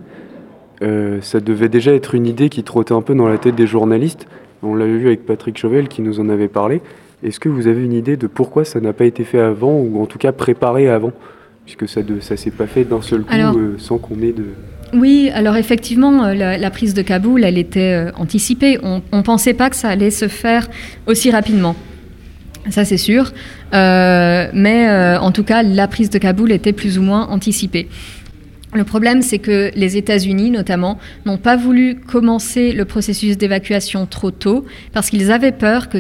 euh, 0.84 1.19
ça 1.22 1.39
devait 1.39 1.69
déjà 1.69 1.93
être 1.93 2.13
une 2.15 2.28
idée 2.28 2.50
qui 2.50 2.63
trottait 2.63 2.93
un 2.93 3.02
peu 3.02 3.15
dans 3.15 3.28
la 3.28 3.38
tête 3.38 3.56
des 3.56 3.67
journalistes. 3.67 4.28
On 4.62 4.76
l'avait 4.76 4.98
vu 4.98 5.08
avec 5.08 5.26
Patrick 5.26 5.58
Chauvel 5.58 5.88
qui 5.88 6.02
nous 6.02 6.19
en 6.19 6.30
avait 6.30 6.48
parlé. 6.48 6.82
Est-ce 7.24 7.39
que 7.39 7.50
vous 7.50 7.67
avez 7.67 7.84
une 7.84 7.93
idée 7.93 8.17
de 8.17 8.28
pourquoi 8.28 8.65
ça 8.65 8.82
n'a 8.82 8.93
pas 8.93 9.06
été 9.06 9.24
fait 9.24 9.39
avant, 9.39 9.74
ou 9.74 10.02
en 10.02 10.06
tout 10.06 10.17
cas 10.17 10.32
préparé 10.32 10.89
avant? 10.89 11.12
Puisque 11.65 11.88
ça 11.88 12.02
ne 12.02 12.19
ça 12.19 12.36
s'est 12.36 12.52
pas 12.52 12.67
fait 12.67 12.84
d'un 12.84 13.02
seul 13.02 13.22
coup 13.22 13.34
euh, 13.34 13.76
sans 13.78 13.98
qu'on 13.98 14.22
ait 14.22 14.34
de... 14.34 14.46
Oui, 14.93 15.32
alors 15.34 15.56
effectivement, 15.56 16.26
euh, 16.26 16.34
la, 16.34 16.69
prise 16.69 16.93
de 16.93 17.02
Kaboul, 17.02 17.43
elle 17.43 17.58
était 17.58 18.08
anticipée. 18.15 18.78
On 18.84 19.02
ne 19.12 19.22
pensait 19.22 19.54
pas 19.54 19.69
que 19.69 19.76
ça 19.76 19.89
allait 19.89 20.12
se 20.12 20.28
faire 20.28 20.67
aussi 21.08 21.32
rapidement. 21.32 21.76
Ça, 22.69 22.86
c'est 22.86 22.98
sûr. 22.98 23.32
mais 23.72 25.17
en 25.19 25.32
tout 25.32 25.43
cas, 25.43 25.63
la 25.63 25.88
prise 25.88 26.10
de 26.10 26.17
Kaboul 26.17 26.52
était 26.52 26.74
plus 26.74 27.00
ou 27.00 27.02
moins 27.02 27.28
anticipée. 27.28 27.88
Le 28.73 28.83
problème, 28.83 29.21
c'est 29.21 29.39
que 29.39 29.71
les 29.75 29.97
États-Unis, 29.97 30.49
notamment, 30.49 30.97
n'ont 31.25 31.38
pas 31.38 31.55
voulu 31.55 31.95
commencer 31.95 32.71
le 32.71 32.86
processus 32.86 33.38
d'évacuation 33.38 34.05
trop 34.05 34.31
tôt, 34.31 34.65
parce 34.93 35.09
qu'ils 35.09 35.31
avaient 35.31 35.51
peur 35.51 35.89
que, 35.89 35.99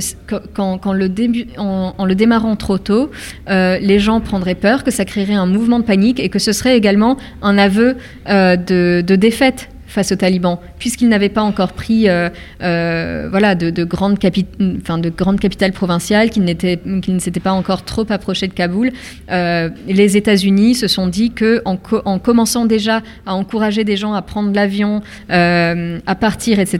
qu'en, 0.53 0.93
le, 0.93 1.09
début, 1.09 1.45
en, 1.57 2.05
le 2.05 2.15
démarrant 2.15 2.55
trop 2.55 2.77
tôt, 2.77 3.11
euh, 3.49 3.77
les 3.79 3.99
gens 3.99 4.21
prendraient 4.21 4.55
peur, 4.55 4.83
que 4.83 4.91
ça 4.91 5.05
créerait 5.05 5.33
un 5.33 5.45
mouvement 5.45 5.79
de 5.79 5.85
panique 5.85 6.19
et 6.19 6.29
que 6.29 6.39
ce 6.39 6.51
serait 6.51 6.75
également 6.75 7.17
un 7.41 7.57
aveu 7.57 7.95
euh, 8.29 8.55
de, 8.55 9.03
de 9.05 9.15
défaite 9.15 9.69
face 9.93 10.11
aux 10.11 10.15
talibans, 10.15 10.57
puisqu'ils 10.79 11.07
n'avaient 11.07 11.29
pas 11.29 11.43
encore 11.43 11.73
pris 11.73 12.09
euh, 12.09 12.29
euh, 12.61 13.27
voilà, 13.29 13.55
de, 13.55 13.69
de, 13.69 13.83
grandes 13.83 14.17
de 14.17 15.09
grandes 15.09 15.39
capitales 15.39 15.71
provinciales, 15.71 16.29
qu'ils, 16.29 16.43
ne 16.43 17.19
s'étaient 17.19 17.39
pas 17.39 17.51
encore 17.51 17.83
trop 17.85 18.05
approchés 18.09 18.47
de 18.47 18.53
Kaboul. 18.53 18.91
Euh, 19.31 19.69
les 19.87 20.17
États-Unis 20.17 20.75
se 20.75 20.87
sont 20.87 21.07
dit 21.07 21.31
qu'en 21.31 21.77
en 22.05 22.19
commençant 22.19 22.65
déjà 22.65 23.01
à 23.25 23.35
encourager 23.35 23.83
des 23.83 23.95
gens 23.95 24.13
à 24.13 24.21
prendre 24.21 24.53
l'avion, 24.53 25.01
à 25.29 26.15
partir, 26.19 26.59
etc., 26.59 26.79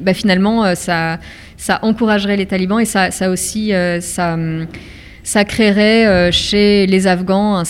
bah, 0.00 0.14
finalement, 0.14 0.74
ça, 0.74 1.18
ça 1.56 1.78
encouragerait 1.82 2.36
les 2.36 2.46
talibans 2.46 2.80
et 2.80 2.86
ça, 2.86 3.10
ça 3.10 3.30
aussi... 3.30 3.72
ça, 4.00 4.36
ça 5.24 5.44
créerait 5.44 6.06
euh, 6.06 6.30
chez 6.32 6.86
les 6.86 7.06
Afghans 7.06 7.62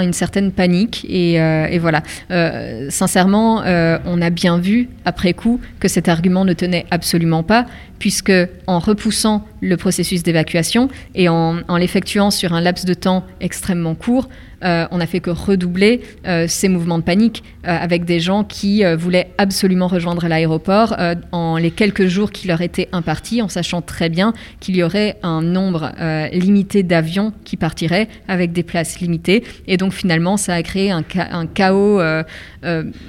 une 0.00 0.12
certaine 0.12 0.52
panique. 0.52 1.06
Et, 1.08 1.40
euh, 1.40 1.78
voilà, 1.80 2.02
euh, 2.30 2.86
sincèrement, 2.90 3.62
on 4.04 4.22
a 4.22 4.30
bien 4.30 4.58
vu 4.58 4.88
après 5.04 5.32
coup 5.32 5.60
que 5.78 5.88
cet 5.88 6.08
argument 6.08 6.44
ne 6.44 6.52
tenait 6.52 6.86
absolument 6.90 7.42
pas, 7.42 7.66
puisque 7.98 8.32
en 8.66 8.78
repoussant 8.78 9.44
le 9.60 9.76
processus 9.76 10.22
d'évacuation 10.22 10.88
et 11.14 11.28
en, 11.28 11.62
l'effectuant 11.76 12.30
sur 12.30 12.52
un 12.52 12.60
laps 12.60 12.84
de 12.84 12.94
temps 12.94 13.24
extrêmement 13.40 13.94
court, 13.94 14.28
euh, 14.64 14.86
on 14.90 14.98
n'a 14.98 15.06
fait 15.06 15.20
que 15.20 15.30
redoubler 15.30 16.02
euh, 16.26 16.46
ces 16.48 16.68
mouvements 16.68 16.98
de 16.98 17.04
panique 17.04 17.42
euh, 17.66 17.76
avec 17.76 18.04
des 18.04 18.20
gens 18.20 18.44
qui 18.44 18.82
voulaient 18.96 19.32
absolument 19.38 19.86
rejoindre 19.86 20.26
l'aéroport 20.28 20.96
en 21.32 21.56
les 21.56 21.70
quelques 21.70 22.06
jours 22.06 22.30
qui 22.30 22.48
leur 22.48 22.60
étaient 22.60 22.88
impartis, 22.92 23.42
en 23.42 23.48
sachant 23.48 23.82
très 23.82 24.08
bien 24.08 24.32
qu'il 24.60 24.76
y 24.76 24.82
aurait 24.82 25.16
un 25.22 25.42
nombre 25.42 25.92
limité 26.32 26.82
d'avions 26.82 27.32
qui 27.44 27.56
partiraient 27.56 28.08
avec 28.28 28.52
des 28.52 28.62
places 28.62 29.00
limitées. 29.00 29.44
Et 29.66 29.76
donc 29.76 29.92
finalement, 29.92 30.36
ça 30.36 30.54
a 30.54 30.62
créé 30.62 30.90
un, 30.90 31.02
chaos 31.02 32.00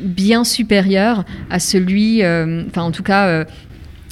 bien 0.02 0.44
supérieur 0.44 1.24
à 1.50 1.60
celui, 1.60 2.24
enfin 2.26 2.82
en 2.82 2.92
tout 2.92 3.04
cas 3.04 3.46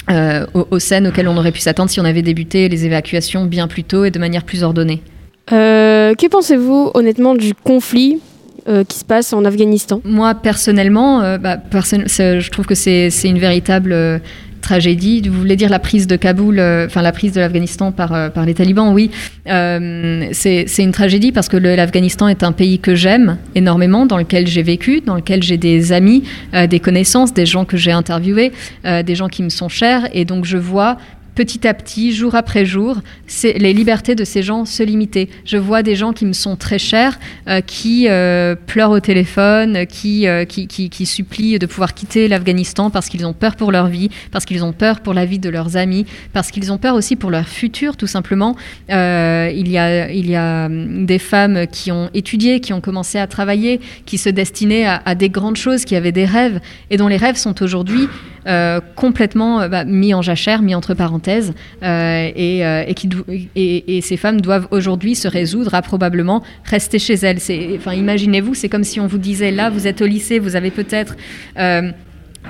euh, 0.10 0.46
aux, 0.54 0.80
scènes 0.80 1.08
auxquelles 1.08 1.28
on 1.28 1.38
aurait 1.38 1.52
pu 1.52 1.60
s'attendre 1.60 1.92
si 1.92 2.00
on 2.00 2.06
avait 2.06 2.24
débuté 2.24 2.68
les 2.68 2.86
évacuations 2.86 3.46
bien 3.46 3.68
plus 3.68 3.84
tôt 3.84 4.06
et 4.06 4.12
de 4.12 4.18
manière 4.18 4.44
plus 4.44 4.64
ordonnée. 4.64 5.04
Euh, 5.52 6.14
que 6.16 6.28
pensez-vous 6.28 6.92
honnêtement 6.94 7.36
du 7.36 7.54
conflit 7.54 8.20
euh, 8.68 8.84
qui 8.84 8.98
se 8.98 9.06
passe 9.06 9.34
en 9.34 9.46
Afghanistan? 9.46 10.02
Moi 10.04 10.36
personnellement, 10.36 11.38
bah, 11.38 11.58
je 11.72 12.50
trouve 12.50 12.66
que 12.66 12.76
c'est 12.76 13.10
une 13.24 13.40
véritable 13.40 14.22
tragédie. 14.60 15.28
Vous 15.28 15.40
voulez 15.40 15.56
dire 15.56 15.70
la 15.70 15.80
prise 15.80 16.08
de 16.08 16.16
Kaboul, 16.16 16.60
euh, 16.60 16.86
enfin 16.86 17.02
la 17.02 17.12
prise 17.12 17.34
de 17.34 17.40
l'Afghanistan 17.40 17.92
par, 17.92 18.14
euh, 18.14 18.30
les 18.46 18.54
talibans, 18.54 18.94
oui. 18.94 19.10
Euh, 19.48 20.28
c'est 20.32 20.66
une 20.78 20.92
tragédie 20.92 21.32
parce 21.32 21.50
que 21.50 21.58
l'Afghanistan 21.58 22.28
est 22.28 22.44
un 22.44 22.52
pays 22.52 22.80
que 22.80 22.96
j'aime 22.96 23.38
énormément, 23.56 24.06
dans 24.06 24.18
lequel 24.18 24.48
j'ai 24.48 24.64
vécu, 24.64 25.02
dans 25.02 25.16
lequel 25.16 25.44
j'ai 25.44 25.58
des 25.58 25.92
amis, 25.92 26.24
des 26.70 26.80
connaissances, 26.80 27.34
des 27.34 27.46
gens 27.46 27.66
que 27.66 27.78
j'ai 27.78 27.92
interviewés, 27.92 28.52
des 28.84 29.16
gens 29.16 29.28
qui 29.28 29.44
me 29.44 29.50
sont 29.50 29.70
chers. 29.70 30.08
Et 30.14 30.26
donc 30.26 30.46
je 30.46 30.58
vois 30.58 30.98
petit 31.40 31.66
à 31.70 31.74
petit, 31.74 32.12
jour 32.12 32.36
après 32.36 32.66
jour, 32.66 32.98
les 33.44 33.72
libertés 33.72 34.14
de 34.14 34.26
ces 34.26 34.44
gens 34.44 34.66
se 34.66 34.84
limiter. 34.84 35.30
Je 35.46 35.56
vois 35.56 35.84
des 35.84 35.96
gens 35.96 36.12
qui 36.12 36.26
me 36.26 36.34
sont 36.34 36.58
très 36.58 36.80
chers, 36.80 37.18
euh, 37.48 37.62
qui 37.62 38.10
euh, 38.10 38.56
pleurent 38.56 38.92
au 38.92 39.00
téléphone, 39.00 39.78
euh, 39.78 39.86
qui, 39.86 40.28
qui, 40.68 41.06
supplient 41.06 41.58
de 41.58 41.66
pouvoir 41.66 41.94
quitter 41.94 42.28
l'Afghanistan 42.28 42.90
parce 42.90 43.08
qu'ils 43.08 43.26
ont 43.26 43.32
peur 43.32 43.56
pour 43.56 43.72
leur 43.72 43.88
vie, 43.88 44.10
parce 44.32 44.44
qu'ils 44.44 44.66
ont 44.66 44.74
peur 44.74 45.00
pour 45.00 45.14
la 45.14 45.24
vie 45.24 45.40
de 45.40 45.50
leurs 45.50 45.78
amis, 45.78 46.06
parce 46.34 46.52
qu'ils 46.52 46.74
ont 46.74 46.78
peur 46.78 46.96
aussi 46.96 47.16
pour 47.16 47.32
leur 47.32 47.48
futur, 47.48 47.96
tout 47.96 48.06
simplement. 48.06 48.58
il, 48.90 49.70
y 49.70 49.78
a, 49.78 50.12
il 50.12 50.30
y 50.30 50.36
a 50.36 50.66
hum, 50.66 51.06
des 51.06 51.20
femmes 51.20 51.68
qui 51.72 51.94
ont 51.94 52.10
étudié, 52.14 52.60
qui 52.60 52.74
ont 52.74 52.82
commencé 52.82 53.18
à 53.18 53.28
travailler, 53.28 53.80
qui 54.06 54.18
se 54.18 54.28
destinaient 54.28 54.86
à, 54.86 55.16
des 55.16 55.30
grandes 55.30 55.56
choses, 55.56 55.86
qui 55.86 55.96
avaient 55.96 56.12
des 56.12 56.26
rêves, 56.26 56.60
et 56.90 56.98
dont 56.98 57.08
les 57.08 57.16
rêves 57.16 57.38
sont 57.38 57.64
aujourd'hui 57.64 58.10
complètement 58.96 59.70
bah, 59.70 59.86
mis 59.86 60.16
en 60.16 60.24
jachère, 60.24 60.64
mis 60.64 60.74
entre 60.74 60.96
parenthèses, 60.96 61.29
euh, 61.84 62.30
et, 62.36 63.98
et, 63.98 64.02
ces 64.02 64.18
femmes 64.18 64.42
doivent 64.42 64.68
aujourd'hui 64.72 65.16
se 65.16 65.28
résoudre 65.28 65.74
à 65.76 65.82
probablement 65.82 66.44
rester 66.66 67.00
chez 67.00 67.16
elles. 67.16 67.40
Enfin, 67.78 67.94
imaginez-vous, 67.94 68.54
c'est 68.54 68.70
comme 68.70 68.84
si 68.84 69.00
on 69.00 69.08
vous 69.08 69.18
disait 69.18 69.52
là, 69.52 69.70
vous 69.70 69.88
êtes 69.88 70.02
au 70.02 70.06
lycée, 70.06 70.40
vous 70.40 70.56
avez 70.56 70.72
peut-être 70.72 71.16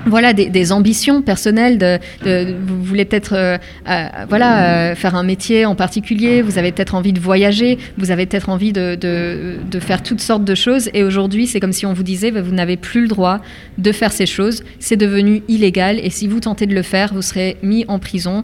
voilà 0.06 0.32
des, 0.32 0.72
ambitions 0.72 1.22
personnelles 1.22 2.00
vous 2.22 2.82
voulez 2.82 3.04
peut-être 3.04 3.34
euh, 3.34 3.58
euh, 3.88 4.06
voilà 4.28 4.90
euh, 4.90 4.94
faire 4.94 5.14
un 5.14 5.22
métier 5.22 5.66
en 5.66 5.74
particulier 5.74 6.42
vous 6.42 6.58
avez 6.58 6.72
peut-être 6.72 6.94
envie 6.94 7.12
de 7.12 7.20
voyager 7.20 7.78
vous 7.98 8.10
avez 8.10 8.26
peut-être 8.26 8.48
envie 8.48 8.72
de, 8.72 8.94
de, 8.94 9.80
faire 9.80 10.02
toutes 10.02 10.20
sortes 10.20 10.44
de 10.44 10.54
choses 10.54 10.90
et 10.94 11.02
aujourd'hui 11.02 11.46
c'est 11.46 11.58
comme 11.58 11.72
si 11.72 11.86
on 11.86 11.92
vous 11.92 12.02
disait 12.02 12.30
bah, 12.30 12.42
vous 12.42 12.52
n'avez 12.52 12.76
plus 12.76 13.02
le 13.02 13.08
droit 13.08 13.40
de 13.78 13.92
faire 13.92 14.12
ces 14.12 14.26
choses 14.26 14.62
c'est 14.78 14.96
devenu 14.96 15.42
illégal 15.48 15.98
et 16.02 16.10
si 16.10 16.28
vous 16.28 16.40
tentez 16.40 16.66
de 16.66 16.74
le 16.74 16.82
faire 16.82 17.12
vous 17.14 17.22
serez 17.22 17.56
mis 17.62 17.84
en 17.88 17.98
prison 17.98 18.42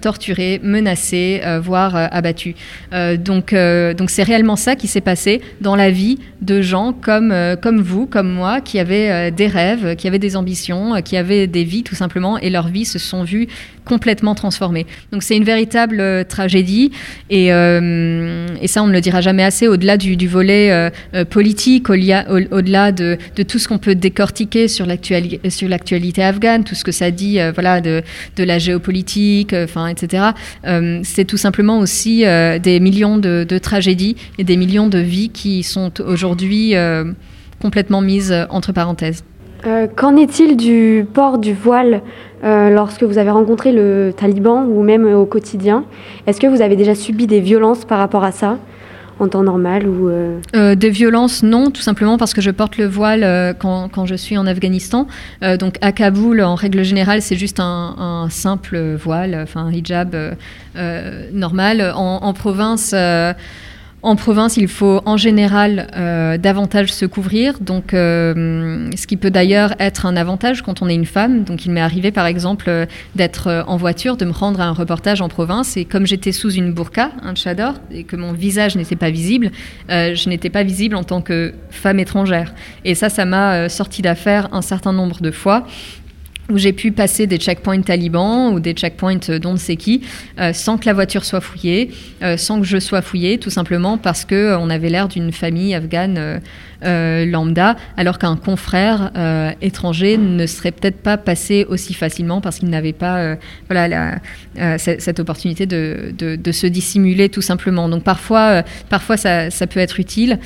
torturé 0.00 0.60
menacé 0.62 1.40
voire 1.62 1.96
abattu. 1.96 2.54
Donc 2.92 3.54
donc 3.54 4.10
c'est 4.10 4.22
réellement 4.22 4.56
ça 4.56 4.76
qui 4.76 4.86
s'est 4.86 5.00
passé 5.00 5.40
dans 5.60 5.76
la 5.76 5.90
vie 5.90 6.18
de 6.42 6.60
gens 6.62 6.92
comme 6.92 7.34
comme 7.60 7.80
vous 7.80 8.06
comme 8.06 8.30
moi 8.30 8.60
qui 8.60 8.78
avaient 8.78 9.30
des 9.30 9.46
rêves 9.46 9.96
qui 9.96 10.06
avaient 10.06 10.18
des 10.18 10.36
ambitions 10.36 10.43
ambitions, 10.44 11.00
qui 11.02 11.16
avaient 11.16 11.46
des 11.46 11.64
vies 11.64 11.82
tout 11.82 11.94
simplement, 11.94 12.38
et 12.38 12.50
leurs 12.50 12.68
vies 12.68 12.84
se 12.84 12.98
sont 12.98 13.24
vues 13.24 13.48
complètement 13.84 14.34
transformées. 14.34 14.86
Donc 15.12 15.22
c'est 15.22 15.36
une 15.36 15.44
véritable 15.44 16.24
tragédie, 16.26 16.90
et, 17.30 17.46
et, 17.48 18.68
ça 18.68 18.82
on 18.82 18.86
ne 18.86 18.92
le 18.92 19.00
dira 19.00 19.20
jamais 19.20 19.42
assez, 19.42 19.68
au-delà 19.68 19.96
du, 19.96 20.28
volet 20.28 20.90
politique, 21.30 21.90
au-delà 21.90 22.92
de, 22.92 23.18
tout 23.46 23.58
ce 23.58 23.68
qu'on 23.68 23.78
peut 23.78 23.94
décortiquer 23.94 24.68
sur 24.68 24.86
l'actualité 24.86 26.22
afghane, 26.22 26.64
tout 26.64 26.74
ce 26.74 26.84
que 26.84 26.92
ça 26.92 27.10
dit 27.10 27.38
voilà, 27.54 27.80
de, 27.80 28.02
la 28.38 28.58
géopolitique, 28.58 29.52
etc. 29.52 30.24
c'est 31.02 31.24
tout 31.24 31.38
simplement 31.38 31.78
aussi 31.78 32.24
des 32.24 32.80
millions 32.80 33.18
de, 33.18 33.58
tragédies 33.58 34.16
et 34.38 34.44
des 34.44 34.56
millions 34.56 34.88
de 34.88 34.98
vies 34.98 35.30
qui 35.30 35.62
sont 35.62 36.00
aujourd'hui 36.00 36.74
euh, 36.74 37.04
complètement 37.60 38.00
mises 38.00 38.34
entre 38.50 38.72
parenthèses. 38.72 39.24
Euh, 39.66 39.86
qu'en 39.94 40.16
est-il 40.16 40.56
du 40.56 41.06
port 41.12 41.38
du 41.38 41.54
voile 41.54 42.02
euh, 42.44 42.68
lorsque 42.70 43.02
vous 43.02 43.16
avez 43.16 43.30
rencontré 43.30 43.72
le 43.72 44.12
taliban 44.14 44.64
ou 44.64 44.82
même 44.82 45.06
au 45.06 45.24
quotidien? 45.24 45.84
Est-ce 46.26 46.40
que 46.40 46.46
vous 46.46 46.60
avez 46.60 46.76
déjà 46.76 46.94
subi 46.94 47.26
des 47.26 47.40
violences 47.40 47.84
par 47.84 47.98
rapport 47.98 48.24
à 48.24 48.32
ça 48.32 48.58
en 49.20 49.28
temps 49.28 49.44
normal 49.44 49.86
ou 49.86 50.10
Des 50.52 50.90
violences, 50.90 51.44
non, 51.44 51.70
tout 51.70 51.82
simplement 51.82 52.18
parce 52.18 52.34
que 52.34 52.40
je 52.40 52.50
porte 52.50 52.78
le 52.78 52.86
voile 52.86 53.54
quand, 53.60 54.06
je 54.06 54.16
suis 54.16 54.36
en 54.36 54.44
Afghanistan. 54.44 55.06
donc 55.60 55.76
à 55.82 55.92
Kaboul, 55.92 56.42
en 56.42 56.56
règle 56.56 56.82
générale, 56.82 57.22
c'est 57.22 57.36
juste 57.36 57.60
un, 57.60 58.26
simple 58.28 58.96
voile, 58.96 59.38
enfin 59.40 59.66
un 59.66 59.72
hijab 59.72 60.16
normal. 61.32 61.92
En 61.94 62.32
province 62.32 62.92
en 64.04 64.16
province, 64.16 64.58
il 64.58 64.68
faut 64.68 65.00
en 65.06 65.16
général 65.16 65.88
euh, 65.96 66.36
davantage 66.36 66.92
se 66.92 67.06
couvrir, 67.06 67.58
donc 67.60 67.94
euh, 67.94 68.90
ce 68.94 69.06
qui 69.06 69.16
peut 69.16 69.30
d'ailleurs 69.30 69.74
être 69.78 70.04
un 70.04 70.14
avantage 70.14 70.60
quand 70.60 70.82
on 70.82 70.90
est 70.90 70.94
une 70.94 71.06
femme. 71.06 71.44
Donc 71.44 71.64
il 71.64 71.72
m'est 71.72 71.80
arrivé 71.80 72.12
par 72.12 72.26
exemple 72.26 72.66
euh, 72.68 72.84
d'être 73.14 73.64
en 73.66 73.78
voiture, 73.78 74.18
de 74.18 74.26
me 74.26 74.32
rendre 74.32 74.60
à 74.60 74.66
un 74.66 74.72
reportage 74.72 75.22
en 75.22 75.28
province, 75.28 75.78
et 75.78 75.86
comme 75.86 76.06
j'étais 76.06 76.32
sous 76.32 76.52
une 76.52 76.74
burqa, 76.74 77.12
un 77.22 77.34
chador, 77.34 77.76
et 77.90 78.04
que 78.04 78.16
mon 78.16 78.34
visage 78.34 78.76
n'était 78.76 78.94
pas 78.94 79.08
visible, 79.08 79.50
je 79.88 80.28
n'étais 80.28 80.50
pas 80.50 80.64
visible 80.64 80.96
en 80.96 81.04
tant 81.04 81.22
que 81.22 81.54
femme 81.70 81.98
étrangère. 81.98 82.54
Et 82.84 82.94
ça, 82.94 83.08
ça 83.08 83.24
m'a 83.24 83.70
sorti 83.70 84.02
d'affaire 84.02 84.48
un 84.52 84.60
certain 84.60 84.92
nombre 84.92 85.22
de 85.22 85.30
fois 85.30 85.64
où 86.50 86.58
j'ai 86.58 86.72
pu 86.72 86.92
passer 86.92 87.26
des 87.26 87.38
checkpoints 87.38 87.80
talibans 87.82 88.52
ou 88.52 88.60
des 88.60 88.72
checkpoints 88.72 89.38
d'on 89.40 89.52
ne 89.52 89.58
sait 89.58 89.76
qui, 89.76 90.02
euh, 90.38 90.52
sans 90.52 90.76
que 90.78 90.86
la 90.86 90.92
voiture 90.92 91.24
soit 91.24 91.40
fouillée, 91.40 91.90
euh, 92.22 92.36
sans 92.36 92.60
que 92.60 92.66
je 92.66 92.78
sois 92.78 93.02
fouillée, 93.02 93.38
tout 93.38 93.50
simplement 93.50 93.96
parce 93.98 94.24
que 94.24 94.34
euh, 94.34 94.58
on 94.58 94.68
avait 94.68 94.90
l'air 94.90 95.08
d'une 95.08 95.32
famille 95.32 95.74
afghane 95.74 96.40
lambda, 96.82 97.76
alors 97.96 98.18
qu'un 98.18 98.36
confrère 98.36 99.10
étranger 99.62 100.18
ne 100.18 100.44
serait 100.44 100.70
peut-être 100.70 100.98
pas 100.98 101.16
passé 101.16 101.64
aussi 101.66 101.94
facilement 101.94 102.42
parce 102.42 102.58
qu'il 102.58 102.68
n'avait 102.68 102.92
pas 102.92 103.36
voilà, 103.70 104.18
cette 104.76 105.18
opportunité 105.18 105.64
de, 105.64 106.52
se 106.52 106.66
dissimuler 106.66 107.30
tout 107.30 107.40
simplement. 107.40 107.88
Donc 107.88 108.04
parfois, 108.04 108.64
parfois 108.90 109.16
ça, 109.16 109.48
peut 109.66 109.80
être 109.80 109.98
utile. 109.98 110.38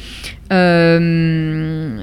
Euh, 0.52 1.98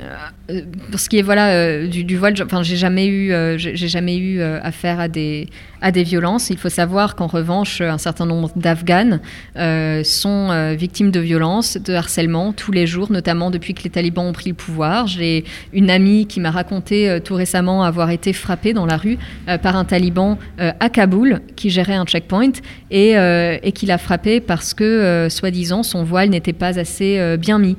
pour 0.91 1.00
ce 1.00 1.10
qui 1.10 1.18
est 1.18 1.22
voilà 1.24 1.50
euh, 1.50 1.88
du, 1.88 2.04
du, 2.04 2.18
voile, 2.18 2.36
enfin 2.43 2.62
j'ai 2.62 2.76
jamais 2.76 3.08
eu 3.08 3.32
euh, 3.34 3.58
j'ai 3.58 3.88
jamais 3.88 4.18
eu 4.18 4.41
affaire 4.41 5.00
à 5.00 5.08
des 5.08 5.48
à 5.82 5.91
des 5.91 6.04
violences. 6.04 6.50
Il 6.50 6.58
faut 6.58 6.70
savoir 6.70 7.16
qu'en 7.16 7.28
revanche 7.28 7.82
un 7.82 7.98
certain 7.98 8.26
nombre 8.26 8.52
d'Afghanes 8.56 9.22
sont 10.04 10.76
victimes 10.78 11.12
de 11.12 11.20
violences, 11.20 11.78
de 11.78 11.93
harcèlement 11.93 12.54
tous 12.54 12.72
les 12.72 12.88
jours, 12.88 13.12
notamment 13.12 13.52
depuis 13.52 13.74
que 13.74 13.84
les 13.84 13.89
talibans 13.89 14.26
ont 14.26 14.34
pris 14.34 14.50
le 14.50 14.56
pouvoir. 14.56 15.08
J'ai 15.08 15.43
une 15.74 15.89
amie 15.89 16.28
qui 16.28 16.39
m'a 16.39 16.52
raconté 16.52 17.20
tout 17.24 17.36
récemment 17.36 17.84
avoir 17.84 18.10
été 18.10 18.34
frappée 18.34 18.74
dans 18.74 18.86
la 18.86 18.98
rue 18.98 19.18
par 19.62 19.76
un 19.76 19.86
taliban 19.86 20.38
à 20.58 20.89
Kaboul 20.89 21.41
qui 21.56 21.70
gérait 21.70 21.96
un 21.96 22.06
checkpoint 22.06 22.52
et, 22.89 23.12
et 23.12 23.72
qui 23.74 23.86
l'a 23.86 23.98
frappée 23.98 24.39
parce 24.39 24.74
que 24.74 25.28
soi-disant 25.30 25.84
son 25.84 26.04
voile 26.04 26.30
n'était 26.30 26.54
pas 26.54 26.80
assez 26.80 27.38
bien 27.38 27.60
mis. 27.60 27.78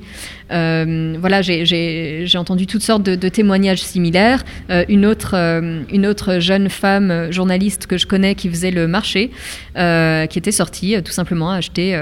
Voilà, 0.51 1.43
j'ai 1.43 2.37
entendu 2.37 2.67
toutes 2.67 2.83
sortes 2.83 3.03
de, 3.03 3.29
témoignages 3.29 3.83
similaires. 3.83 4.45
Euh, 4.71 4.85
une, 4.89 5.07
autre, 5.07 5.35
euh, 5.35 5.83
une 5.93 6.07
autre 6.07 6.39
jeune 6.39 6.69
femme 6.69 7.31
journaliste 7.31 7.87
que 7.87 7.99
je 7.99 8.07
connais 8.07 8.35
qui 8.35 8.49
faisait 8.49 8.71
le 8.71 8.87
marché, 8.87 9.31
euh, 9.77 10.27
qui 10.27 10.39
était 10.39 10.53
sortie 10.53 10.97
tout 11.03 11.13
simplement 11.13 11.51
acheter 11.51 12.01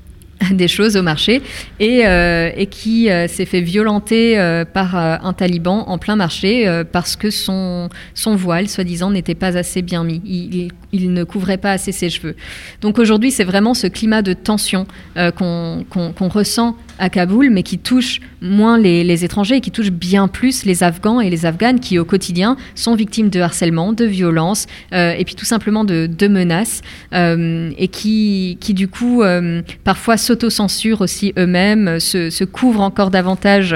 des 0.52 0.68
choses 0.68 0.96
au 0.96 1.02
marché 1.02 1.42
et, 1.80 2.66
qui 2.70 3.08
s'est 3.28 3.46
fait 3.46 3.60
violenter 3.60 4.64
par 4.72 4.94
un 4.96 5.32
taliban 5.32 5.84
en 5.88 5.98
plein 5.98 6.16
marché 6.16 6.82
parce 6.92 7.16
que 7.16 7.30
son, 7.30 7.88
voile, 8.26 8.68
soi-disant, 8.68 9.10
n'était 9.10 9.34
pas 9.34 9.56
assez 9.56 9.82
bien 9.82 10.04
mis. 10.04 10.70
Ne 10.92 11.24
couvrait 11.24 11.58
pas 11.58 11.72
assez 11.72 11.92
ses 11.92 12.10
cheveux. 12.10 12.36
Donc 12.80 12.98
aujourd'hui, 12.98 13.30
c'est 13.30 13.44
vraiment 13.44 13.74
ce 13.74 13.86
climat 13.86 14.22
de 14.22 14.32
tension 14.32 14.86
qu'on 15.14 16.28
ressent 16.28 16.76
à 16.98 17.08
Kaboul, 17.10 17.50
mais 17.50 17.62
qui 17.62 17.78
touche 17.78 18.20
moins 18.40 18.78
les, 18.78 19.24
étrangers 19.24 19.56
et 19.56 19.60
qui 19.60 19.70
touche 19.70 19.90
bien 19.90 20.28
plus 20.28 20.64
les 20.64 20.82
Afghans 20.82 21.20
et 21.20 21.30
les 21.30 21.46
Afghanes 21.46 21.80
qui, 21.80 21.98
au 21.98 22.04
quotidien, 22.04 22.56
sont 22.74 22.94
victimes 22.94 23.30
de 23.30 23.40
harcèlement, 23.40 23.92
de 23.92 24.04
violence 24.04 24.66
euh, 24.92 25.12
et 25.16 25.24
puis 25.24 25.34
tout 25.34 25.44
simplement 25.44 25.84
de, 25.84 26.28
menaces 26.28 26.82
euh, 27.14 27.70
et 27.78 27.88
qui, 27.88 28.56
du 28.68 28.88
coup, 28.88 29.22
euh, 29.22 29.62
parfois 29.84 30.16
s'autocensurent 30.16 31.00
aussi 31.00 31.32
eux-mêmes, 31.38 31.98
se, 32.00 32.44
couvrent 32.44 32.80
encore 32.80 33.10
davantage 33.10 33.74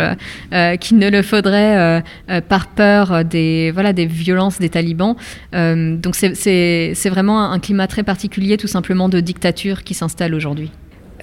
qu'il 0.81 0.99
ne 0.99 1.11
le 1.11 1.23
faudrait 1.23 2.03
par 2.49 2.69
peur 2.69 3.25
des, 3.25 3.71
voilà, 3.71 3.93
des 3.93 4.07
violences 4.07 4.59
des 4.59 4.69
talibans. 4.69 5.17
donc 5.53 6.15
c'est 6.15 7.01
vraiment 7.11 7.50
un 7.50 7.59
climat 7.59 7.86
très 7.86 8.03
particulier, 8.03 8.57
tout 8.57 8.66
simplement, 8.66 9.09
de 9.09 9.20
dictature 9.20 9.84
qui 9.84 9.94
s'installe 9.94 10.34
aujourd'hui. 10.34 10.70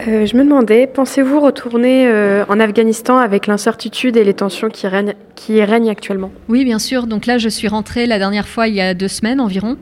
Euh, 0.08 0.26
je 0.26 0.38
me 0.38 0.44
demandais, 0.44 0.88
pensez-vous 0.88 1.42
retourner 1.42 2.08
euh, 2.08 2.46
en 2.48 2.60
Afghanistan 2.60 3.18
avec 3.18 3.48
l'incertitude 3.48 4.16
et 4.16 4.24
les 4.24 4.34
tensions 4.34 4.70
qui 4.70 4.88
règnent, 4.88 5.16
qui 5.36 5.62
règnent 5.62 5.90
actuellement? 5.90 6.32
Oui, 6.48 6.64
bien 6.64 6.80
sûr. 6.80 7.06
Donc 7.06 7.26
là, 7.26 7.38
je 7.38 7.50
suis 7.50 7.68
rentrée 7.68 8.06
la 8.06 8.18
dernière 8.18 8.48
fois 8.48 8.68
il 8.68 8.76
y 8.76 8.82
a 8.82 8.94
deux 8.94 9.08
semaines 9.10 9.42
environ. 9.42 9.78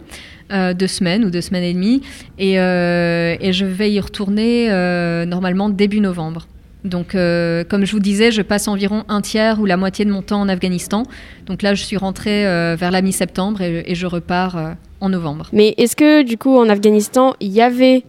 Euh, 0.51 0.73
deux 0.73 0.87
semaines 0.87 1.25
ou 1.25 1.29
deux 1.29 1.41
semaines 1.41 1.63
et 1.63 1.73
demie. 1.73 2.01
Et, 2.39 2.53
et 2.53 3.53
je 3.53 3.65
vais 3.65 3.91
y 3.91 3.99
retourner 3.99 4.69
normalement 5.27 5.69
début 5.69 5.99
novembre. 5.99 6.47
Donc, 6.85 7.11
comme 7.11 7.85
je 7.85 7.91
vous 7.91 7.99
disais, 7.99 8.31
je 8.31 8.41
passe 8.41 8.69
environ 8.69 9.03
un 9.09 9.19
tiers 9.19 9.59
ou 9.59 9.65
la 9.65 9.75
moitié 9.75 10.05
de 10.05 10.09
mon 10.09 10.21
temps 10.21 10.39
en 10.39 10.47
Afghanistan. 10.47 11.03
Donc 11.47 11.63
là, 11.63 11.73
je 11.73 11.83
suis 11.83 11.97
rentrée 11.97 12.43
vers 12.77 12.91
la 12.91 13.01
mi-septembre 13.01 13.61
et, 13.61 13.83
et, 13.87 13.93
je 13.93 14.07
repars 14.07 14.77
en 15.01 15.09
novembre. 15.09 15.47
Mais 15.53 15.73
est-ce 15.77 15.95
que, 15.95 16.23
du 16.23 16.37
coup, 16.37 16.57
en 16.57 16.69
Afghanistan, 16.69 17.35
il 17.39 17.49
y 17.49 17.61
avait 17.61 18.03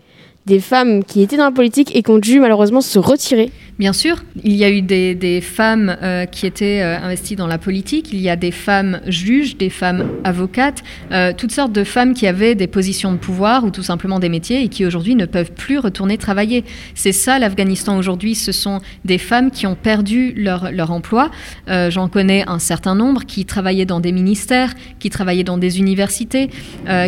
des 0.47 0.61
femmes 0.61 1.05
qui 1.05 1.23
étaient 1.23 1.37
dans 1.37 1.45
la 1.45 1.51
politique 1.51 1.95
et 1.95 2.03
qui 2.03 2.11
ont 2.11 2.19
dû 2.19 2.41
malheureusement 2.41 2.81
se 2.81 2.99
retirer? 2.99 3.51
Bien 3.79 3.93
sûr, 3.93 4.25
il 4.43 4.57
y 4.57 4.65
a 4.65 4.71
eu 4.71 4.83
des, 4.83 5.41
femmes 5.41 5.97
euh, 6.03 6.27
qui 6.27 6.47
étaient 6.47 6.83
euh, 6.83 6.99
investies 6.99 7.37
dans 7.37 7.47
la 7.47 7.59
politique, 7.59 8.09
il 8.13 8.21
y 8.21 8.29
a 8.29 8.35
des 8.35 8.51
femmes 8.51 9.01
juges, 9.07 9.57
des 9.57 9.71
femmes 9.71 10.05
avocates, 10.25 10.83
euh, 11.13 11.33
toutes 11.37 11.53
sortes 11.53 11.71
de 11.71 11.85
femmes 11.85 12.13
qui 12.13 12.27
avaient 12.27 12.57
des 12.57 12.67
positions 12.67 13.13
de 13.13 13.19
pouvoir 13.19 13.63
ou 13.63 13.71
tout 13.71 13.85
simplement 13.85 14.19
des 14.19 14.31
métiers 14.31 14.65
et 14.65 14.69
qui 14.69 14.85
aujourd'hui 14.85 15.15
ne 15.15 15.27
peuvent 15.27 15.53
plus 15.53 15.79
retourner 15.79 16.19
travailler. 16.19 16.65
C'est 16.97 17.13
ça 17.13 17.39
l'Afghanistan 17.39 17.97
aujourd'hui, 17.97 18.35
ce 18.35 18.51
sont 18.51 18.81
des 19.05 19.19
femmes 19.19 19.53
qui 19.53 19.65
ont 19.69 19.77
perdu 19.77 20.33
leur, 20.37 20.73
leur 20.73 20.91
emploi. 20.91 21.31
J'en 21.69 22.09
connais 22.09 22.45
un 22.49 22.59
certain 22.59 22.95
nombre 22.95 23.25
qui 23.27 23.45
travaillaient 23.45 23.85
dans 23.85 24.01
des 24.01 24.13
ministères, 24.13 24.75
qui 24.99 25.11
travaillaient 25.11 25.45
dans 25.45 25.59
des 25.59 25.79
universités, 25.79 26.51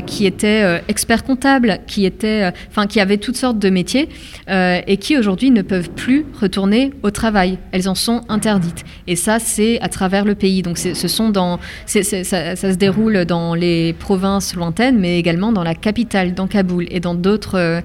qui 0.06 0.26
étaient 0.26 0.82
experts 0.88 1.24
comptables, 1.24 1.78
qui, 1.86 2.04
étaient, 2.04 2.52
enfin, 2.68 2.86
qui 2.86 3.00
avaient 3.00 3.16
toutes 3.16 3.36
sortes 3.36 3.58
de 3.58 3.70
métiers 3.70 4.08
et 4.48 4.96
qui 4.98 5.16
aujourd'hui 5.16 5.50
ne 5.50 5.62
peuvent 5.62 5.90
plus 5.90 6.26
retourner 6.40 6.59
au 7.02 7.10
travail. 7.10 7.58
Elles 7.72 7.88
en 7.88 7.94
sont 7.94 8.22
interdites. 8.28 8.84
Et 9.06 9.16
ça, 9.16 9.38
c'est 9.38 9.80
à 9.80 9.88
travers 9.88 10.24
le 10.24 10.34
pays. 10.34 10.62
Donc, 10.62 10.78
ce 10.78 11.08
sont 11.08 11.30
dans, 11.30 11.58
ça, 11.86 12.02
se 12.02 12.74
déroule 12.74 13.24
dans 13.24 13.54
les 13.54 13.92
provinces 13.94 14.54
lointaines, 14.54 14.98
mais 14.98 15.18
également 15.18 15.52
dans 15.52 15.64
la 15.64 15.74
capitale, 15.74 16.34
dans 16.34 16.46
Kaboul 16.46 16.86
et 16.90 17.00
dans 17.00 17.14
d'autres, 17.14 17.58
euh, 17.58 17.80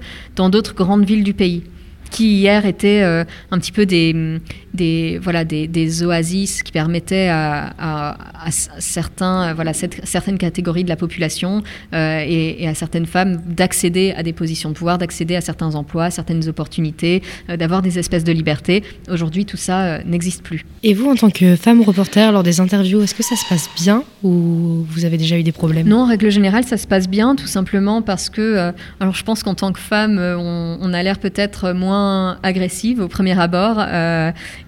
grandes 0.76 1.04
villes 1.04 1.24
du 1.24 1.34
pays 1.34 1.62
qui 2.10 2.36
hier 2.38 2.66
étaient 2.66 3.02
euh, 3.02 3.24
un 3.50 3.58
petit 3.58 3.72
peu 3.72 3.84
des, 3.84 4.38
des, 4.76 5.18
voilà, 5.20 5.44
des, 5.44 5.66
des, 5.66 6.02
oasis 6.02 6.62
qui 6.62 6.70
permettaient 6.70 7.28
à, 7.28 7.72
à, 7.78 8.50
certains, 8.50 9.54
voilà, 9.54 9.72
cette, 9.72 10.06
certaines 10.06 10.38
catégories 10.38 10.84
de 10.84 10.88
la 10.88 10.96
population 10.96 11.62
euh, 11.94 12.24
et, 12.26 12.68
à 12.68 12.74
certaines 12.74 13.06
femmes 13.06 13.40
d'accéder 13.46 14.14
à 14.16 14.22
des 14.22 14.32
positions 14.32 14.70
de 14.70 14.74
pouvoir, 14.74 14.98
d'accéder 14.98 15.34
à 15.34 15.40
certains 15.40 15.74
emplois, 15.74 16.04
à 16.04 16.10
certaines 16.10 16.48
opportunités, 16.48 17.22
euh, 17.50 17.56
d'avoir 17.56 17.82
des 17.82 17.98
espèces 17.98 18.24
de 18.24 18.32
liberté. 18.32 18.84
Aujourd'hui, 19.10 19.46
tout 19.46 19.56
ça 19.56 19.84
euh, 19.84 19.98
n'existe 20.04 20.42
plus. 20.42 20.64
Et 20.82 20.94
vous, 20.94 21.10
en 21.10 21.16
tant 21.16 21.30
que 21.30 21.56
femme 21.56 21.80
reporter, 21.82 22.30
lors 22.30 22.42
des 22.42 22.60
interviews, 22.60 23.02
est-ce 23.02 23.14
que 23.14 23.24
ça 23.24 23.36
se 23.36 23.48
passe 23.48 23.68
bien 23.76 24.04
ou 24.22 24.84
vous 24.88 25.04
avez 25.04 25.16
déjà 25.16 25.38
eu 25.38 25.42
des 25.42 25.52
problèmes? 25.52 25.88
Non, 25.88 26.02
en 26.02 26.06
règle 26.06 26.30
générale, 26.30 26.64
ça 26.64 26.76
se 26.76 26.86
passe 26.86 27.08
bien, 27.08 27.34
tout 27.34 27.46
simplement 27.46 28.02
parce 28.02 28.28
que, 28.28 28.72
alors 29.00 29.14
je 29.14 29.24
pense 29.24 29.42
qu'en 29.42 29.54
tant 29.54 29.72
que 29.72 29.80
femme, 29.80 30.18
on, 30.18 30.78
on 30.80 30.92
a 30.92 31.02
l'air 31.02 31.18
peut-être 31.18 31.72
moins 31.72 31.86
moins 31.86 32.38
agressive 32.42 33.00
au 33.00 33.08
premier 33.08 33.38
abord. 33.38 33.78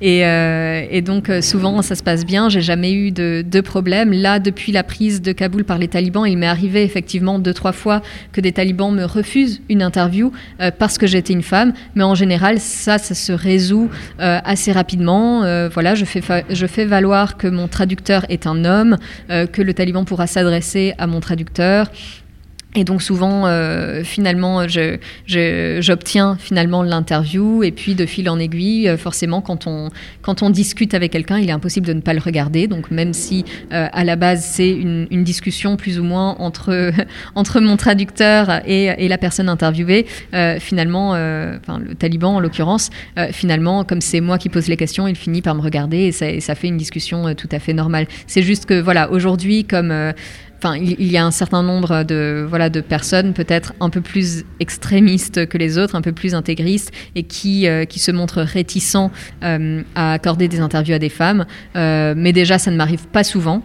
Et, 0.01 0.20
et, 0.20 1.03
donc, 1.03 1.30
souvent, 1.40 1.82
ça 1.82 1.94
se 1.94 2.03
passe 2.03 2.24
bien. 2.24 2.49
J'ai 2.49 2.61
jamais 2.61 2.92
eu 2.92 3.11
de, 3.11 3.44
de 3.46 3.61
problème. 3.61 4.12
Là, 4.12 4.38
depuis 4.38 4.72
la 4.72 4.82
prise 4.82 5.20
de 5.20 5.32
Kaboul 5.32 5.64
par 5.64 5.78
les 5.78 5.88
talibans, 5.88 6.26
il 6.26 6.38
m'est 6.38 6.46
arrivé 6.46 6.82
effectivement 6.82 7.38
deux, 7.38 7.55
trois 7.55 7.72
fois 7.72 8.03
que 8.32 8.40
des 8.40 8.53
talibans 8.53 8.94
me 8.94 9.05
refusent 9.05 9.61
une 9.68 9.82
interview 9.82 10.32
parce 10.78 10.99
que 10.99 11.07
j'étais 11.07 11.32
une 11.32 11.42
femme. 11.42 11.72
Mais 11.94 12.05
en 12.05 12.14
général, 12.14 12.61
ça, 12.61 12.99
ça 12.99 13.14
se 13.14 13.32
résout 13.32 13.90
assez 14.18 14.72
rapidement. 14.72 15.40
voilà, 15.68 15.94
je 15.94 16.05
fais, 16.05 16.22
je 16.49 16.66
fais 16.66 16.84
valoir 16.84 17.36
que 17.36 17.49
mon 17.49 17.68
traducteur 17.68 18.24
est 18.28 18.46
un 18.46 18.64
homme, 18.64 18.96
que 19.28 19.62
le 19.62 19.74
taliban 19.74 20.05
pourra 20.05 20.26
s'adresser 20.26 20.94
à 20.99 21.07
mon 21.07 21.20
traducteur. 21.20 21.90
Et 22.74 22.84
donc 22.84 23.00
souvent, 23.00 23.46
euh, 23.46 24.04
finalement, 24.04 24.66
j'obtiens 24.68 26.36
finalement 26.38 26.82
l'interview 26.82 27.62
et 27.62 27.72
puis 27.72 27.94
de 27.94 28.04
fil 28.04 28.28
en 28.28 28.38
aiguille, 28.38 28.90
euh, 28.90 28.98
forcément, 28.98 29.40
quand 29.40 29.66
on, 29.66 29.88
quand 30.20 30.42
on 30.42 30.50
discute 30.50 30.92
avec 30.92 31.12
quelqu'un, 31.12 31.38
il 31.38 31.48
est 31.48 31.52
impossible 31.52 31.86
de 31.86 31.94
ne 31.94 32.02
pas 32.02 32.12
le 32.12 32.20
regarder. 32.20 32.66
Donc 32.66 32.90
même 32.90 33.14
si 33.14 33.46
euh, 33.72 33.88
à 33.90 34.04
la 34.04 34.16
base 34.16 34.44
c'est 34.44 34.70
une, 34.70 35.06
une, 35.10 35.24
discussion 35.24 35.76
plus 35.76 35.98
ou 35.98 36.04
moins 36.04 36.36
entre, 36.38 36.92
entre 37.34 37.60
mon 37.60 37.78
traducteur 37.78 38.60
et, 38.66 38.84
et 38.98 39.08
la 39.08 39.18
personne 39.18 39.48
interviewée, 39.48 40.06
finalement, 40.60 41.10
enfin 41.10 41.78
le 41.78 41.94
taliban 41.94 42.36
en 42.36 42.40
l'occurrence, 42.40 42.90
finalement, 43.32 43.84
comme 43.84 44.00
c'est 44.00 44.20
moi 44.20 44.38
qui 44.38 44.48
pose 44.48 44.68
les 44.68 44.76
questions, 44.76 45.08
il 45.08 45.16
finit 45.16 45.42
par 45.42 45.54
me 45.54 45.60
regarder 45.60 45.98
et 45.98 46.12
ça, 46.12 46.30
et 46.30 46.40
ça 46.40 46.54
fait 46.54 46.68
une 46.68 46.76
discussion 46.76 47.34
tout 47.34 47.48
à 47.50 47.58
fait 47.58 47.72
normale. 47.72 48.06
C'est 48.26 48.42
juste 48.42 48.66
que 48.66 48.80
voilà, 48.80 49.10
aujourd'hui, 49.10 49.64
comme 49.64 49.92
Enfin, 50.59 50.76
il, 50.76 51.11
y 51.11 51.16
a 51.16 51.24
un 51.24 51.30
certain 51.30 51.62
nombre 51.62 52.02
de, 52.02 52.44
voilà, 52.48 52.68
de 52.68 52.80
personnes 52.80 53.32
peut-être 53.32 53.74
un 53.80 53.90
peu 53.90 54.00
plus 54.00 54.44
extrémistes 54.59 55.46
que 55.46 55.56
les 55.56 55.78
autres, 55.78 55.94
un 55.94 56.02
peu 56.02 56.11
plus 56.11 56.34
intégristes, 56.34 56.90
et 57.14 57.22
qui, 57.22 57.68
euh, 57.68 57.84
qui 57.84 58.00
se 58.00 58.11
montrent 58.11 58.42
réticents 58.42 59.12
euh, 59.44 59.82
à 59.94 60.14
accorder 60.14 60.48
des 60.48 60.59
interviews 60.59 60.94
à 60.94 60.98
des 60.98 61.11
femmes. 61.11 61.46
Euh, 61.76 62.14
mais 62.16 62.32
déjà, 62.32 62.59
ça 62.59 62.72
ne 62.72 62.76
m'arrive 62.76 63.06
pas 63.06 63.22
souvent. 63.22 63.62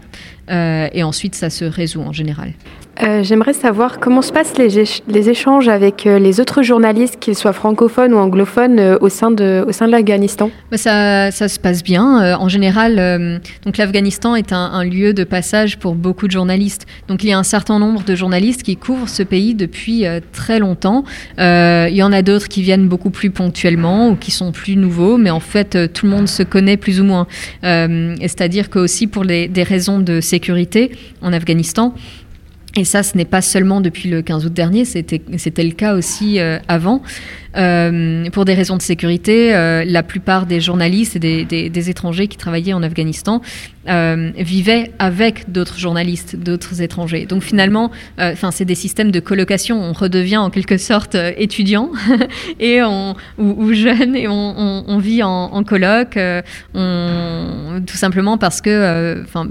et 0.50 1.04
ensuite, 1.04 1.34
ça 1.36 1.50
se 1.50 1.66
résout 1.66 2.02
en 2.02 2.12
général. 2.12 2.54
Euh, 3.02 3.24
j'aimerais 3.24 3.54
savoir 3.54 4.00
comment 4.00 4.22
se 4.22 4.32
passent 4.32 4.56
les, 4.58 5.30
échanges 5.30 5.68
avec 5.68 6.06
euh, 6.06 6.20
les 6.20 6.39
autres 6.39 6.62
journalistes, 6.62 7.18
qu'ils 7.20 7.36
soient 7.36 7.54
francophones 7.54 8.14
ou 8.14 8.18
anglophones, 8.18 8.80
euh, 8.80 8.98
au 9.02 9.10
sein 9.10 9.32
de, 9.32 9.66
l'Afghanistan. 9.88 10.52
Bah, 10.70 10.78
ça, 10.78 11.32
ça, 11.32 11.48
se 11.48 11.60
passe 11.60 11.84
bien. 11.84 12.38
en 12.38 12.48
général, 12.50 13.41
donc 13.66 13.78
l'Afghanistan 13.78 14.36
est 14.36 14.54
un, 14.54 14.84
lieu 14.84 15.14
de 15.14 15.24
passage 15.24 15.78
pour 15.78 15.96
beaucoup 15.96 16.28
de 16.28 16.32
journalistes. 16.32 16.86
Donc 17.08 17.24
il 17.24 17.30
y 17.30 17.34
a 17.34 17.38
un 17.38 17.44
certain 17.44 17.80
nombre 17.80 18.04
de 18.04 18.16
journalistes 18.16 18.64
qui 18.64 18.78
couvrent 18.78 19.10
ce 19.10 19.24
pays 19.24 19.56
depuis 19.56 20.06
très 20.32 20.60
longtemps. 20.60 21.04
il 21.38 21.94
y 21.94 22.04
en 22.04 22.14
a 22.14 22.22
d'autres 22.22 22.48
qui 22.48 22.62
viennent 22.62 22.88
beaucoup 22.88 23.10
plus 23.10 23.30
ponctuellement 23.30 24.10
ou 24.10 24.16
qui 24.16 24.32
sont 24.32 24.52
plus 24.52 24.76
nouveaux, 24.76 25.18
mais 25.18 25.30
en 25.30 25.39
fait 25.39 25.91
tout 25.94 26.06
le 26.06 26.12
monde 26.12 26.28
se 26.28 26.44
connaît 26.44 26.78
plus 26.78 27.02
ou 27.02 27.04
moins. 27.04 27.28
C'est-à-dire 27.62 28.70
que 28.70 28.80
aussi 28.80 29.08
pour 29.08 29.26
des 29.26 29.64
raisons 29.64 30.00
de 30.00 30.22
sécurité 30.22 30.91
en 31.22 31.34
Afghanistan, 31.34 31.94
et 32.76 32.86
ça, 32.86 33.04
ce 33.04 33.16
n'est 33.18 33.26
pas 33.26 33.42
seulement 33.42 33.82
depuis 33.82 34.10
le 34.10 34.22
15 34.22 34.46
août 34.46 34.54
dernier, 34.54 34.84
c'était 34.86 35.64
le 35.64 35.72
cas 35.74 35.96
aussi 35.96 36.40
euh, 36.40 36.58
avant. 36.68 37.02
Euh, 37.56 38.30
pour 38.32 38.45
des 38.45 38.54
raisons 38.54 38.78
de 38.78 38.82
sécurité, 38.82 39.56
euh, 39.56 39.84
la 39.86 40.04
plupart 40.04 40.45
des 40.45 40.60
journalistes 40.60 41.16
et 41.16 41.45
des, 41.45 41.89
étrangers 41.89 42.28
qui 42.28 42.38
travaillaient 42.38 42.74
en 42.74 42.82
Afghanistan 42.82 43.41
euh, 43.89 44.32
vivaient 44.38 44.91
avec 44.97 45.51
d'autres 45.51 45.78
journalistes, 45.78 46.38
d'autres 46.38 46.82
étrangers. 46.82 47.26
Donc 47.26 47.43
finalement, 47.43 47.91
enfin 48.18 48.51
c'est 48.51 48.66
des 48.66 48.76
systèmes 48.76 49.12
de 49.12 49.20
colocation. 49.20 49.82
On 49.82 49.91
redevient 49.91 50.38
en 50.38 50.49
quelque 50.49 50.78
sorte 50.78 51.16
étudiant 51.38 51.91
et 52.60 52.82
on, 52.82 53.16
ou, 53.38 53.74
jeune 53.74 54.16
et 54.16 54.28
on, 54.28 54.97
vit 54.97 55.22
en, 55.24 55.30
en 55.30 55.64
coloc, 55.64 56.18
tout 56.74 57.97
simplement 57.97 58.38
parce 58.38 58.62
que 58.62 59.22
enfin 59.24 59.47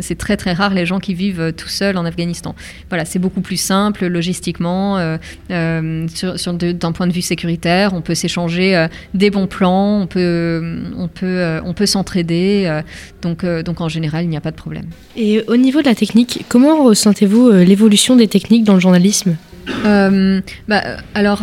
c'est 0.00 0.18
très 0.18 0.36
très 0.36 0.52
rare 0.52 0.74
les 0.74 0.86
gens 0.86 0.98
qui 0.98 1.14
vivent 1.14 1.52
tout 1.56 1.68
seuls 1.68 1.96
en 1.96 2.04
Afghanistan. 2.04 2.56
Voilà, 2.88 3.04
c'est 3.04 3.20
beaucoup 3.20 3.40
plus 3.40 3.60
simple 3.60 4.06
logistiquement 4.06 5.16
sur, 5.48 6.54
d'un 6.54 6.92
point 6.92 7.06
de 7.06 7.13
vue 7.14 7.22
sécuritaire, 7.22 7.94
on 7.94 8.00
peut 8.00 8.14
s'échanger 8.14 8.76
euh, 8.76 8.88
des 9.14 9.30
bons 9.30 9.46
plans, 9.46 10.00
on 10.02 10.06
peut, 10.06 10.82
on 10.98 11.08
peut, 11.08 11.26
euh, 11.26 11.60
on 11.64 11.72
peut 11.72 11.86
s'entraider. 11.86 12.64
Euh, 12.66 12.82
donc, 13.22 13.44
donc 13.44 13.80
en 13.80 13.88
général, 13.88 14.24
il 14.24 14.28
n'y 14.28 14.36
a 14.36 14.40
pas 14.40 14.50
de 14.50 14.56
problème. 14.56 14.86
Et 15.16 15.42
au 15.46 15.56
niveau 15.56 15.80
de 15.80 15.86
la 15.86 15.94
technique, 15.94 16.44
comment 16.48 16.84
ressentez-vous 16.84 17.50
l'évolution 17.52 18.16
des 18.16 18.28
techniques 18.28 18.64
dans 18.64 18.74
le 18.74 18.80
journalisme? 18.80 19.36
Bah, 19.84 20.82
Alors. 21.14 21.42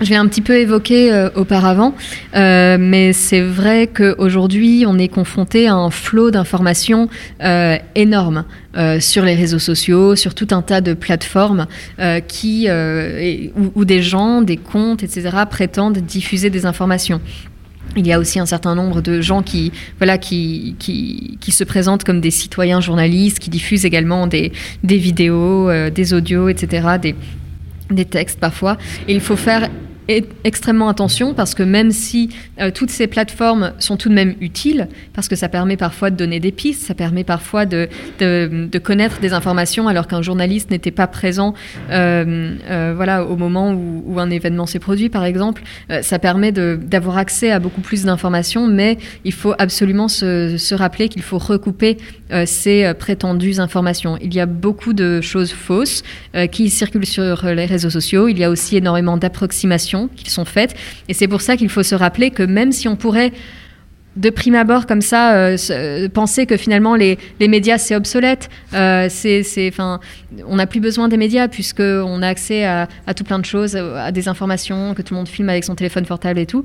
Je 0.00 0.10
l'ai 0.10 0.16
un 0.16 0.26
petit 0.26 0.42
peu 0.42 0.56
évoqué 0.56 1.28
auparavant, 1.34 1.94
mais 2.34 3.12
c'est 3.12 3.40
vrai 3.40 3.86
qu'aujourd'hui, 3.86 4.84
on 4.86 4.98
est 4.98 5.08
confronté 5.08 5.66
à 5.68 5.74
un 5.74 5.90
flot 5.90 6.30
d'informations 6.30 7.08
énorme. 7.94 8.44
Euh, 8.76 8.98
sur 8.98 9.24
les 9.24 9.36
réseaux 9.36 9.60
sociaux, 9.60 10.16
sur 10.16 10.34
tout 10.34 10.48
un 10.50 10.60
tas 10.60 10.80
de 10.80 10.94
plateformes 10.94 11.68
euh, 12.00 12.18
qui, 12.18 12.66
euh, 12.68 13.46
où, 13.76 13.84
des 13.84 14.02
gens, 14.02 14.42
des 14.42 14.56
comptes, 14.56 15.04
etc., 15.04 15.30
prétendent 15.48 15.98
diffuser 15.98 16.50
des 16.50 16.66
informations. 16.66 17.20
Il 17.94 18.04
y 18.04 18.12
a 18.12 18.18
aussi 18.18 18.40
un 18.40 18.46
certain 18.46 18.74
nombre 18.74 19.00
de 19.00 19.20
gens 19.20 19.42
qui, 19.42 19.70
voilà, 19.98 20.18
qui, 20.18 20.74
qui 20.80 21.52
se 21.52 21.62
présentent 21.62 22.02
comme 22.02 22.20
des 22.20 22.32
citoyens 22.32 22.80
journalistes, 22.80 23.38
qui 23.38 23.48
diffusent 23.48 23.84
également 23.84 24.26
des, 24.26 24.50
des 24.82 24.98
vidéos, 24.98 25.70
des 25.90 26.12
audios, 26.12 26.48
etc., 26.48 26.88
des, 27.00 27.14
des 27.90 28.04
textes 28.04 28.38
parfois. 28.40 28.76
Il 29.08 29.20
faut 29.20 29.36
faire 29.36 29.68
extrêmement 30.08 30.88
attention 30.88 31.34
parce 31.34 31.54
que 31.54 31.62
même 31.62 31.90
si 31.90 32.30
euh, 32.60 32.70
toutes 32.70 32.90
ces 32.90 33.06
plateformes 33.06 33.72
sont 33.78 33.96
tout 33.96 34.08
de 34.08 34.14
même 34.14 34.34
utiles, 34.40 34.88
parce 35.14 35.28
que 35.28 35.36
ça 35.36 35.48
permet 35.48 35.76
parfois 35.76 36.10
de 36.10 36.16
donner 36.16 36.40
des 36.40 36.52
pistes, 36.52 36.86
ça 36.86 36.94
permet 36.94 37.24
parfois 37.24 37.66
de, 37.66 37.88
connaître 38.82 39.20
des 39.20 39.32
informations 39.32 39.88
alors 39.88 40.06
qu'un 40.06 40.22
journaliste 40.22 40.70
n'était 40.70 40.90
pas 40.90 41.06
présent 41.06 41.54
euh, 41.90 42.54
euh, 42.68 42.92
voilà, 42.94 43.24
au 43.24 43.36
moment 43.36 43.72
où, 43.72 44.18
un 44.18 44.30
événement 44.30 44.66
s'est 44.66 44.78
produit, 44.78 45.08
par 45.08 45.24
exemple, 45.24 45.62
ça 46.02 46.20
permet 46.20 46.52
d'avoir 46.52 47.18
accès 47.18 47.50
à 47.50 47.58
beaucoup 47.58 47.80
plus 47.80 48.04
d'informations, 48.04 48.68
mais 48.68 48.96
il 49.24 49.32
faut 49.32 49.54
absolument 49.58 50.06
se, 50.06 50.56
se 50.56 50.74
rappeler 50.74 51.08
qu'il 51.08 51.22
faut 51.22 51.38
recouper 51.38 51.98
ces 52.46 52.92
prétendues 52.96 53.58
informations. 53.58 54.16
Il 54.22 54.32
y 54.32 54.40
a 54.40 54.46
beaucoup 54.46 54.92
de 54.92 55.20
choses 55.20 55.52
fausses 55.52 56.04
qui 56.52 56.70
circulent 56.70 57.06
sur 57.06 57.44
les 57.46 57.66
réseaux 57.66 57.90
sociaux, 57.90 58.28
il 58.28 58.38
y 58.38 58.44
a 58.44 58.50
aussi 58.50 58.76
énormément 58.76 59.16
d'approximations 59.16 59.93
qui 60.16 60.30
sont 60.30 60.44
faites. 60.44 60.74
Et 61.08 61.14
c'est 61.14 61.28
pour 61.28 61.40
ça 61.40 61.56
qu'il 61.56 61.68
faut 61.68 61.82
se 61.82 61.94
rappeler 61.94 62.30
que 62.30 62.42
même 62.42 62.72
si 62.72 62.88
on 62.88 62.96
pourrait 62.96 63.32
de 64.16 64.30
prime 64.30 64.54
abord 64.54 64.86
comme 64.86 65.00
ça 65.00 65.34
euh, 65.34 65.56
euh, 65.70 66.08
penser 66.08 66.46
que 66.46 66.56
finalement 66.56 66.94
les, 66.94 67.18
les 67.40 67.48
médias 67.48 67.78
c'est 67.78 67.96
obsolète 67.96 68.48
euh, 68.72 69.08
c'est 69.10 69.68
enfin 69.68 70.00
on 70.46 70.56
n'a 70.56 70.66
plus 70.66 70.80
besoin 70.80 71.08
des 71.08 71.16
médias 71.16 71.48
puisque 71.48 71.80
on 71.80 72.22
a 72.22 72.28
accès 72.28 72.64
à, 72.64 72.88
à, 73.06 73.14
tout 73.14 73.24
plein 73.24 73.38
de 73.38 73.44
choses 73.44 73.76
à 73.76 74.12
des 74.12 74.28
informations 74.28 74.94
que 74.94 75.02
tout 75.02 75.14
le 75.14 75.18
monde 75.18 75.28
filme 75.28 75.48
avec 75.48 75.64
son 75.64 75.74
téléphone 75.74 76.06
portable 76.06 76.38
et 76.38 76.46
tout 76.46 76.64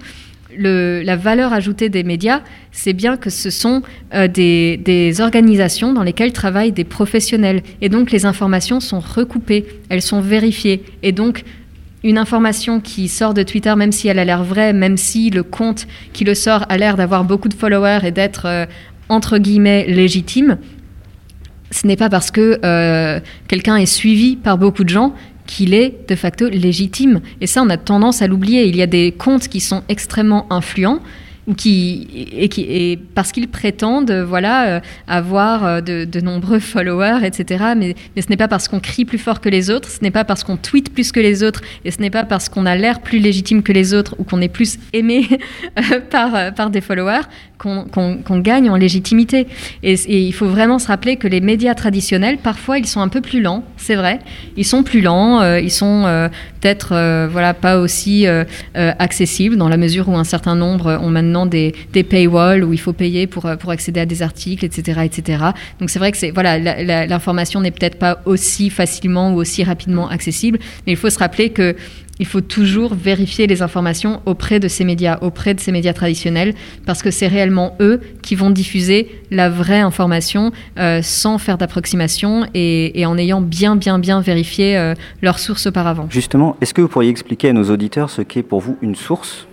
la 0.57 1.15
valeur 1.15 1.53
ajoutée 1.53 1.89
des 1.89 2.03
médias, 2.03 2.41
c'est 2.71 2.93
bien 2.93 3.17
que 3.17 3.30
ce 3.30 3.51
sont 3.51 3.84
des, 4.11 4.77
des, 4.84 5.21
organisations 5.21 5.93
dans 5.93 6.01
lesquelles 6.01 6.34
travaillent 6.34 6.71
des 6.71 6.86
professionnels. 6.86 7.61
Et 7.82 7.89
donc 7.89 8.09
les 8.09 8.25
informations 8.25 8.80
sont 8.80 8.99
recoupées, 8.99 9.67
elles 9.89 10.01
sont 10.01 10.21
vérifiées. 10.21 10.84
Et 11.03 11.11
donc 11.11 11.43
une 12.03 12.17
information 12.17 12.79
qui 12.79 13.07
sort 13.07 13.33
de 13.33 13.43
Twitter, 13.43 13.75
même 13.75 13.91
si 13.91 14.07
elle 14.07 14.19
a 14.19 14.25
l'air 14.25 14.43
vraie, 14.43 14.73
même 14.73 14.97
si 14.97 15.29
le 15.29 15.43
compte 15.43 15.87
qui 16.13 16.23
le 16.23 16.33
sort 16.33 16.65
a 16.69 16.77
l'air 16.77 16.95
d'avoir 16.95 17.23
beaucoup 17.23 17.49
de 17.49 17.53
followers 17.53 17.99
et 18.03 18.11
d'être 18.11 18.45
euh, 18.45 18.65
entre 19.09 19.37
guillemets 19.37 19.85
légitime, 19.87 20.57
ce 21.71 21.85
n'est 21.85 21.97
pas 21.97 22.09
parce 22.09 22.31
que 22.31 22.59
euh, 22.63 23.19
quelqu'un 23.47 23.75
est 23.75 23.85
suivi 23.85 24.35
par 24.35 24.57
beaucoup 24.57 24.83
de 24.83 24.89
gens 24.89 25.13
qu'il 25.45 25.73
est 25.73 26.07
de 26.07 26.15
facto 26.15 26.47
légitime. 26.47 27.21
Et 27.41 27.47
ça, 27.47 27.63
on 27.63 27.69
a 27.69 27.77
tendance 27.77 28.21
à 28.21 28.27
l'oublier. 28.27 28.67
Il 28.67 28.75
y 28.75 28.81
a 28.81 28.87
des 28.87 29.11
comptes 29.11 29.47
qui 29.47 29.59
sont 29.59 29.83
extrêmement 29.89 30.45
influents 30.51 30.99
et, 31.65 32.99
parce 33.15 33.31
qu'ils 33.31 33.47
prétendent 33.47 34.11
voilà, 34.11 34.67
euh, 34.67 34.79
avoir 35.07 35.65
euh, 35.65 35.81
de, 35.81 36.21
nombreux 36.21 36.59
followers, 36.59 37.25
etc. 37.25 37.73
Mais, 37.75 37.95
ce 38.17 38.27
n'est 38.29 38.37
pas 38.37 38.47
parce 38.47 38.67
qu'on 38.67 38.79
crie 38.79 39.05
plus 39.05 39.17
fort 39.17 39.41
que 39.41 39.49
les 39.49 39.69
autres, 39.69 39.89
ce 39.89 40.01
n'est 40.01 40.11
pas 40.11 40.23
parce 40.23 40.43
qu'on 40.43 40.57
tweet 40.57 40.93
plus 40.93 41.11
que 41.11 41.19
les 41.19 41.43
autres, 41.43 41.61
et 41.85 41.91
ce 41.91 42.01
n'est 42.01 42.09
pas 42.09 42.23
parce 42.23 42.49
qu'on 42.49 42.65
a 42.65 42.75
l'air 42.75 43.01
plus 43.01 43.19
légitime 43.19 43.63
que 43.63 43.71
les 43.71 43.93
autres 43.93 44.15
ou 44.19 44.23
qu'on 44.23 44.41
est 44.41 44.49
plus 44.49 44.77
aimé 44.93 45.27
euh, 45.91 45.99
par, 46.51 46.69
des 46.69 46.81
followers 46.81 47.21
qu'on 47.57 48.39
gagne 48.39 48.69
en 48.69 48.77
légitimité. 48.77 49.47
Et, 49.83 49.95
il 50.07 50.33
faut 50.33 50.47
vraiment 50.47 50.79
se 50.79 50.87
rappeler 50.87 51.17
que 51.17 51.27
les 51.27 51.41
médias 51.41 51.73
traditionnels, 51.73 52.37
parfois, 52.37 52.77
ils 52.77 52.87
sont 52.87 53.01
un 53.01 53.09
peu 53.09 53.21
plus 53.21 53.41
lents, 53.41 53.63
c'est 53.75 53.95
vrai. 53.95 54.19
Ils 54.55 54.65
sont 54.65 54.83
plus 54.83 55.01
lents, 55.01 55.43
ils 55.57 55.71
sont 55.71 56.29
peut-être 56.61 57.27
voilà, 57.29 57.53
pas 57.53 57.79
aussi 57.79 58.25
accessibles 58.75 59.57
dans 59.57 59.67
la 59.67 59.75
mesure 59.75 60.07
où 60.07 60.15
un 60.15 60.23
certain 60.23 60.55
nombre 60.55 60.97
ont 61.01 61.09
maintenant 61.09 61.38
des, 61.45 61.73
paywalls 61.93 62.63
où 62.63 62.73
il 62.73 62.79
faut 62.79 62.93
payer 62.93 63.27
pour, 63.27 63.49
pour 63.59 63.71
accéder 63.71 63.99
à 63.99 64.05
des 64.05 64.21
articles, 64.21 64.65
etc. 64.65 65.01
etc. 65.03 65.43
Donc 65.79 65.89
c'est 65.89 65.99
vrai 65.99 66.11
que 66.11 66.33
voilà, 66.33 66.57
l'information 67.07 67.61
n'est 67.61 67.71
peut-être 67.71 67.99
pas 67.99 68.21
aussi 68.25 68.69
facilement 68.69 69.33
ou 69.33 69.37
aussi 69.37 69.63
rapidement 69.63 70.09
accessible, 70.09 70.59
mais 70.85 70.93
il 70.93 70.97
faut 70.97 71.09
se 71.09 71.19
rappeler 71.19 71.49
que 71.49 71.75
il 72.19 72.25
faut 72.25 72.41
toujours 72.41 72.93
vérifier 72.93 73.47
les 73.47 73.61
informations 73.61 74.21
auprès 74.25 74.59
de 74.59 74.67
ces 74.67 74.83
médias, 74.83 75.17
auprès 75.21 75.53
de 75.53 75.59
ces 75.59 75.71
médias 75.71 75.93
traditionnels, 75.93 76.53
parce 76.85 77.01
que 77.01 77.11
c'est 77.11 77.27
réellement 77.27 77.75
eux 77.79 78.01
qui 78.21 78.35
vont 78.35 78.49
diffuser 78.49 79.09
la 79.31 79.49
vraie 79.49 79.79
information 79.79 80.51
euh, 80.77 81.01
sans 81.01 81.37
faire 81.37 81.57
d'approximation 81.57 82.45
et, 82.53 83.05
en 83.05 83.17
ayant 83.17 83.41
bien, 83.41 83.75
bien, 83.77 83.99
bien 83.99 84.19
vérifié 84.21 84.77
euh, 84.77 84.93
leurs 85.21 85.39
sources 85.39 85.67
auparavant. 85.67 86.07
Justement, 86.09 86.57
est-ce 86.61 86.73
que 86.73 86.81
vous 86.81 86.89
pourriez 86.89 87.09
expliquer 87.09 87.49
à 87.49 87.53
nos 87.53 87.69
auditeurs 87.69 88.09
ce 88.09 88.21
qu'est 88.21 88.43
pour 88.43 88.59
vous 88.59 88.77
une 88.81 88.95
source? 88.95 89.48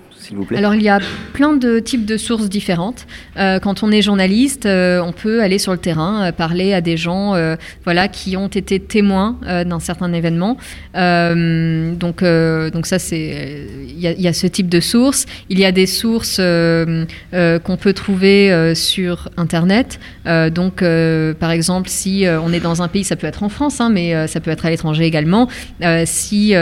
Alors, 0.55 0.75
il 0.75 0.83
y 0.83 0.89
a 0.89 1.01
plein 1.33 1.53
de 1.53 1.79
types 1.79 2.05
de 2.05 2.17
sources 2.17 2.49
différentes. 2.49 3.07
Euh, 3.37 3.59
quand 3.59 3.83
on 3.83 3.91
est 3.91 4.03
journaliste, 4.03 4.67
euh, 4.67 5.01
on 5.01 5.13
peut 5.13 5.43
aller 5.43 5.59
sur 5.59 5.73
le 5.73 5.79
terrain, 5.79 6.27
euh, 6.27 6.33
parler 6.33 6.73
à 6.73 6.81
des 6.81 6.97
gens 6.97 7.35
voilà, 7.85 8.09
qui 8.09 8.37
ont 8.37 8.49
été 8.49 8.81
témoins 8.81 9.37
d'un 9.43 9.81
certain 9.81 10.13
événement. 10.13 10.57
donc, 10.95 12.25
donc, 12.25 12.87
ça, 12.87 12.99
c'est. 12.99 13.67
Il 13.89 14.01
y, 14.01 14.29
a 14.29 14.33
ce 14.33 14.47
type 14.47 14.69
de 14.69 14.81
sources. 14.81 15.27
Il 15.49 15.59
y 15.59 15.65
a 15.65 15.73
des 15.73 15.87
sources 15.87 16.37
qu'on 16.37 17.77
peut 17.77 17.93
trouver 17.93 18.75
sur 18.75 19.29
Internet. 19.37 19.99
donc, 20.25 20.85
par 21.39 21.51
exemple, 21.51 21.89
si 21.89 22.25
on 22.27 22.53
est 22.53 22.61
dans 22.61 22.83
un 22.83 22.89
pays, 22.89 23.05
ça 23.05 23.17
peut 23.17 23.27
être 23.27 23.43
en 23.43 23.49
France, 23.49 23.81
hein, 23.81 23.91
mais 23.91 24.27
ça 24.27 24.41
peut 24.41 24.51
être 24.51 24.67
à 24.67 24.71
l'étranger 24.71 25.05
également. 25.05 25.49
si, 26.05 26.55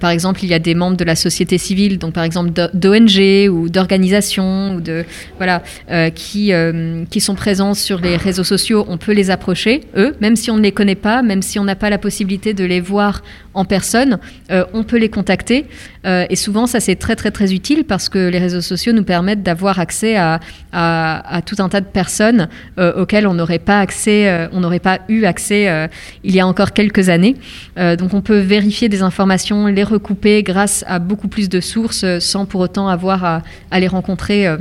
par 0.00 0.10
exemple, 0.10 0.40
il 0.42 0.48
y 0.48 0.54
a 0.54 0.58
des 0.58 0.74
membres 0.74 0.96
de 0.96 1.04
la 1.04 1.16
société 1.16 1.58
civile, 1.58 1.98
donc 1.98 2.12
par 2.12 2.24
exemple 2.24 2.50
d'ONG 2.84 3.50
ou 3.50 3.68
d'organisations 3.68 4.74
ou 4.74 4.80
de 4.80 5.04
voilà 5.38 5.62
euh, 5.90 6.10
qui 6.10 6.52
euh, 6.52 7.04
qui 7.10 7.20
sont 7.20 7.34
présents 7.34 7.74
sur 7.74 7.98
les 8.00 8.16
réseaux 8.16 8.44
sociaux, 8.44 8.84
on 8.88 8.98
peut 8.98 9.12
les 9.12 9.30
approcher 9.30 9.80
eux, 9.96 10.14
même 10.20 10.36
si 10.36 10.50
on 10.50 10.56
ne 10.56 10.62
les 10.62 10.72
connaît 10.72 10.94
pas, 10.94 11.22
même 11.22 11.42
si 11.42 11.58
on 11.58 11.64
n'a 11.64 11.76
pas 11.76 11.90
la 11.90 11.98
possibilité 11.98 12.52
de 12.52 12.64
les 12.64 12.80
voir 12.80 13.22
en 13.54 13.64
personne, 13.64 14.18
euh, 14.50 14.64
on 14.74 14.82
peut 14.82 14.98
les 14.98 15.08
contacter. 15.08 15.66
et 16.04 16.36
souvent, 16.36 16.66
ça 16.66 16.80
c'est 16.80 16.96
très 16.96 17.16
très 17.16 17.30
très 17.30 17.54
utile 17.54 17.84
parce 17.84 18.10
que 18.10 18.28
les 18.28 18.38
réseaux 18.38 18.60
sociaux 18.60 18.92
nous 18.92 19.04
permettent 19.04 19.42
d'avoir 19.42 19.78
accès 19.78 20.16
à, 20.16 20.40
à, 20.72 21.40
tout 21.46 21.56
un 21.60 21.70
tas 21.70 21.80
de 21.80 21.86
personnes 21.86 22.48
auxquelles 22.76 23.26
on 23.26 23.32
n'aurait 23.32 23.64
pas 23.72 23.80
accès, 23.80 24.48
on 24.52 24.60
n'aurait 24.60 24.84
pas 24.90 24.98
eu 25.08 25.24
accès 25.24 25.88
il 26.24 26.34
y 26.34 26.40
a 26.40 26.46
encore 26.46 26.72
quelques 26.74 27.08
années. 27.08 27.36
donc 27.76 28.12
on 28.12 28.20
peut 28.20 28.40
vérifier 28.40 28.90
des 28.90 29.00
informations, 29.00 29.66
les 29.66 29.84
recouper 29.84 30.42
grâce 30.42 30.84
à 30.86 30.98
beaucoup 30.98 31.28
plus 31.28 31.48
de 31.48 31.60
sources 31.60 32.04
sans 32.18 32.44
pour 32.44 32.60
autant 32.60 32.73
avoir 32.82 33.42
à, 33.70 33.80
les 33.80 33.88
rencontrer 33.88 34.46
euh, 34.46 34.56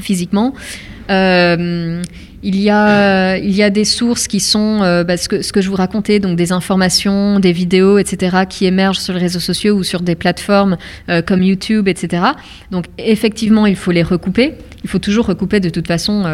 physiquement. 0.00 0.54
Euh, 1.10 2.02
il 2.44 2.56
y, 2.60 2.70
a, 2.70 3.36
il 3.36 3.50
y 3.50 3.64
a 3.64 3.70
des 3.70 3.84
sources 3.84 4.28
qui 4.28 4.38
sont 4.38 4.82
euh, 4.82 5.02
bah, 5.02 5.16
ce, 5.16 5.28
que, 5.28 5.42
ce 5.42 5.52
que 5.52 5.60
je 5.60 5.68
vous 5.68 5.74
racontais, 5.74 6.20
donc 6.20 6.36
des 6.36 6.52
informations, 6.52 7.40
des 7.40 7.50
vidéos, 7.50 7.98
etc., 7.98 8.44
qui 8.48 8.66
émergent 8.66 9.00
sur 9.00 9.14
les 9.14 9.20
réseaux 9.20 9.40
sociaux 9.40 9.74
ou 9.74 9.82
sur 9.82 10.02
des 10.02 10.14
plateformes 10.14 10.76
comme 11.26 11.42
YouTube, 11.42 11.88
etc. 11.88 12.22
Donc 12.70 12.84
effectivement, 12.96 13.66
il 13.66 13.74
faut 13.74 13.90
les 13.90 14.04
recouper. 14.04 14.54
Il 14.88 14.90
faut 14.90 14.98
toujours 14.98 15.26
recouper 15.26 15.60
de 15.60 15.68
toute 15.68 15.86
façon 15.86 16.24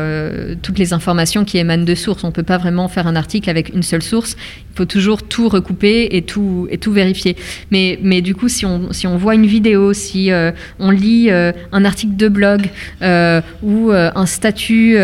toutes 0.62 0.78
les 0.78 0.92
informations 0.92 1.44
qui 1.44 1.58
émanent 1.58 1.84
de 1.84 1.94
sources. 1.96 2.22
On 2.22 2.28
ne 2.28 2.32
peut 2.32 2.44
pas 2.44 2.56
vraiment 2.56 2.86
faire 2.86 3.08
un 3.08 3.16
article 3.16 3.50
avec 3.50 3.74
une 3.74 3.82
seule 3.82 4.00
source. 4.00 4.36
Il 4.74 4.76
faut 4.76 4.84
toujours 4.84 5.22
tout 5.22 5.48
recouper 5.48 6.08
et 6.10 6.22
tout, 6.22 6.68
et 6.70 6.78
tout 6.78 6.90
vérifier. 6.90 7.36
Mais, 7.70 7.98
mais 8.02 8.22
du 8.22 8.34
coup, 8.34 8.48
si 8.48 8.66
on, 8.66 8.92
si 8.92 9.06
on 9.06 9.16
voit 9.16 9.34
une 9.34 9.46
vidéo, 9.46 9.92
si 9.92 10.32
euh, 10.32 10.50
on 10.80 10.90
lit 10.90 11.30
euh, 11.30 11.52
un 11.72 11.84
article 11.84 12.16
de 12.16 12.28
blog 12.28 12.68
euh, 13.02 13.40
ou 13.62 13.90
un 13.92 14.26
statut 14.26 14.96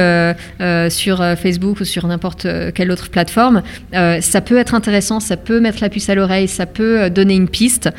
sur 0.88 1.24
Facebook 1.36 1.80
ou 1.80 1.84
sur 1.84 2.06
n'importe 2.06 2.46
quelle 2.74 2.90
autre 2.90 3.10
plateforme, 3.10 3.62
ça 3.92 4.40
peut 4.40 4.58
être 4.58 4.74
intéressant, 4.74 5.20
ça 5.20 5.36
peut 5.36 5.60
mettre 5.60 5.78
la 5.80 5.88
puce 5.88 6.08
à 6.08 6.14
l'oreille, 6.14 6.48
ça 6.48 6.66
peut 6.66 7.10
donner 7.10 7.34
une 7.34 7.48
piste. 7.48 7.90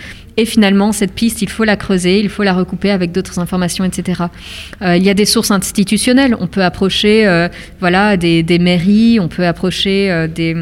Et 0.41 0.45
finalement, 0.45 0.91
cette 0.91 1.13
piste, 1.13 1.43
il 1.43 1.49
faut 1.49 1.63
la 1.63 1.75
creuser, 1.75 2.19
il 2.19 2.29
faut 2.29 2.41
la 2.41 2.53
recouper 2.53 2.89
avec 2.89 3.11
d'autres 3.11 3.37
informations, 3.37 3.85
etc. 3.85 4.23
il 4.81 5.03
y 5.03 5.09
a 5.09 5.13
des 5.13 5.25
sources 5.25 5.51
institutionnelles. 5.51 6.35
On 6.39 6.47
peut 6.47 6.63
approcher 6.63 7.47
voilà, 7.79 8.17
des, 8.17 8.59
mairies, 8.59 9.19
on 9.19 9.27
peut 9.27 9.45
approcher 9.45 10.27
des 10.33 10.55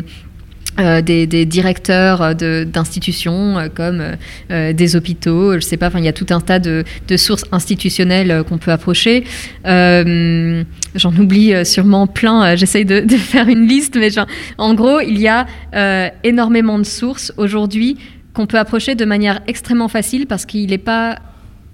euh, 0.80 1.02
des, 1.02 1.46
directeurs 1.46 2.36
d'institutions 2.36 3.58
euh, 3.58 3.68
comme 3.74 4.16
euh, 4.50 4.72
des 4.72 4.96
hôpitaux, 4.96 5.56
je 5.56 5.60
sais 5.60 5.76
pas, 5.76 5.92
il 5.96 6.06
y 6.06 6.08
a 6.08 6.14
tout 6.14 6.28
un 6.30 6.40
tas 6.40 6.60
de, 6.60 6.86
sources 7.18 7.44
institutionnelles 7.52 8.44
qu'on 8.48 8.58
peut 8.58 8.72
approcher. 8.72 9.26
J'en 9.66 11.16
oublie 11.18 11.54
sûrement 11.66 12.08
plein, 12.08 12.56
j'essaye 12.56 12.86
de, 12.86 13.06
faire 13.18 13.50
une 13.50 13.68
liste, 13.68 13.98
mais 13.98 14.10
en 14.58 14.74
gros, 14.74 15.02
il 15.02 15.20
y 15.20 15.28
a 15.28 15.48
énormément 16.24 16.80
de 16.80 16.86
sources 16.86 17.34
aujourd'hui 17.36 17.98
qu'on 18.40 18.48
peut 18.48 18.58
approcher 18.58 18.96
de 18.96 19.04
manière 19.04 19.42
extrêmement 19.48 19.90
facile 19.90 20.26
parce 20.26 20.46
qu'il 20.46 20.70
n'est 20.70 20.78
pas 20.78 21.18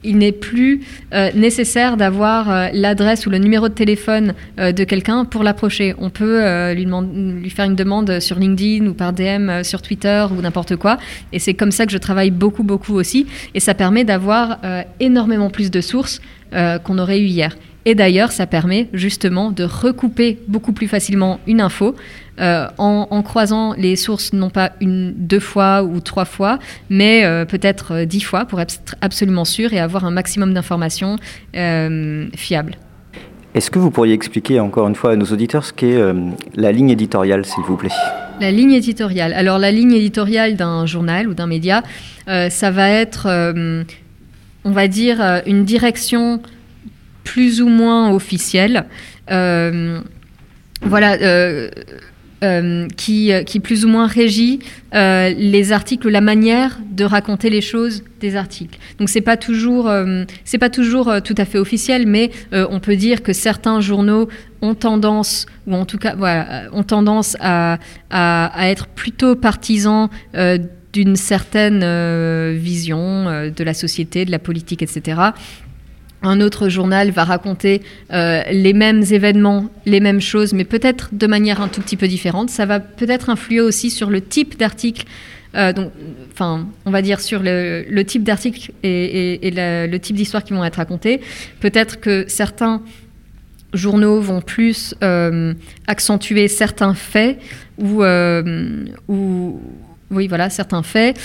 il 0.04 0.18
n'est 0.18 0.32
plus 0.32 0.82
euh, 1.14 1.32
nécessaire 1.36 1.96
d'avoir 1.96 2.50
euh, 2.50 2.70
l'adresse 2.74 3.28
ou 3.28 3.30
le 3.30 3.38
numéro 3.38 3.70
de 3.70 3.74
téléphone 3.74 4.34
euh, 4.60 4.72
de 4.72 4.84
quelqu'un 4.84 5.26
pour 5.26 5.44
l'approcher. 5.44 5.94
On 6.00 6.10
peut 6.10 6.42
lui, 6.74 6.86
lui, 6.86 7.50
faire 7.52 7.66
une 7.66 7.76
demande 7.76 8.20
sur 8.20 8.40
LinkedIn 8.40 8.88
ou 8.88 8.96
par 8.96 9.14
DM 9.14 9.62
sur 9.62 9.84
Twitter 9.84 10.26
ou 10.32 10.42
n'importe 10.42 10.76
quoi. 10.76 10.98
Et 11.32 11.38
c'est 11.38 11.54
comme 11.54 11.72
ça 11.72 11.86
que 11.86 11.92
je 11.92 12.00
travaille 12.00 12.32
beaucoup, 12.32 12.64
beaucoup 12.64 12.96
aussi. 12.96 13.28
Et 13.54 13.60
ça 13.60 13.76
permet 13.76 14.04
d'avoir 14.04 14.58
énormément 15.00 15.52
plus 15.52 15.70
de 15.70 15.82
sources 15.82 16.20
qu'on 16.52 16.98
aurait 16.98 17.20
eu 17.20 17.26
hier. 17.26 17.56
Et 17.86 17.94
d'ailleurs, 17.94 18.32
ça 18.32 18.48
permet 18.48 18.90
justement 18.94 19.52
de 19.52 19.64
recouper 19.64 20.40
beaucoup 20.48 20.74
plus 20.74 20.88
facilement 20.88 21.40
une 21.46 21.62
info 21.62 21.96
euh, 22.40 22.68
en, 22.78 23.22
croisant 23.22 23.74
les 23.78 23.96
sources 23.96 24.34
non 24.34 24.50
pas 24.50 24.74
une, 24.82 25.14
deux 25.16 25.40
fois 25.40 25.84
ou 25.84 26.02
trois 26.02 26.26
fois, 26.26 26.60
mais 26.90 27.24
euh, 27.24 27.46
peut-être 27.46 27.94
euh, 27.94 28.06
dix 28.06 28.20
fois 28.20 28.44
pour 28.44 28.60
être 28.60 28.96
absolument 29.00 29.46
sûr 29.46 29.72
et 29.72 29.80
avoir 29.80 30.04
un 30.04 30.12
maximum 30.12 30.54
d'informations 30.54 31.16
fiables. 31.54 32.76
Est-ce 33.54 33.72
que 33.72 33.80
vous 33.80 33.90
pourriez 33.90 34.14
expliquer 34.14 34.60
encore 34.60 34.86
une 34.90 34.96
fois 34.96 35.12
à 35.14 35.16
nos 35.16 35.28
auditeurs 35.28 35.64
ce 35.64 35.72
qu'est 35.72 35.98
la 36.56 36.74
ligne 36.74 36.90
éditoriale, 36.90 37.46
s'il 37.46 37.64
vous 37.64 37.78
plaît? 37.78 37.92
La 38.42 38.52
ligne 38.52 38.74
éditoriale. 38.74 39.32
Alors 39.32 39.60
la 39.60 39.72
ligne 39.72 39.94
éditoriale 39.94 40.58
d'un 40.58 40.86
journal 40.86 41.30
ou 41.30 41.34
d'un 41.34 41.48
média, 41.48 41.82
ça 42.28 42.72
va 42.72 42.90
être, 42.90 43.30
on 44.66 44.72
va 44.72 44.90
dire, 44.90 45.42
une 45.46 45.64
direction 45.64 46.42
plus 47.24 47.62
ou 47.62 47.70
moins 47.70 48.12
officielle. 48.12 48.88
voilà 49.30 51.18
euh, 52.44 52.90
qui, 52.98 53.32
euh, 53.32 53.44
qui, 53.44 53.62
plus 53.62 53.86
ou 53.86 53.88
moins 53.88 54.08
régit 54.08 54.60
euh, 54.94 55.34
les 55.38 55.72
articles, 55.72 56.10
la 56.10 56.20
manière 56.20 56.78
de 56.92 57.06
raconter 57.06 57.50
les 57.50 57.62
choses 57.62 58.04
des 58.20 58.36
articles. 58.36 58.78
Donc 59.00 59.08
c'est 59.08 59.22
pas 59.22 59.38
toujours, 59.38 59.90
c'est 60.44 60.58
pas 60.58 60.70
toujours 60.70 61.22
tout 61.24 61.36
à 61.38 61.46
fait 61.46 61.58
officiel, 61.58 62.06
mais 62.08 62.32
on 62.52 62.80
peut 62.80 62.98
dire 62.98 63.24
que 63.24 63.32
certains 63.32 63.80
journaux 63.80 64.28
ont 64.62 64.76
tendance, 64.76 65.46
ou 65.68 65.76
en 65.76 65.86
tout 65.86 65.98
cas, 65.98 66.16
voilà, 66.16 66.64
ont 66.74 66.84
tendance 66.84 67.38
à, 67.40 67.78
être 68.62 68.88
plutôt 68.88 69.36
partisans 69.36 70.10
d'une 70.94 71.16
certaine 71.16 71.80
vision 72.56 73.50
de 73.56 73.64
la 73.64 73.74
société, 73.74 74.26
de 74.26 74.32
la 74.32 74.40
politique, 74.40 74.82
etc 74.82 75.32
un 76.28 76.42
autre 76.42 76.70
journal 76.70 77.12
va 77.12 77.24
raconter 77.24 77.82
euh, 78.12 78.42
les 78.52 78.74
mêmes 78.74 79.04
événements, 79.04 79.70
les 79.86 80.00
mêmes 80.00 80.22
choses, 80.22 80.54
mais 80.54 80.64
peut-être 80.64 81.10
de 81.12 81.28
manière 81.28 81.62
un 81.62 81.68
tout 81.68 81.82
petit 81.82 81.98
peu 81.98 82.08
différente. 82.08 82.50
Ça 82.50 82.66
va 82.66 82.80
peut-être 82.80 83.30
influer 83.30 83.62
aussi 83.62 83.90
sur 83.90 84.10
le 84.10 84.22
type 84.22 84.58
d'article, 84.58 85.06
euh, 85.56 85.74
enfin, 86.34 86.68
on 86.86 86.92
va 86.92 87.02
dire 87.02 87.20
sur 87.20 87.42
le, 87.44 88.04
type 88.04 88.24
d'article 88.24 88.72
et, 88.84 89.52
le 89.54 89.98
type 89.98 90.16
d'histoire 90.16 90.44
qui 90.44 90.54
vont 90.54 90.64
être 90.64 90.76
racontées. 90.76 91.22
Peut-être 91.60 92.00
que 92.00 92.26
certains 92.28 92.82
journaux 93.74 94.20
vont 94.22 94.42
plus 94.42 94.96
euh, 95.04 95.54
accentuer 95.88 96.48
certains 96.48 96.94
faits 96.94 97.40
ou, 97.78 98.04
ou, 99.08 99.62
oui, 100.12 100.28
voilà, 100.28 100.50
certains 100.50 100.84
faits 100.84 101.18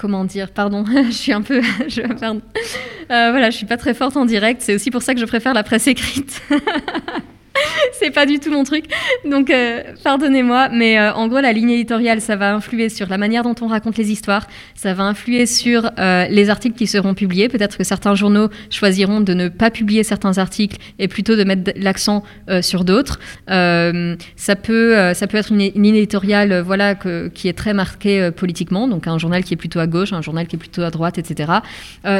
comment 0.00 0.24
dire, 0.24 0.50
pardon, 0.50 0.84
je 1.06 1.10
suis 1.10 1.32
un 1.32 1.42
peu. 1.42 1.60
Euh, 3.10 3.30
voilà, 3.32 3.50
je 3.50 3.56
suis 3.56 3.66
pas 3.66 3.76
très 3.76 3.92
forte 3.92 4.16
en 4.16 4.24
direct. 4.24 4.62
C'est 4.62 4.72
aussi 4.72 4.92
pour 4.92 5.02
ça 5.02 5.14
que 5.14 5.20
je 5.20 5.24
préfère 5.24 5.52
la 5.52 5.64
presse 5.64 5.88
écrite. 5.88 6.40
c'est 7.92 8.10
pas 8.10 8.26
du 8.26 8.38
tout 8.38 8.50
mon 8.50 8.64
truc. 8.64 8.84
Donc, 9.24 9.50
euh, 9.50 9.82
pardonnez-moi. 10.02 10.68
Mais 10.70 10.98
euh, 10.98 11.12
en 11.12 11.28
gros, 11.28 11.40
la 11.40 11.52
ligne 11.52 11.70
éditoriale, 11.70 12.20
ça 12.20 12.36
va 12.36 12.54
influer 12.54 12.88
sur 12.88 13.08
la 13.08 13.18
manière 13.18 13.42
dont 13.42 13.54
on 13.60 13.66
raconte 13.66 13.96
les 13.96 14.10
histoires. 14.10 14.46
Ça 14.74 14.94
va 14.94 15.04
influer 15.04 15.46
sur 15.46 15.90
euh, 15.98 16.26
les 16.28 16.50
articles 16.50 16.76
qui 16.76 16.86
seront 16.86 17.14
publiés. 17.14 17.48
Peut-être 17.48 17.76
que 17.76 17.84
certains 17.84 18.14
journaux 18.14 18.48
choisiront 18.70 19.20
de 19.20 19.34
ne 19.34 19.48
pas 19.48 19.70
publier 19.70 20.02
certains 20.02 20.38
articles 20.38 20.76
et 20.98 21.08
plutôt 21.08 21.36
de 21.36 21.44
mettre 21.44 21.72
l'accent 21.76 22.22
sur 22.62 22.84
d'autres. 22.84 23.20
ça, 23.48 24.56
peut, 24.56 25.14
ça 25.14 25.26
peut 25.26 25.36
être 25.36 25.52
une, 25.52 25.58
ligne 25.58 25.96
éditoriale 25.96 26.60
voilà, 26.60 26.94
qui 26.94 27.48
est 27.48 27.52
très 27.56 27.74
marquée 27.74 28.30
politiquement. 28.34 28.88
Donc, 28.88 29.06
un 29.06 29.18
journal 29.18 29.44
qui 29.44 29.54
est 29.54 29.56
plutôt 29.56 29.78
à 29.78 29.86
gauche, 29.86 30.12
un 30.12 30.22
journal 30.22 30.46
qui 30.46 30.56
est 30.56 30.58
plutôt 30.58 30.82
à 30.82 30.90
droite, 30.90 31.18
etc. 31.18 31.52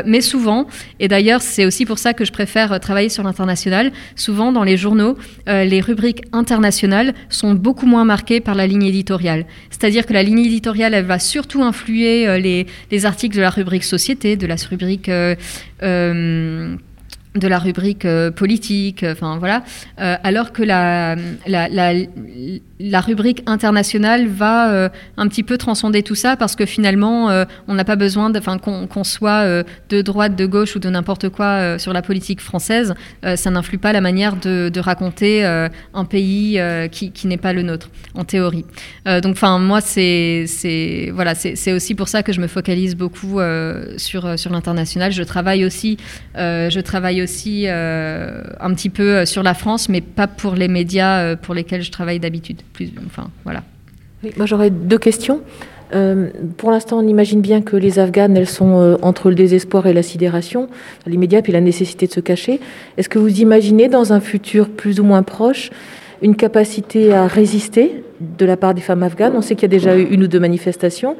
mais 0.05 0.20
souvent, 0.20 0.66
et 0.99 1.09
d'ailleurs, 1.09 1.43
c'est 1.43 1.64
aussi 1.64 1.86
pour 1.86 1.99
ça 1.99 2.14
que 2.14 2.24
je 2.24 2.32
préfère 2.32 2.78
travailler 2.80 3.09
sur 3.09 3.22
l'international, 3.22 3.93
souvent 4.16 4.53
dans 4.53 4.64
les 4.64 4.76
journaux, 4.76 5.16
euh, 5.49 5.64
les 5.64 5.81
rubriques 5.81 6.22
internationales 6.33 7.14
sont 7.28 7.55
beaucoup 7.55 7.87
moins 7.87 8.05
marquées 8.05 8.41
par 8.41 8.55
la 8.55 8.66
ligne 8.66 8.85
éditoriale. 8.85 9.47
C'est-à-dire 9.70 10.07
que 10.07 10.12
la 10.12 10.22
ligne 10.22 10.41
éditoriale, 10.41 10.95
elle 10.95 11.05
va 11.05 11.18
surtout 11.18 11.62
influer 11.62 12.28
euh, 12.28 12.39
les, 12.39 12.66
les, 12.91 13.07
articles 13.07 13.37
de 13.37 13.41
la 13.41 13.51
rubrique 13.51 13.85
société, 13.85 14.37
de 14.37 14.47
la 14.47 14.57
rubrique 14.68 15.09
euh, 15.09 15.37
de 17.37 17.47
la 17.47 17.59
rubrique 17.59 18.05
euh, 18.05 18.31
politique, 18.31 19.05
euh, 19.05 19.12
enfin 19.12 19.39
voilà, 19.39 19.62
euh, 20.01 20.16
alors 20.24 20.53
que 20.53 20.64
la, 20.64 21.14
la, 21.47 21.68
la, 21.68 23.01
rubrique 23.01 23.43
internationale 23.47 24.26
va 24.26 24.91
un 25.16 25.28
petit 25.28 25.43
peu 25.43 25.57
transcender 25.57 26.03
tout 26.03 26.14
ça 26.14 26.37
parce 26.37 26.57
que 26.57 26.66
finalement 26.66 27.28
on 27.68 27.74
n'a 27.74 27.85
pas 27.85 27.97
besoin, 27.97 28.35
enfin 28.35 28.59
qu'on 28.59 29.05
soit 29.05 29.64
de 29.89 30.03
droite, 30.03 30.35
de 30.37 30.47
gauche 30.47 30.76
ou 30.76 30.78
de 30.78 30.89
n'importe 30.89 31.28
quoi 31.28 31.78
sur 31.78 31.93
la 31.93 32.03
politique 32.03 32.41
française, 32.41 32.95
ça 33.22 33.51
n'influe 33.51 33.78
pas 33.78 33.93
la 33.93 34.01
manière 34.01 34.37
de, 34.37 34.70
de 34.72 34.81
raconter 34.81 35.45
un 35.45 36.05
pays 36.05 36.61
qui, 36.91 37.12
qui 37.12 37.26
n'est 37.26 37.37
pas 37.37 37.53
le 37.53 37.62
nôtre 37.62 37.91
en 38.14 38.24
théorie. 38.24 38.64
donc 39.07 39.33
enfin 39.33 39.59
moi 39.59 39.81
c'est 39.81 40.47
voilà 41.12 41.35
c'est 41.35 41.72
aussi 41.72 41.95
pour 41.95 42.09
ça 42.09 42.22
que 42.22 42.33
je 42.33 42.41
me 42.41 42.47
focalise 42.47 42.97
beaucoup 42.97 43.41
sur 43.97 44.39
sur 44.39 44.51
l'international. 44.51 45.12
Je 45.12 45.22
travaille 45.22 45.64
aussi 45.64 45.99
je 46.35 46.81
travaille 46.81 47.20
aussi 47.23 47.64
euh, 47.66 48.43
un 48.61 48.75
petit 48.75 48.91
peu 48.91 49.16
euh, 49.16 49.25
sur 49.27 49.43
la 49.43 49.55
France, 49.55 49.89
mais 49.89 50.01
pas 50.01 50.27
pour 50.27 50.55
les 50.55 50.68
médias 50.68 51.21
euh, 51.21 51.37
pour 51.37 51.55
lesquels 51.55 51.83
je 51.83 51.91
travaille 51.91 52.21
d'habitude. 52.21 52.62
Enfin, 53.07 53.29
voilà. 53.45 53.62
moi, 54.37 54.47
j'aurais 54.47 54.71
deux 54.71 54.99
questions. 54.99 55.41
pour 56.57 56.71
l'instant, 56.71 56.99
on 56.99 57.09
imagine 57.09 57.41
bien 57.41 57.62
que 57.62 57.77
les 57.77 57.99
Afghanes, 57.99 58.37
elles 58.37 58.49
sont 58.49 58.99
entre 59.03 59.29
le 59.29 59.35
désespoir 59.35 59.87
et 59.87 59.93
la 59.93 60.03
sidération, 60.03 60.68
les 61.07 61.16
médias, 61.16 61.43
puis 61.43 61.53
la 61.53 61.61
nécessité 61.61 62.07
de 62.07 62.12
se 62.12 62.21
cacher. 62.21 62.61
Est-ce 62.97 63.09
que 63.09 63.18
vous 63.18 63.41
imaginez, 63.41 63.89
dans 63.89 64.12
un 64.12 64.21
futur 64.21 64.68
plus 64.68 65.01
ou 65.01 65.05
moins 65.05 65.23
proche, 65.23 65.71
une 66.23 66.37
capacité 66.37 67.12
à 67.12 67.27
résister 67.27 68.03
de 68.21 68.45
la 68.45 68.57
part 68.57 68.75
des 68.75 68.81
femmes 68.81 69.03
afghanes 69.03 69.33
On 69.35 69.41
sait 69.41 69.55
qu'il 69.55 69.62
y 69.62 69.66
a 69.66 69.79
déjà 69.79 69.97
eu 69.97 70.03
une 70.03 70.25
ou 70.25 70.27
deux 70.27 70.41
manifestations. 70.41 71.16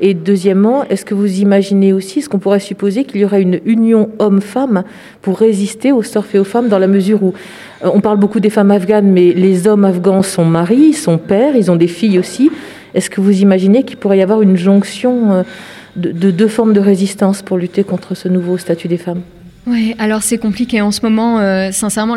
Et 0.00 0.14
deuxièmement, 0.14 0.84
est-ce 0.84 1.04
que 1.04 1.14
vous 1.14 1.40
imaginez 1.40 1.92
aussi, 1.92 2.22
ce 2.22 2.28
qu'on 2.28 2.38
pourrait 2.38 2.60
supposer 2.60 3.04
qu'il 3.04 3.20
y 3.20 3.24
aurait 3.24 3.42
une 3.42 3.60
union 3.64 4.10
homme-femme 4.18 4.84
pour 5.22 5.38
résister 5.38 5.92
au 5.92 6.02
sort 6.02 6.24
aux 6.34 6.44
femmes 6.44 6.68
dans 6.68 6.78
la 6.78 6.86
mesure 6.86 7.22
où 7.22 7.34
euh, 7.84 7.90
on 7.92 8.00
parle 8.00 8.18
beaucoup 8.18 8.40
des 8.40 8.50
femmes 8.50 8.70
afghanes, 8.70 9.10
mais 9.10 9.32
les 9.32 9.66
hommes 9.66 9.84
afghans 9.84 10.22
sont 10.22 10.44
maris, 10.44 10.92
sont 10.92 11.18
pères, 11.18 11.56
ils 11.56 11.70
ont 11.70 11.76
des 11.76 11.88
filles 11.88 12.18
aussi. 12.18 12.50
Est-ce 12.94 13.10
que 13.10 13.20
vous 13.20 13.42
imaginez 13.42 13.82
qu'il 13.82 13.96
pourrait 13.96 14.18
y 14.18 14.22
avoir 14.22 14.40
une 14.40 14.56
jonction 14.56 15.32
euh, 15.32 15.42
de 15.96 16.30
deux 16.30 16.48
formes 16.48 16.72
de 16.72 16.80
résistance 16.80 17.42
pour 17.42 17.58
lutter 17.58 17.82
contre 17.82 18.14
ce 18.14 18.28
nouveau 18.28 18.56
statut 18.56 18.88
des 18.88 18.98
femmes? 18.98 19.22
Oui, 19.68 19.94
alors 19.98 20.22
c'est 20.22 20.38
compliqué 20.38 20.80
en 20.80 20.90
ce 20.90 21.00
moment. 21.02 21.40
Euh, 21.40 21.72
sincèrement, 21.72 22.16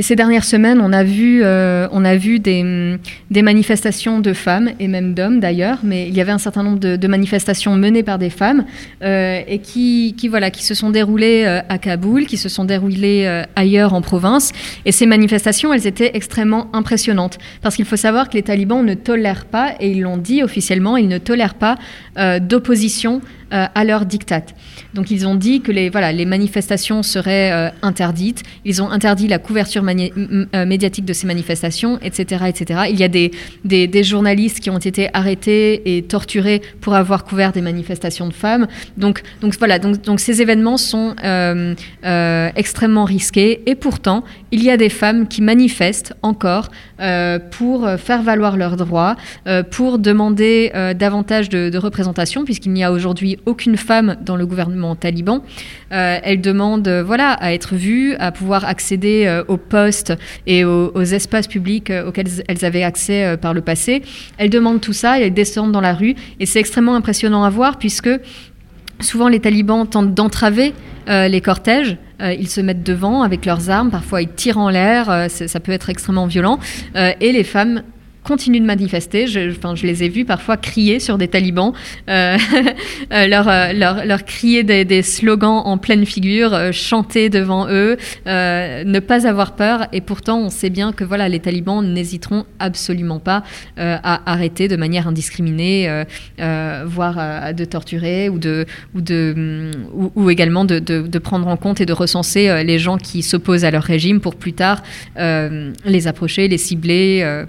ces 0.00 0.16
dernières 0.16 0.44
semaines, 0.44 0.80
on 0.80 0.92
a 0.92 1.02
vu, 1.02 1.42
euh, 1.42 1.88
on 1.90 2.04
a 2.04 2.14
vu 2.14 2.38
des, 2.38 2.96
des, 3.32 3.42
manifestations 3.42 4.20
de 4.20 4.32
femmes 4.32 4.70
et 4.78 4.86
même 4.86 5.12
d'hommes 5.12 5.40
d'ailleurs, 5.40 5.78
mais 5.82 6.06
il 6.06 6.14
y 6.14 6.20
avait 6.20 6.30
un 6.30 6.38
certain 6.38 6.62
nombre 6.62 6.78
de, 6.78 7.06
manifestations 7.08 7.74
menées 7.74 8.04
par 8.04 8.18
des 8.18 8.30
femmes 8.30 8.64
euh, 9.02 9.40
et 9.48 9.58
qui, 9.58 10.14
qui, 10.16 10.28
voilà, 10.28 10.50
qui 10.50 10.62
se 10.62 10.74
sont 10.74 10.90
déroulées 10.90 11.44
à 11.68 11.78
Kaboul, 11.78 12.26
qui 12.26 12.36
se 12.36 12.48
sont 12.48 12.64
déroulées 12.64 13.42
ailleurs 13.56 13.92
en 13.92 14.00
province. 14.00 14.52
Et 14.84 14.92
ces 14.92 15.06
manifestations, 15.06 15.72
elles 15.72 15.86
étaient 15.86 16.12
extrêmement 16.14 16.68
impressionnantes 16.72 17.38
parce 17.60 17.74
qu'il 17.74 17.84
faut 17.84 17.96
savoir 17.96 18.28
que 18.28 18.34
les 18.34 18.42
talibans 18.42 18.84
ne 18.84 18.94
tolèrent 18.94 19.46
pas, 19.46 19.74
et 19.80 19.90
ils 19.90 20.02
l'ont 20.02 20.16
dit 20.16 20.42
officiellement, 20.44 20.96
ils 20.96 21.08
ne 21.08 21.18
tolèrent 21.18 21.54
pas 21.54 21.76
d'opposition 22.40 23.20
à 23.50 23.84
leur 23.84 24.06
diktat. 24.06 24.46
Donc 24.94 25.10
ils 25.10 25.26
ont 25.26 25.34
dit 25.34 25.60
que 25.60 25.70
les, 25.70 25.90
voilà, 25.90 26.12
les 26.12 26.24
manifestations 26.24 27.02
seraient 27.02 27.52
euh, 27.52 27.70
interdites, 27.82 28.42
ils 28.64 28.82
ont 28.82 28.90
interdit 28.90 29.28
la 29.28 29.38
couverture 29.38 29.84
euh, 29.86 30.66
médiatique 30.66 31.04
de 31.04 31.12
ces 31.12 31.26
manifestations, 31.26 31.98
etc. 32.02 32.44
etc. 32.48 32.80
Il 32.90 32.98
y 32.98 33.04
a 33.04 33.08
des, 33.08 33.30
des, 33.64 34.04
journalistes 34.04 34.60
qui 34.60 34.70
ont 34.70 34.78
été 34.78 35.08
arrêtés 35.12 35.96
et 35.96 36.02
torturés 36.02 36.62
pour 36.80 36.94
avoir 36.94 37.24
couvert 37.24 37.52
des 37.52 37.60
manifestations 37.60 38.28
de 38.28 38.32
femmes. 38.32 38.66
Donc, 38.96 39.22
donc 39.40 39.54
voilà, 39.58 39.78
donc, 39.78 40.02
donc 40.02 40.20
ces 40.20 40.42
événements 40.42 40.76
sont 40.76 41.14
euh, 41.24 41.74
extrêmement 42.56 43.04
risqués 43.04 43.62
et 43.66 43.74
pourtant 43.74 44.24
il 44.50 44.62
y 44.62 44.70
a 44.70 44.76
des 44.76 44.88
femmes 44.88 45.28
qui 45.28 45.42
manifestent 45.42 46.14
encore 46.22 46.70
pour 47.50 47.88
faire 47.98 48.22
valoir 48.22 48.56
leurs 48.56 48.76
droits, 48.76 49.16
pour 49.70 49.98
demander 49.98 50.72
davantage 50.98 51.48
de, 51.48 51.76
représentation, 51.78 52.44
puisqu'il 52.44 52.72
n'y 52.72 52.84
a 52.84 52.92
aujourd'hui 52.92 53.38
aucune 53.46 53.76
femme 53.76 54.16
dans 54.24 54.36
le 54.36 54.46
gouvernement 54.46 54.96
taliban. 54.96 55.42
Euh, 55.92 56.18
elles 56.22 56.40
demandent 56.40 56.88
euh, 56.88 57.02
voilà, 57.04 57.32
à 57.32 57.52
être 57.52 57.74
vues, 57.74 58.14
à 58.16 58.32
pouvoir 58.32 58.64
accéder 58.64 59.24
euh, 59.26 59.44
aux 59.48 59.56
postes 59.56 60.14
et 60.46 60.64
aux, 60.64 61.02
espaces 61.02 61.46
publics 61.46 61.92
auxquels 62.06 62.26
elles 62.48 62.64
avaient 62.64 62.82
accès 62.82 63.36
par 63.36 63.54
le 63.54 63.60
passé. 63.60 64.02
Elles 64.38 64.50
demandent 64.50 64.80
tout 64.80 64.92
ça, 64.92 65.20
elles 65.20 65.32
descendent 65.32 65.70
dans 65.70 65.80
la 65.80 65.94
rue 65.94 66.16
et 66.40 66.46
c'est 66.46 66.58
extrêmement 66.58 66.96
impressionnant 66.96 67.44
à 67.44 67.50
voir 67.50 67.78
puisque 67.78 68.10
souvent 69.00 69.28
les 69.28 69.40
talibans 69.40 69.86
tentent 69.86 70.14
d'entraver 70.14 70.74
les 71.08 71.40
cortèges. 71.40 71.96
ils 72.20 72.48
se 72.48 72.60
mettent 72.60 72.82
devant 72.82 73.22
avec 73.22 73.46
leurs 73.46 73.70
armes, 73.70 73.90
parfois 73.90 74.22
ils 74.22 74.28
tirent 74.28 74.58
en 74.58 74.70
l'air, 74.70 75.26
ça 75.28 75.60
peut 75.60 75.72
être 75.72 75.88
extrêmement 75.88 76.26
violent. 76.26 76.58
et 76.94 77.32
les 77.32 77.44
femmes 77.44 77.82
continuent 78.26 78.60
de 78.60 78.66
manifester. 78.66 79.26
Je, 79.28 79.50
enfin, 79.50 79.74
je 79.76 79.86
les 79.86 80.02
ai 80.02 80.08
vus 80.08 80.24
parfois 80.24 80.56
crier 80.56 80.98
sur 80.98 81.16
des 81.16 81.28
talibans, 81.28 81.72
euh, 82.08 82.36
euh, 83.12 83.26
leur, 83.28 83.48
euh, 83.48 83.72
leur, 83.72 84.04
leur, 84.04 84.24
crier 84.24 84.64
des, 84.64 85.02
slogans 85.02 85.62
en 85.64 85.78
pleine 85.78 86.04
figure, 86.04 86.72
chanter 86.72 87.28
devant 87.28 87.68
eux, 87.68 87.96
ne 88.26 88.98
pas 88.98 89.26
avoir 89.26 89.54
peur. 89.54 89.86
Et 89.92 90.00
pourtant, 90.00 90.40
on 90.40 90.50
sait 90.50 90.70
bien 90.70 90.92
que 90.92 91.04
voilà, 91.04 91.28
les 91.28 91.38
talibans 91.38 91.82
n'hésiteront 91.82 92.44
absolument 92.58 93.20
pas 93.20 93.44
à 93.76 94.32
arrêter 94.32 94.66
de 94.66 94.76
manière 94.76 95.06
indiscriminée, 95.06 96.04
voire 96.38 97.54
de 97.54 97.64
torturer 97.64 98.28
ou, 98.28 98.38
de, 98.38 98.66
ou, 98.94 99.00
de, 99.00 99.70
ou, 100.14 100.30
également 100.30 100.64
de, 100.64 100.78
de, 100.78 101.02
de, 101.02 101.18
prendre 101.18 101.46
en 101.46 101.56
compte 101.56 101.80
et 101.80 101.86
de 101.86 101.92
recenser 101.92 102.64
les 102.64 102.78
gens 102.78 102.96
qui 102.96 103.22
s'opposent 103.22 103.64
à 103.64 103.70
leur 103.70 103.82
régime 103.82 104.20
pour 104.20 104.34
plus 104.34 104.54
tard 104.54 104.82
les 105.16 106.06
approcher, 106.06 106.48
les 106.48 106.58
cibler. 106.58 107.44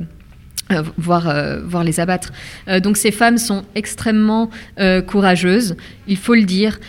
Euh, 0.70 0.84
voir, 0.98 1.30
euh, 1.30 1.62
voir 1.64 1.86
les 1.86 2.02
abattre. 2.02 2.34
Euh, 2.68 2.82
donc 2.82 2.98
ces 2.98 3.12
femmes 3.12 3.38
sont 3.38 3.64
extrêmement 3.74 4.50
courageuses, 5.08 5.76
il 6.08 6.18
faut 6.18 6.36
le 6.36 6.44
dire. 6.44 6.80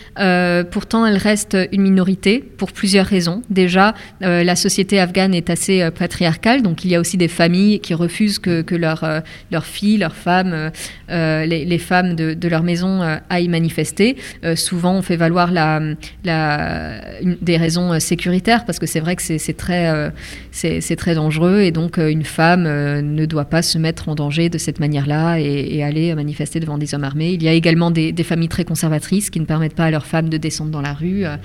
pourtant, 0.70 1.06
elles 1.06 1.16
restent 1.16 1.56
une 1.72 1.82
minorité 1.82 2.40
pour 2.40 2.72
plusieurs 2.72 3.06
raisons. 3.06 3.42
Déjà, 3.50 3.94
la 4.20 4.56
société 4.56 5.00
afghane 5.00 5.34
est 5.34 5.50
assez 5.50 5.88
patriarcale, 5.90 6.62
donc 6.62 6.84
il 6.84 6.90
y 6.90 6.94
a 6.94 7.00
aussi 7.00 7.16
des 7.16 7.28
familles 7.28 7.80
qui 7.80 7.94
refusent 7.94 8.38
que, 8.38 8.62
que 8.62 8.74
leurs 8.74 9.22
leur 9.50 9.64
filles, 9.64 9.98
leurs 9.98 10.14
femmes, 10.14 10.70
les, 11.08 11.64
les, 11.64 11.78
femmes 11.78 12.14
de, 12.14 12.34
de, 12.34 12.48
leur 12.48 12.62
maison 12.62 13.00
aillent 13.30 13.48
manifester. 13.48 14.16
souvent, 14.54 14.94
on 14.94 15.02
fait 15.02 15.16
valoir 15.16 15.50
la, 15.50 15.80
la, 16.24 17.00
des 17.22 17.56
raisons 17.56 17.98
sécuritaires, 18.00 18.64
parce 18.64 18.78
que 18.78 18.86
c'est 18.86 19.00
vrai 19.00 19.16
que 19.16 19.22
c'est 19.22 19.56
très, 19.56 20.12
c'est 20.58 20.96
très 20.96 21.14
dangereux, 21.14 21.60
et 21.60 21.70
donc 21.70 21.98
une 21.98 22.24
femme 22.24 22.64
ne 22.64 23.26
doit 23.26 23.44
pas 23.44 23.62
se 23.62 23.78
mettre 23.78 24.08
en 24.08 24.14
danger 24.14 24.48
de 24.48 24.58
cette 24.58 24.80
manière-là 24.80 25.38
et, 25.38 25.82
aller 25.82 26.14
manifester 26.14 26.60
devant 26.60 26.78
des 26.78 26.94
hommes 26.94 27.04
armés. 27.04 27.32
Il 27.32 27.42
y 27.42 27.48
a 27.48 27.52
également 27.52 27.90
des, 27.90 28.12
familles 28.24 28.48
très 28.48 28.64
conservatrices 28.64 29.30
qui 29.30 29.40
ne 29.40 29.44
permettent 29.44 29.74
pas 29.74 29.84
à 29.84 29.90
leurs 29.90 30.06
femmes 30.06 30.28
de 30.28 30.36
descendre 30.36 30.70
dans 30.70 30.80
la 30.80 30.92
rue, 30.92 31.24
euh, 31.24 31.36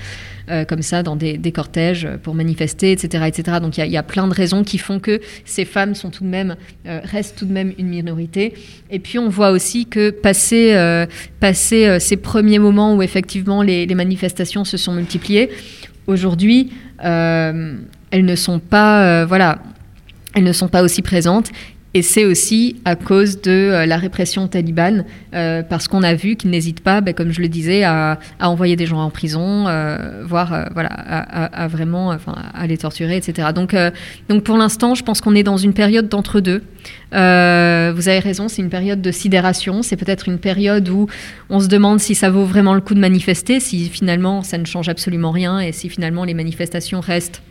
euh, 0.50 0.66
comme 0.66 0.82
ça, 0.82 1.04
dans 1.04 1.16
des, 1.16 1.52
cortèges 1.52 2.08
pour 2.24 2.34
manifester, 2.34 2.92
etc. 2.92 3.26
etc. 3.28 3.60
Donc 3.62 3.78
il 3.78 3.86
y, 3.86 3.98
a, 3.98 4.04
plein 4.04 4.28
de 4.28 4.34
raisons 4.34 4.64
qui 4.64 4.78
font 4.78 5.00
que 5.00 5.22
ces 5.46 5.66
femmes 5.66 5.94
euh, 6.04 7.00
restent 7.04 7.38
tout 7.38 7.46
de 7.46 7.54
même 7.54 7.74
une 7.78 7.88
minorité. 7.88 8.54
Et 8.90 9.00
puis 9.00 9.20
on 9.20 9.30
voit 9.30 9.52
aussi 9.52 9.86
que 9.86 10.10
passé, 10.10 10.76
ces 12.00 12.18
premiers 12.18 12.60
moments 12.60 12.96
où 12.96 13.02
effectivement 13.02 13.62
les 13.62 13.86
manifestations 13.96 14.66
se 14.66 14.78
sont 14.78 14.94
multipliées, 14.94 15.50
aujourd'hui, 16.08 16.72
elles 18.14 18.26
ne 18.26 18.36
sont 18.36 18.60
pas, 18.60 19.26
voilà, 19.26 19.58
elles 20.34 20.44
ne 20.44 20.54
sont 20.54 20.68
pas 20.68 20.84
aussi 20.84 21.02
présentes 21.02 21.50
Et 21.96 22.02
c'est 22.02 22.26
aussi 22.26 22.78
à 22.86 22.96
cause 22.96 23.42
de 23.42 23.52
euh, 23.52 23.86
la 23.86 23.98
répression 23.98 24.48
talibane, 24.48 25.06
euh, 25.36 25.62
parce 25.62 25.88
qu'on 25.88 26.02
a 26.02 26.16
vu 26.16 26.36
qu'ils 26.36 26.50
n'hésitent 26.50 26.82
pas, 26.82 27.02
ben, 27.02 27.14
comme 27.14 27.32
je 27.32 27.40
le 27.40 27.50
disais, 27.50 27.84
à, 27.84 28.18
envoyer 28.40 28.76
des 28.76 28.88
gens 28.88 29.00
en 29.00 29.12
prison, 29.12 29.68
euh, 29.68 30.24
voire 30.26 30.70
voilà, 30.74 30.90
à, 30.90 31.68
vraiment 31.68 32.08
enfin, 32.08 32.36
les 32.68 32.80
torturer, 32.80 33.18
etc. 33.18 33.50
Donc, 33.54 33.76
donc 34.28 34.44
pour 34.44 34.58
l'instant, 34.58 34.96
je 34.96 35.04
pense 35.04 35.22
qu'on 35.22 35.36
est 35.36 35.44
dans 35.44 35.58
une 35.58 35.74
période 35.74 36.10
d'entre-deux. 36.10 36.64
vous 37.12 38.10
avez 38.10 38.20
raison, 38.20 38.48
c'est 38.48 38.64
une 38.64 38.72
période 38.72 39.02
de 39.02 39.12
sidération, 39.12 39.84
c'est 39.84 39.98
peut-être 39.98 40.28
une 40.28 40.40
période 40.40 40.90
où 40.90 41.08
on 41.52 41.60
se 41.60 41.68
demande 41.68 42.00
si 42.00 42.16
ça 42.16 42.32
vaut 42.32 42.46
vraiment 42.46 42.74
le 42.74 42.82
coup 42.82 42.96
de 42.96 43.00
manifester, 43.00 43.60
si 43.60 43.88
finalement 43.90 44.42
ça 44.42 44.58
ne 44.58 44.66
change 44.66 44.90
absolument 44.90 45.32
rien 45.32 45.60
et 45.60 45.72
si 45.72 45.90
finalement 45.90 46.24
les 46.24 46.34
manifestations 46.34 47.02
restent 47.02 47.44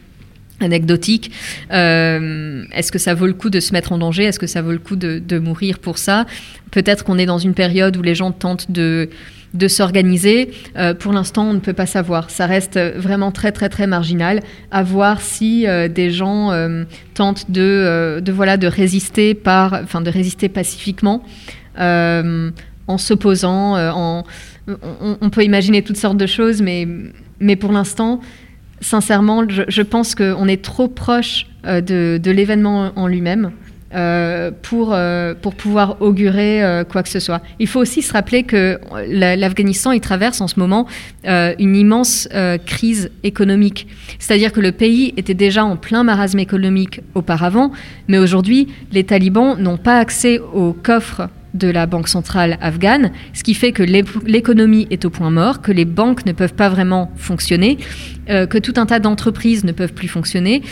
anecdotique. 0.62 1.30
Euh, 1.72 2.64
est-ce 2.72 2.92
que 2.92 2.98
ça 2.98 3.14
vaut 3.14 3.26
le 3.26 3.32
coup 3.32 3.50
de 3.50 3.60
se 3.60 3.72
mettre 3.72 3.92
en 3.92 3.98
danger? 3.98 4.24
Est-ce 4.24 4.38
que 4.38 4.46
ça 4.46 4.62
vaut 4.62 4.72
le 4.72 4.78
coup 4.78 4.96
de, 4.96 5.38
mourir 5.38 5.78
pour 5.78 5.98
ça? 5.98 6.26
Peut-être 6.70 7.04
qu'on 7.04 7.18
est 7.18 7.26
dans 7.26 7.38
une 7.38 7.54
période 7.54 7.96
où 7.96 8.02
les 8.02 8.14
gens 8.14 8.32
tentent 8.32 8.70
de, 8.70 9.10
de 9.54 9.68
s'organiser. 9.68 10.52
Euh, 10.76 10.94
pour 10.94 11.12
l'instant, 11.12 11.48
on 11.48 11.52
ne 11.54 11.58
peut 11.58 11.72
pas 11.72 11.86
savoir. 11.86 12.30
Ça 12.30 12.46
reste 12.46 12.78
vraiment 12.96 13.32
très 13.32 13.52
très 13.52 13.68
très 13.68 13.86
marginal. 13.86 14.40
À 14.70 14.82
voir 14.82 15.20
si 15.20 15.66
euh, 15.66 15.88
des 15.88 16.10
gens 16.10 16.50
tentent 17.14 17.50
de, 17.50 18.20
de, 18.20 18.32
voilà 18.32 18.56
de 18.56 18.66
résister 18.66 19.34
par, 19.34 19.82
de 19.82 20.10
résister 20.10 20.48
pacifiquement. 20.48 21.22
en 21.78 22.98
s'opposant, 22.98 23.76
on, 23.96 24.24
on, 25.20 25.30
peut 25.30 25.44
imaginer 25.44 25.82
toutes 25.82 25.96
sortes 25.96 26.16
de 26.16 26.26
choses, 26.26 26.62
mais, 26.62 26.86
mais 27.40 27.56
pour 27.56 27.72
l'instant, 27.72 28.20
sincèrement, 28.82 29.44
je, 29.48 29.82
pense 29.82 30.14
qu'on 30.14 30.46
est 30.48 30.62
trop 30.62 30.88
proche 30.88 31.46
euh, 31.64 31.80
de, 31.80 32.30
l'événement 32.30 32.92
en 32.96 33.06
lui-même. 33.06 33.52
Euh, 33.94 34.50
pour, 34.62 34.94
euh, 34.94 35.34
pour 35.34 35.54
pouvoir 35.54 36.00
augurer 36.00 36.82
quoi 36.90 37.02
que 37.02 37.10
ce 37.10 37.20
soit. 37.20 37.42
Il 37.58 37.66
faut 37.66 37.78
aussi 37.78 38.00
se 38.00 38.10
rappeler 38.14 38.42
que 38.42 38.80
l'Afghanistan, 39.06 39.92
il 39.92 40.00
traverse 40.00 40.40
en 40.40 40.48
ce 40.48 40.58
moment 40.58 40.86
une 41.26 41.76
immense 41.76 42.26
crise 42.64 43.10
économique. 43.22 43.86
C'est-à-dire 44.18 44.50
que 44.50 44.60
le 44.60 44.72
pays 44.72 45.12
était 45.18 45.34
déjà 45.34 45.66
en 45.66 45.76
plein 45.76 46.04
marasme 46.04 46.38
économique 46.38 47.02
auparavant, 47.14 47.70
mais 48.08 48.16
aujourd'hui, 48.16 48.68
les 48.92 49.04
talibans 49.04 49.58
n'ont 49.58 49.76
pas 49.76 49.98
accès 49.98 50.38
aux 50.38 50.72
coffres 50.72 51.28
de 51.54 51.68
la 51.68 51.86
Banque 51.86 52.08
centrale 52.08 52.58
afghane, 52.60 53.12
ce 53.34 53.42
qui 53.42 53.54
fait 53.54 53.72
que 53.72 53.82
l'économie 53.82 54.86
est 54.90 55.04
au 55.04 55.10
point 55.10 55.30
mort, 55.30 55.60
que 55.60 55.72
les 55.72 55.84
banques 55.84 56.26
ne 56.26 56.32
peuvent 56.32 56.54
pas 56.54 56.68
vraiment 56.68 57.10
fonctionner, 57.16 57.78
euh, 58.30 58.46
que 58.46 58.58
tout 58.58 58.74
un 58.76 58.86
tas 58.86 58.98
d'entreprises 58.98 59.64
ne 59.64 59.72
peuvent 59.72 59.92
plus 59.92 60.08
fonctionner. 60.08 60.62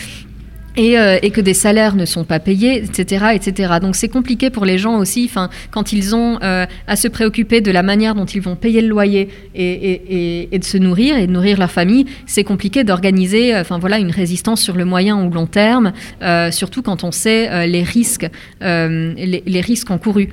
Euh, 0.78 1.18
et, 1.20 1.30
que 1.30 1.40
des 1.40 1.52
salaires 1.52 1.96
ne 1.96 2.06
sont 2.06 2.22
pas 2.22 2.38
payés, 2.38 2.76
etc. 2.76 3.32
etc. 3.34 3.74
Donc 3.82 3.96
c'est 3.96 4.08
compliqué 4.08 4.50
pour 4.50 4.64
les 4.64 4.78
gens 4.78 4.98
aussi, 4.98 5.28
quand 5.72 5.92
ils 5.92 6.14
ont 6.14 6.38
euh, 6.42 6.64
à 6.86 6.94
se 6.94 7.08
préoccuper 7.08 7.60
de 7.60 7.72
la 7.72 7.82
manière 7.82 8.14
dont 8.14 8.24
ils 8.24 8.40
vont 8.40 8.54
payer 8.54 8.80
le 8.80 8.86
loyer 8.88 9.28
et, 9.54 10.48
de 10.56 10.64
se 10.64 10.78
nourrir 10.78 11.18
et 11.18 11.26
de 11.26 11.32
nourrir 11.32 11.58
leur 11.58 11.72
famille, 11.72 12.06
c'est 12.24 12.44
compliqué 12.44 12.84
d'organiser 12.84 13.54
enfin, 13.56 13.78
voilà, 13.78 13.98
une 13.98 14.12
résistance 14.12 14.62
sur 14.62 14.76
le 14.76 14.84
moyen 14.84 15.22
ou 15.22 15.30
long 15.30 15.46
terme, 15.46 15.92
surtout 16.52 16.82
quand 16.82 17.02
on 17.02 17.10
sait 17.10 17.66
les 17.66 17.82
risques, 17.82 18.28
les 18.60 19.60
risques 19.60 19.90
encourus. 19.90 20.28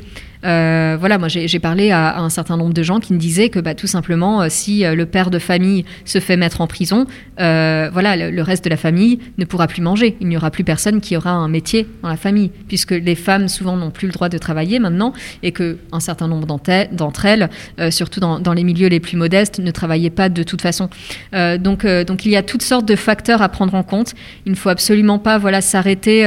Euh, 0.45 0.97
voilà, 0.99 1.17
moi 1.17 1.27
j'ai 1.27 1.59
parlé 1.59 1.91
à, 1.91 2.19
un 2.19 2.29
certain 2.29 2.57
nombre 2.57 2.73
de 2.73 2.83
gens 2.83 2.99
qui 2.99 3.13
me 3.13 3.17
disaient 3.17 3.49
que 3.49 3.59
bah, 3.59 3.75
tout 3.75 3.87
simplement, 3.87 4.41
euh, 4.41 4.47
si 4.49 4.85
euh, 4.85 4.95
le 4.95 5.05
père 5.05 5.29
de 5.29 5.39
famille 5.39 5.85
se 6.05 6.19
fait 6.19 6.37
mettre 6.37 6.61
en 6.61 6.67
prison, 6.67 7.05
voilà, 7.37 8.15
le, 8.15 8.41
reste 8.41 8.63
de 8.63 8.69
la 8.69 8.77
famille 8.77 9.19
ne 9.37 9.45
pourra 9.45 9.67
plus 9.67 9.81
manger. 9.81 10.15
Il 10.21 10.27
n'y 10.27 10.37
aura 10.37 10.51
plus 10.51 10.63
personne 10.63 11.01
qui 11.01 11.17
aura 11.17 11.31
un 11.31 11.47
métier 11.47 11.87
dans 12.01 12.09
la 12.09 12.17
famille, 12.17 12.51
puisque 12.67 12.91
les 12.91 13.15
femmes 13.15 13.47
souvent 13.47 13.75
n'ont 13.75 13.91
plus 13.91 14.07
le 14.07 14.13
droit 14.13 14.29
de 14.29 14.37
travailler 14.37 14.79
maintenant, 14.79 15.13
et 15.43 15.51
que 15.51 15.77
un 15.91 15.99
certain 15.99 16.27
nombre 16.27 16.47
d'entre 16.47 17.25
elles, 17.25 17.49
surtout 17.91 18.19
dans, 18.19 18.53
les 18.53 18.63
milieux 18.63 18.87
les 18.87 18.99
plus 18.99 19.17
modestes, 19.17 19.59
ne 19.59 19.71
travaillaient 19.71 20.09
pas 20.09 20.29
de 20.29 20.43
toute 20.43 20.61
façon. 20.61 20.89
donc, 21.33 21.83
il 21.83 22.31
y 22.31 22.35
a 22.35 22.43
toutes 22.43 22.63
sortes 22.63 22.87
de 22.87 22.95
facteurs 22.95 23.41
à 23.41 23.49
prendre 23.49 23.75
en 23.75 23.83
compte. 23.83 24.13
Il 24.45 24.51
ne 24.51 24.57
faut 24.57 24.69
absolument 24.69 25.19
pas 25.19 25.37
voilà 25.37 25.61
s'arrêter 25.61 26.25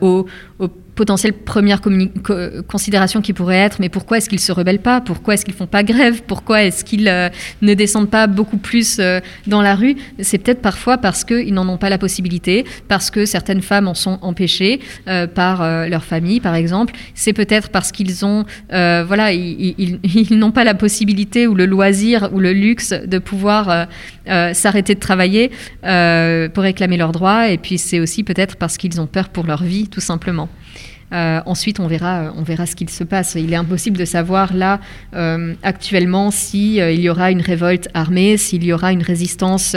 au 0.00 0.26
potentielle 0.96 1.34
première 1.34 1.80
considération 2.66 3.20
qui 3.20 3.32
pourrait 3.32 3.58
être 3.58 3.76
mais 3.78 3.88
pourquoi 3.88 4.18
est-ce 4.18 4.28
qu'ils 4.28 4.40
se 4.40 4.50
rebellent 4.50 4.80
pas? 4.80 5.00
Pourquoi 5.00 5.34
est-ce 5.34 5.44
qu'ils 5.44 5.54
font 5.54 5.66
pas 5.66 5.82
grève? 5.82 6.22
Pourquoi 6.26 6.64
est-ce 6.64 6.84
qu'ils 6.84 7.08
euh, 7.08 7.28
ne 7.62 7.74
descendent 7.74 8.10
pas 8.10 8.26
beaucoup 8.26 8.56
plus 8.56 8.98
euh, 8.98 9.20
dans 9.46 9.62
la 9.62 9.74
rue? 9.74 9.96
C'est 10.20 10.38
peut-être 10.38 10.62
parfois 10.62 10.98
parce 10.98 11.22
qu'ils 11.24 11.54
n'en 11.54 11.68
ont 11.68 11.76
pas 11.76 11.90
la 11.90 11.98
possibilité, 11.98 12.64
parce 12.88 13.10
que 13.10 13.26
certaines 13.26 13.62
femmes 13.62 13.86
en 13.86 13.94
sont 13.94 14.18
empêchées 14.22 14.80
euh, 15.08 15.26
par 15.26 15.56
leur 15.88 16.04
famille, 16.04 16.40
par 16.40 16.54
exemple. 16.54 16.94
C'est 17.14 17.34
peut-être 17.34 17.68
parce 17.68 17.92
qu'ils 17.92 18.24
ont, 18.24 18.44
voilà, 18.70 19.32
ils, 19.32 19.98
ils 20.02 20.38
n'ont 20.38 20.52
pas 20.52 20.64
la 20.64 20.74
possibilité 20.74 21.46
ou 21.46 21.54
le 21.54 21.66
loisir 21.66 22.30
ou 22.32 22.40
le 22.40 22.52
luxe 22.52 22.92
de 22.92 23.18
pouvoir 23.18 23.86
s'arrêter 24.26 24.94
de 24.94 25.00
travailler 25.00 25.50
pour 25.82 26.62
réclamer 26.62 26.96
leurs 26.96 27.12
droits. 27.12 27.48
Et 27.50 27.58
puis 27.58 27.78
c'est 27.78 28.00
aussi 28.00 28.22
peut-être 28.22 28.56
parce 28.56 28.78
qu'ils 28.78 29.00
ont 29.00 29.06
peur 29.06 29.28
pour 29.28 29.46
leur 29.46 29.62
vie, 29.62 29.88
tout 29.88 30.00
simplement. 30.00 30.48
Euh, 31.12 31.40
ensuite, 31.46 31.78
on 31.80 31.86
verra, 31.86 32.32
ce 32.66 32.74
qu'il 32.74 32.90
se 32.90 33.04
passe. 33.04 33.36
Il 33.36 33.52
est 33.52 33.56
impossible 33.56 33.96
de 33.96 34.04
savoir 34.04 34.54
là 34.54 34.80
euh, 35.14 35.54
actuellement 35.62 36.30
s'il 36.30 36.80
euh, 36.80 36.92
y 36.92 37.08
aura 37.08 37.30
une 37.30 37.40
révolte 37.40 37.88
armée, 37.94 38.36
s'il 38.36 38.64
y 38.64 38.72
aura 38.72 38.92
une 38.92 39.02
résistance 39.02 39.76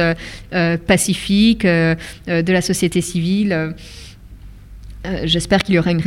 pacifique 0.88 1.66
de 1.66 2.52
la 2.52 2.62
société 2.62 3.02
civile. 3.02 3.74
Euh, 5.06 5.22
j'espère 5.24 5.64
qu'il 5.64 5.76
y 5.76 5.80
aura 5.80 5.92
une, 5.92 6.02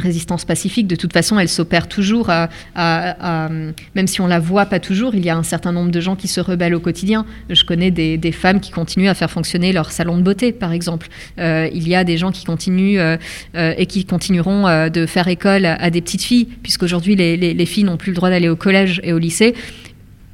résistance 0.00 0.44
pacifique. 0.44 0.86
De 0.86 0.96
toute 0.96 1.12
façon, 1.12 1.38
elle 1.38 1.48
s'opère 1.48 1.88
toujours, 1.88 2.30
même 2.76 4.06
si 4.06 4.20
on 4.20 4.26
la 4.26 4.38
voit 4.38 4.66
pas 4.66 4.80
toujours. 4.80 5.14
Il 5.14 5.24
y 5.24 5.30
a 5.30 5.36
un 5.36 5.42
certain 5.42 5.72
nombre 5.72 5.90
de 5.90 6.00
gens 6.00 6.14
qui 6.14 6.28
se 6.28 6.40
rebellent 6.40 6.74
au 6.74 6.80
quotidien. 6.80 7.24
Je 7.48 7.64
connais 7.64 7.90
des, 7.90 8.32
femmes 8.32 8.60
qui 8.60 8.70
continuent 8.70 9.08
à 9.08 9.14
faire 9.14 9.30
fonctionner 9.30 9.72
leur 9.72 9.90
salon 9.92 10.18
de 10.18 10.22
beauté, 10.22 10.52
par 10.52 10.72
exemple. 10.72 11.08
Euh, 11.38 11.68
il 11.72 11.88
y 11.88 11.94
a 11.94 12.04
des 12.04 12.18
gens 12.18 12.30
qui 12.30 12.44
continuent 12.44 12.98
euh, 12.98 13.16
et 13.54 13.86
qui 13.86 14.04
continueront 14.04 14.88
de 14.88 15.06
faire 15.06 15.28
école 15.28 15.64
à, 15.64 15.90
des 15.90 16.02
petites 16.02 16.22
filles, 16.22 16.46
puisqu'aujourd'hui 16.62 17.16
les, 17.16 17.36
les 17.36 17.66
filles 17.66 17.84
n'ont 17.84 17.96
plus 17.96 18.12
le 18.12 18.16
droit 18.16 18.30
d'aller 18.30 18.48
au 18.48 18.56
collège 18.56 19.00
et 19.04 19.12
au 19.12 19.18
lycée 19.18 19.54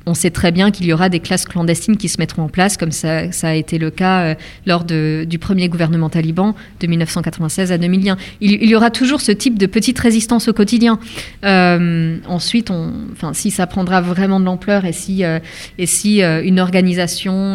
on 0.06 0.14
sait 0.14 0.30
très 0.30 0.52
bien 0.52 0.70
qu'il 0.70 0.86
y 0.86 0.92
aura 0.92 1.08
des 1.08 1.20
classes 1.20 1.46
clandestines 1.46 1.96
qui 1.96 2.08
se 2.08 2.18
mettront 2.18 2.42
en 2.42 2.48
place, 2.48 2.76
comme 2.76 2.92
ça, 2.92 3.22
a 3.42 3.54
été 3.54 3.78
le 3.78 3.90
cas 3.90 4.20
euh, 4.20 4.34
lors 4.66 4.84
du 4.84 5.38
premier 5.38 5.68
gouvernement 5.68 6.08
taliban 6.08 6.54
de 6.80 6.86
1996 6.86 7.72
à 7.72 7.78
2001. 7.78 8.16
Il, 8.40 8.64
y 8.64 8.74
aura 8.74 8.90
toujours 8.90 9.20
ce 9.20 9.32
type 9.32 9.58
de 9.58 9.66
petite 9.66 9.98
résistance 9.98 10.48
au 10.48 10.52
quotidien. 10.52 10.98
Euh, 11.44 12.18
ensuite, 12.28 12.70
enfin, 12.70 13.32
si 13.32 13.50
ça 13.50 13.66
prendra 13.66 14.00
vraiment 14.00 14.40
de 14.40 14.44
l'ampleur 14.44 14.84
et 14.84 14.92
si, 14.92 15.24
euh, 15.24 16.42
une 16.42 16.60
organisation 16.60 17.54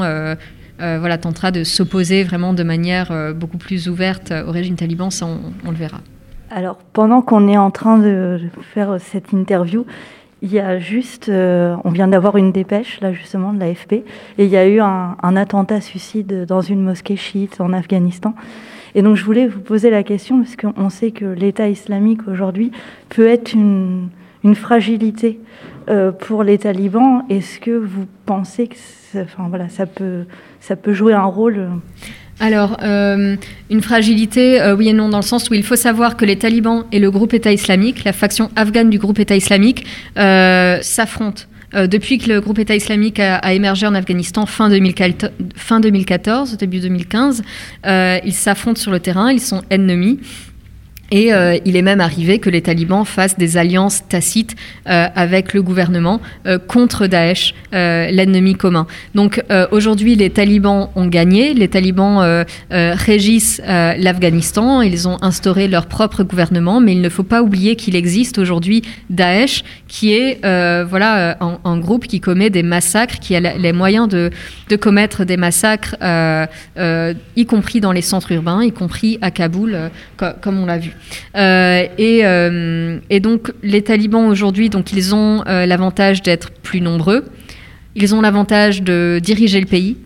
voilà, 0.80 1.18
tentera 1.18 1.52
de 1.52 1.64
s'opposer 1.64 2.24
vraiment 2.24 2.54
de 2.54 2.64
manière 2.64 3.34
beaucoup 3.36 3.58
plus 3.58 3.90
ouverte 3.90 4.34
au 4.48 4.52
régime 4.52 4.76
taliban, 4.76 5.10
ça, 5.10 5.28
on 5.66 5.72
le 5.72 5.76
verra. 5.76 6.00
Alors, 6.52 6.78
pendant 6.94 7.22
qu'on 7.22 7.48
est 7.48 7.58
en 7.58 7.70
train 7.70 8.00
de 8.00 8.40
faire 8.74 8.98
cette 9.00 9.34
interview, 9.34 9.86
il 10.42 10.54
y 10.54 10.60
a 10.60 10.80
juste, 10.80 11.30
euh, 11.30 11.76
on 11.84 11.90
vient 11.90 12.08
d'avoir 12.08 12.38
une 12.38 12.52
dépêche 12.52 13.02
là 13.02 13.12
justement 13.12 13.54
de 13.54 13.60
l'AFP, 13.60 13.94
et 13.94 14.06
il 14.38 14.50
y 14.50 14.58
a 14.58 14.68
eu 14.68 14.80
un, 14.80 15.16
attentat 15.36 15.82
suicide 15.82 16.46
dans 16.46 16.62
une 16.62 16.82
mosquée 16.82 17.16
chiite 17.16 17.62
en 17.62 17.74
Afghanistan. 17.74 18.34
Et 18.96 19.02
donc 19.02 19.16
je 19.16 19.24
voulais 19.24 19.48
vous 19.48 19.60
poser 19.60 19.90
la 19.90 20.04
question 20.04 20.42
parce 20.42 20.56
qu'on 20.56 20.90
sait 20.90 21.12
que 21.12 21.26
l'État 21.26 21.68
islamique 21.68 22.28
aujourd'hui 22.28 22.72
peut 23.10 23.28
être 23.28 23.54
une, 23.54 24.10
fragilité 24.56 25.40
euh, 25.90 26.12
pour 26.12 26.44
les 26.44 26.58
talibans. 26.58 27.24
Est-ce 27.30 27.60
que 27.60 27.72
vous 27.72 28.08
pensez 28.26 28.68
que, 28.68 28.76
enfin 29.22 29.48
voilà, 29.50 29.70
ça 29.70 29.86
peut, 29.86 30.24
ça 30.60 30.76
peut 30.76 30.94
jouer 30.94 31.14
un 31.14 31.26
rôle 31.26 31.70
alors, 32.40 32.78
euh, 32.84 33.36
une 33.70 33.82
fragilité, 33.82 34.62
euh, 34.62 34.76
oui 34.76 34.88
et 34.88 34.94
non, 34.94 35.10
dans 35.10 35.18
le 35.18 35.24
sens 35.24 35.50
où 35.50 35.54
il 35.54 35.64
faut 35.64 35.76
savoir 35.76 36.16
que 36.16 36.24
les 36.24 36.38
talibans 36.38 36.86
et 36.92 37.00
le 37.00 37.12
groupe 37.12 37.34
État 37.34 37.52
islamique, 37.52 38.06
la 38.06 38.14
faction 38.14 38.50
afghane 38.56 38.90
du 38.90 38.98
groupe 38.98 39.20
État 39.20 39.36
islamique, 39.36 39.86
euh, 40.18 40.78
s'affrontent. 40.82 41.44
depuis 41.74 42.18
que 42.18 42.30
le 42.30 42.42
groupe 42.42 42.58
État 42.58 42.76
islamique 42.76 43.20
a, 43.20 43.54
émergé 43.54 43.86
en 43.86 43.94
Afghanistan 43.94 44.48
fin 44.48 44.70
2014, 44.70 45.32
fin 45.56 45.80
2014 45.80 46.58
début 46.58 46.80
2015, 46.80 47.44
ils 47.86 48.34
s'affrontent 48.34 48.80
sur 48.80 48.92
le 48.92 49.00
terrain, 49.00 49.32
ils 49.32 49.42
sont 49.42 49.62
ennemis. 49.70 50.20
Et 51.12 51.34
euh, 51.34 51.58
il 51.66 51.76
est 51.76 51.82
même 51.82 52.02
arrivé 52.02 52.40
que 52.40 52.50
les 52.50 52.62
talibans 52.62 53.06
fassent 53.06 53.38
des 53.38 53.58
alliances 53.58 54.08
tacites 54.08 54.56
euh, 54.88 55.08
avec 55.16 55.54
le 55.54 55.64
gouvernement 55.64 56.22
euh, 56.46 56.60
contre 56.60 57.08
Daesh, 57.08 57.54
l'ennemi 57.72 58.56
commun. 58.56 58.88
Donc 59.16 59.44
aujourd'hui, 59.72 60.16
les 60.16 60.30
talibans 60.30 60.90
ont 60.96 61.08
gagné, 61.08 61.54
les 61.54 61.68
talibans 61.68 62.46
régissent 62.70 63.62
l'Afghanistan, 63.66 64.82
ils 64.82 65.08
ont 65.08 65.18
instauré 65.22 65.68
leur 65.68 65.86
propre 65.86 66.24
gouvernement, 66.24 66.80
mais 66.82 66.94
il 66.94 67.02
ne 67.02 67.10
faut 67.10 67.24
pas 67.24 67.42
oublier 67.42 67.76
qu'il 67.76 67.96
existe 67.96 68.38
aujourd'hui 68.38 68.82
Daesh, 69.10 69.64
qui 69.88 70.14
est 70.14 70.40
voilà 70.86 71.38
un, 71.40 71.78
groupe 71.78 72.08
qui 72.08 72.20
commet 72.20 72.50
des 72.50 72.64
massacres, 72.64 73.20
qui 73.20 73.36
a 73.36 73.40
les 73.40 73.74
moyens 73.74 74.08
de, 74.08 74.32
de 74.70 74.76
commettre 74.76 75.24
des 75.26 75.38
massacres, 75.38 75.96
y 77.36 77.46
compris 77.46 77.82
dans 77.82 77.92
les 77.92 78.02
centres 78.02 78.32
urbains, 78.32 78.64
y 78.64 78.72
compris 78.72 79.20
à 79.22 79.32
Kaboul, 79.32 79.92
comme 80.42 80.60
on 80.60 80.66
l'a 80.66 80.78
vu. 80.78 80.96
Et, 81.36 82.24
et, 83.10 83.20
donc 83.20 83.52
les 83.64 83.82
talibans 83.82 84.28
aujourd'hui, 84.28 84.70
donc 84.70 84.94
ils 84.94 85.16
ont 85.16 85.44
l'avantage 85.46 86.22
d'être 86.22 86.52
plus 86.52 86.82
nombreux. 86.82 87.26
Ils 87.96 88.14
ont 88.16 88.22
l'avantage 88.22 88.82
de 88.82 89.20
diriger 89.22 89.60
le 89.60 89.66
pays. 89.66 89.98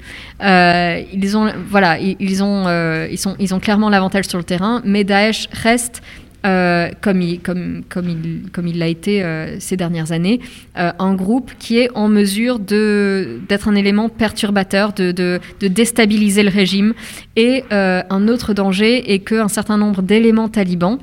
ils 0.41 1.37
ont, 1.37 1.51
voilà, 1.69 1.99
ils, 1.99 2.43
ont, 2.43 2.67
ils, 3.09 3.19
ils 3.39 3.53
ont 3.53 3.59
clairement 3.59 3.89
l'avantage 3.89 4.25
sur 4.25 4.37
le 4.37 4.43
terrain, 4.43 4.81
mais 4.85 5.03
Daesh 5.03 5.47
reste 5.51 6.01
euh, 6.45 6.89
comme 6.99 7.21
il 7.21 8.77
l'a 8.77 8.87
été 8.87 9.23
euh, 9.23 9.55
ces 9.59 9.77
dernières 9.77 10.11
années, 10.11 10.41
euh, 10.77 10.91
un 10.99 11.13
groupe 11.15 11.51
qui 11.57 11.79
est 11.79 11.89
en 11.95 12.09
mesure 12.09 12.59
d'être 12.59 13.69
un 13.69 13.75
élément 13.75 14.09
perturbateur, 14.09 14.91
de, 14.91 15.39
déstabiliser 15.61 16.43
le 16.43 16.49
régime. 16.49 16.93
Et 17.35 17.63
un 17.71 18.27
autre 18.27 18.53
danger 18.53 19.13
est 19.13 19.19
qu'un 19.19 19.47
certain 19.47 19.77
nombre 19.77 20.01
d'éléments 20.01 20.49
talibans 20.49 20.99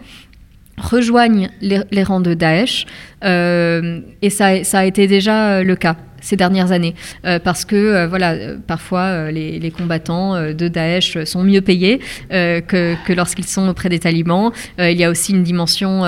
rejoignent 0.77 1.51
les, 1.61 2.03
rangs 2.03 2.21
de 2.21 2.35
Daesh, 2.35 2.87
et 3.23 4.31
ça 4.31 4.79
a 4.79 4.85
été 4.85 5.07
déjà 5.07 5.63
le 5.63 5.77
cas 5.77 5.97
ces 6.21 6.37
dernières 6.37 6.73
années, 6.73 6.95
euh, 7.25 7.39
parce 7.39 7.65
que 7.65 7.77
euh, 7.77 8.07
voilà, 8.07 8.33
euh, 8.33 8.57
parfois 8.67 9.31
les, 9.31 9.71
combattants 9.71 10.53
de 10.53 10.69
Daesh 10.69 11.23
sont 11.25 11.45
mieux 11.45 11.61
payés 11.61 12.01
que, 12.31 12.95
que 13.07 13.13
lorsqu'ils 13.13 13.47
sont 13.47 13.69
auprès 13.69 13.89
des 13.89 14.01
talibans. 14.01 14.51
il 14.79 14.99
y 14.99 15.05
a 15.05 15.11
aussi 15.11 15.33
une 15.33 15.45
dimension 15.45 16.03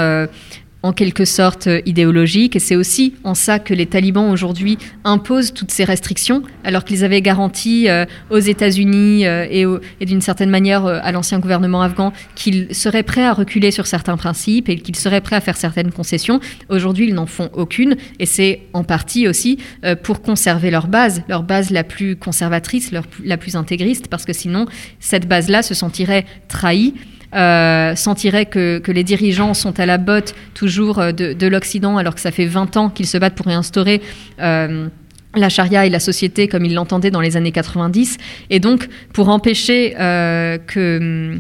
en 0.83 0.93
quelque 0.93 1.25
sorte 1.25 1.67
euh, 1.67 1.81
idéologique. 1.87 2.57
Et 2.57 2.59
c'est 2.59 2.77
aussi 2.77 3.15
en 3.25 3.35
ça 3.35 3.59
que 3.59 3.75
les 3.75 3.87
talibans 3.87 4.31
aujourd'hui 4.31 4.79
imposent 5.05 5.53
toutes 5.55 5.71
ces 5.71 5.85
restrictions, 5.85 6.43
alors 6.65 6.85
qu'ils 6.85 7.05
avaient 7.05 7.23
garanti 7.23 7.89
euh, 7.89 8.05
aux 8.31 8.39
États-Unis 8.39 9.27
euh, 9.27 9.47
et, 10.01 10.07
d'une 10.07 10.21
certaine 10.21 10.51
manière 10.51 10.85
à 10.85 11.13
l'ancien 11.13 11.39
gouvernement 11.39 11.83
afghan 11.83 12.13
qu'ils 12.35 12.75
seraient 12.75 13.03
prêts 13.03 13.25
à 13.25 13.33
reculer 13.33 13.71
sur 13.71 13.87
certains 13.87 14.17
principes 14.17 14.69
et 14.69 14.79
qu'ils 14.79 14.97
seraient 14.97 15.21
prêts 15.21 15.37
à 15.37 15.41
faire 15.41 15.57
certaines 15.57 15.93
concessions. 15.93 16.41
Aujourd'hui, 16.69 17.09
ils 17.09 17.15
n'en 17.15 17.27
font 17.27 17.51
aucune. 17.55 17.97
Et 18.19 18.27
c'est 18.27 18.63
en 18.73 18.85
partie 18.85 19.29
aussi 19.29 19.59
pour 20.03 20.23
conserver 20.23 20.71
leur 20.71 20.89
base, 20.89 21.23
leur 21.29 21.43
base 21.43 21.71
la 21.71 21.85
plus 21.85 22.17
conservatrice, 22.17 22.91
la 23.25 23.37
plus 23.37 23.57
intégriste, 23.57 24.09
parce 24.09 24.25
que 24.25 24.33
sinon, 24.33 24.67
cette 25.01 25.29
base-là 25.29 25.63
se 25.63 25.75
sentirait 25.75 26.27
trahie 26.49 26.95
euh, 27.35 27.95
sentirait 27.97 28.47
que, 28.47 28.79
que, 28.79 28.93
les 28.93 29.05
dirigeants 29.05 29.55
sont 29.55 29.79
à 29.81 29.87
la 29.87 29.99
botte 29.99 30.35
toujours 30.55 30.99
euh, 30.99 31.13
de, 31.13 31.33
de 31.33 31.47
l'Occident, 31.47 31.97
alors 31.97 32.15
que 32.15 32.21
ça 32.21 32.31
fait 32.31 32.47
20 32.47 32.77
ans 32.77 32.91
qu'ils 32.91 33.07
se 33.07 33.17
battent 33.17 33.35
pour 33.35 33.47
réinstaurer. 33.47 34.03
Euh, 34.41 34.89
la 35.35 35.49
charia 35.49 35.87
et 35.87 35.91
la 35.91 36.01
société 36.01 36.47
comme 36.47 36.67
ils 36.67 36.75
l'entendaient 36.75 37.11
dans 37.11 37.23
les 37.23 37.39
années 37.39 37.53
90. 37.53 38.19
Et 38.51 38.61
donc, 38.61 38.87
pour 39.15 39.31
empêcher 39.31 39.95
que, 40.67 41.39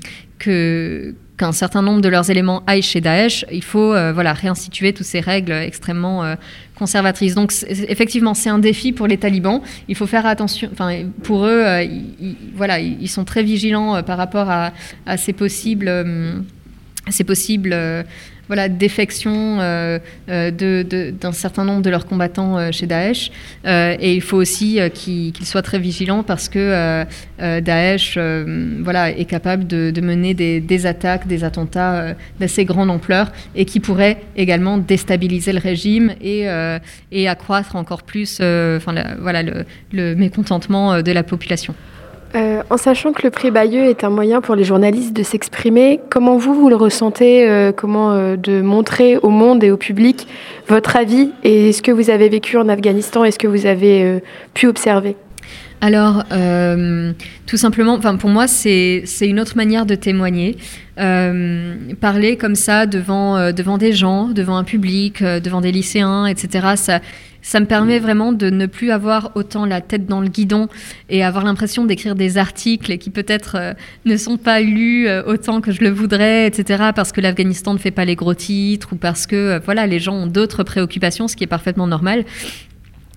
qu'un 1.42 1.50
certain 1.50 1.82
nombre 1.82 2.00
de 2.00 2.08
leurs 2.08 2.30
éléments 2.30 2.62
aillent 2.68 2.82
chez 2.82 3.00
Daesh, 3.00 3.44
il 3.50 3.64
faut 3.64 3.92
euh, 3.92 4.12
voilà, 4.12 4.32
réinstituer 4.32 4.92
toutes 4.92 5.06
ces 5.06 5.18
règles 5.18 5.50
extrêmement 5.50 6.22
euh, 6.22 6.36
conservatrices. 6.76 7.34
Donc 7.34 7.52
effectivement, 7.68 8.32
c'est 8.32 8.48
un 8.48 8.60
défi 8.60 8.92
pour 8.92 9.08
les 9.08 9.18
talibans. 9.18 9.60
Il 9.88 9.96
faut 9.96 10.06
faire 10.06 10.24
attention. 10.24 10.68
Enfin, 10.72 11.06
pour 11.24 11.44
eux, 11.44 11.64
euh, 11.64 11.82
ils, 11.82 12.36
voilà, 12.54 12.78
ils 12.78 13.08
sont 13.08 13.24
très 13.24 13.42
vigilants 13.42 14.04
par 14.04 14.18
rapport 14.18 14.48
à, 14.48 14.70
à 15.04 15.16
ces 15.16 15.32
possibles, 15.32 15.90
ces 17.08 17.24
possibles 17.24 17.74
voilà, 18.52 18.68
défection 18.68 19.60
euh, 19.60 19.98
euh, 20.28 20.50
d'un 21.10 21.32
certain 21.32 21.64
nombre 21.64 21.80
de 21.80 21.88
leurs 21.88 22.04
combattants 22.04 22.58
euh, 22.58 22.70
chez 22.70 22.86
Daesh. 22.86 23.30
et 23.64 24.14
il 24.14 24.20
faut 24.20 24.36
aussi 24.36 24.78
qu'ils 24.92 25.46
soient 25.46 25.62
très 25.62 25.78
vigilants 25.78 26.22
parce 26.22 26.50
que 26.50 27.06
Daesh 27.38 28.18
voilà, 28.82 29.08
est 29.10 29.24
capable 29.24 29.66
de, 29.66 30.00
mener 30.02 30.34
des, 30.34 30.86
attaques, 30.86 31.26
des 31.26 31.44
attentats 31.44 32.14
d'assez 32.38 32.66
grande 32.66 32.90
ampleur 32.90 33.32
et 33.54 33.64
qui 33.64 33.80
pourraient 33.80 34.18
également 34.36 34.76
déstabiliser 34.76 35.54
le 35.54 35.58
régime 35.58 36.12
et, 36.20 36.46
accroître 37.26 37.74
encore 37.76 38.02
plus 38.02 38.38
voilà, 38.38 39.42
le 39.92 40.14
mécontentement 40.14 41.00
de 41.00 41.12
la 41.12 41.22
population. 41.22 41.74
Euh, 42.34 42.62
en 42.70 42.78
sachant 42.78 43.12
que 43.12 43.22
le 43.22 43.30
prix 43.30 43.50
Bayeux 43.50 43.84
est 43.84 44.04
un 44.04 44.08
moyen 44.08 44.40
pour 44.40 44.54
les 44.54 44.64
journalistes 44.64 45.14
de 45.14 45.22
s'exprimer, 45.22 46.00
comment 46.08 46.38
vous, 46.38 46.54
vous 46.54 46.70
le 46.70 46.76
ressentez 46.76 47.48
euh, 47.48 47.72
Comment 47.72 48.12
euh, 48.12 48.36
de 48.36 48.62
montrer 48.62 49.18
au 49.18 49.28
monde 49.28 49.62
et 49.62 49.70
au 49.70 49.76
public 49.76 50.26
votre 50.66 50.96
avis 50.96 51.30
et 51.42 51.72
ce 51.72 51.82
que 51.82 51.90
vous 51.90 52.08
avez 52.08 52.30
vécu 52.30 52.56
en 52.56 52.68
Afghanistan 52.68 53.24
et 53.24 53.30
ce 53.30 53.38
que 53.38 53.48
vous 53.48 53.66
avez 53.66 54.20
pu 54.54 54.66
observer? 54.66 55.16
Alors, 55.80 56.22
tout 57.46 57.56
simplement, 57.56 57.98
pour 57.98 58.30
moi, 58.30 58.46
c'est 58.46 59.02
une 59.20 59.40
autre 59.40 59.56
manière 59.56 59.84
de 59.84 59.96
témoigner. 59.96 60.56
parler 60.96 62.36
comme 62.38 62.54
ça 62.54 62.86
devant, 62.86 63.52
devant 63.52 63.76
des 63.76 63.92
gens, 63.92 64.28
devant 64.28 64.56
un 64.56 64.64
public, 64.64 65.22
devant 65.22 65.60
des 65.60 65.72
lycéens, 65.72 66.26
etc., 66.26 66.74
ça, 66.76 67.00
ça 67.42 67.60
me 67.60 67.66
permet 67.66 67.98
vraiment 67.98 68.32
de 68.32 68.48
ne 68.48 68.66
plus 68.66 68.90
avoir 68.90 69.32
autant 69.34 69.66
la 69.66 69.80
tête 69.80 70.06
dans 70.06 70.20
le 70.20 70.28
guidon 70.28 70.68
et 71.10 71.24
avoir 71.24 71.44
l'impression 71.44 71.84
d'écrire 71.84 72.14
des 72.14 72.38
articles 72.38 72.96
qui 72.98 73.10
peut-être 73.10 73.56
euh, 73.58 73.74
ne 74.04 74.16
sont 74.16 74.38
pas 74.38 74.60
lus 74.60 75.08
euh, 75.08 75.22
autant 75.26 75.60
que 75.60 75.72
je 75.72 75.80
le 75.82 75.90
voudrais, 75.90 76.46
etc. 76.46 76.90
Parce 76.94 77.12
que 77.12 77.20
l'Afghanistan 77.20 77.74
ne 77.74 77.78
fait 77.78 77.90
pas 77.90 78.04
les 78.04 78.14
gros 78.14 78.34
titres 78.34 78.92
ou 78.92 78.96
parce 78.96 79.26
que 79.26 79.36
euh, 79.36 79.58
voilà 79.64 79.86
les 79.86 79.98
gens 79.98 80.14
ont 80.14 80.26
d'autres 80.26 80.62
préoccupations, 80.62 81.28
ce 81.28 81.36
qui 81.36 81.44
est 81.44 81.48
parfaitement 81.48 81.86
normal 81.86 82.24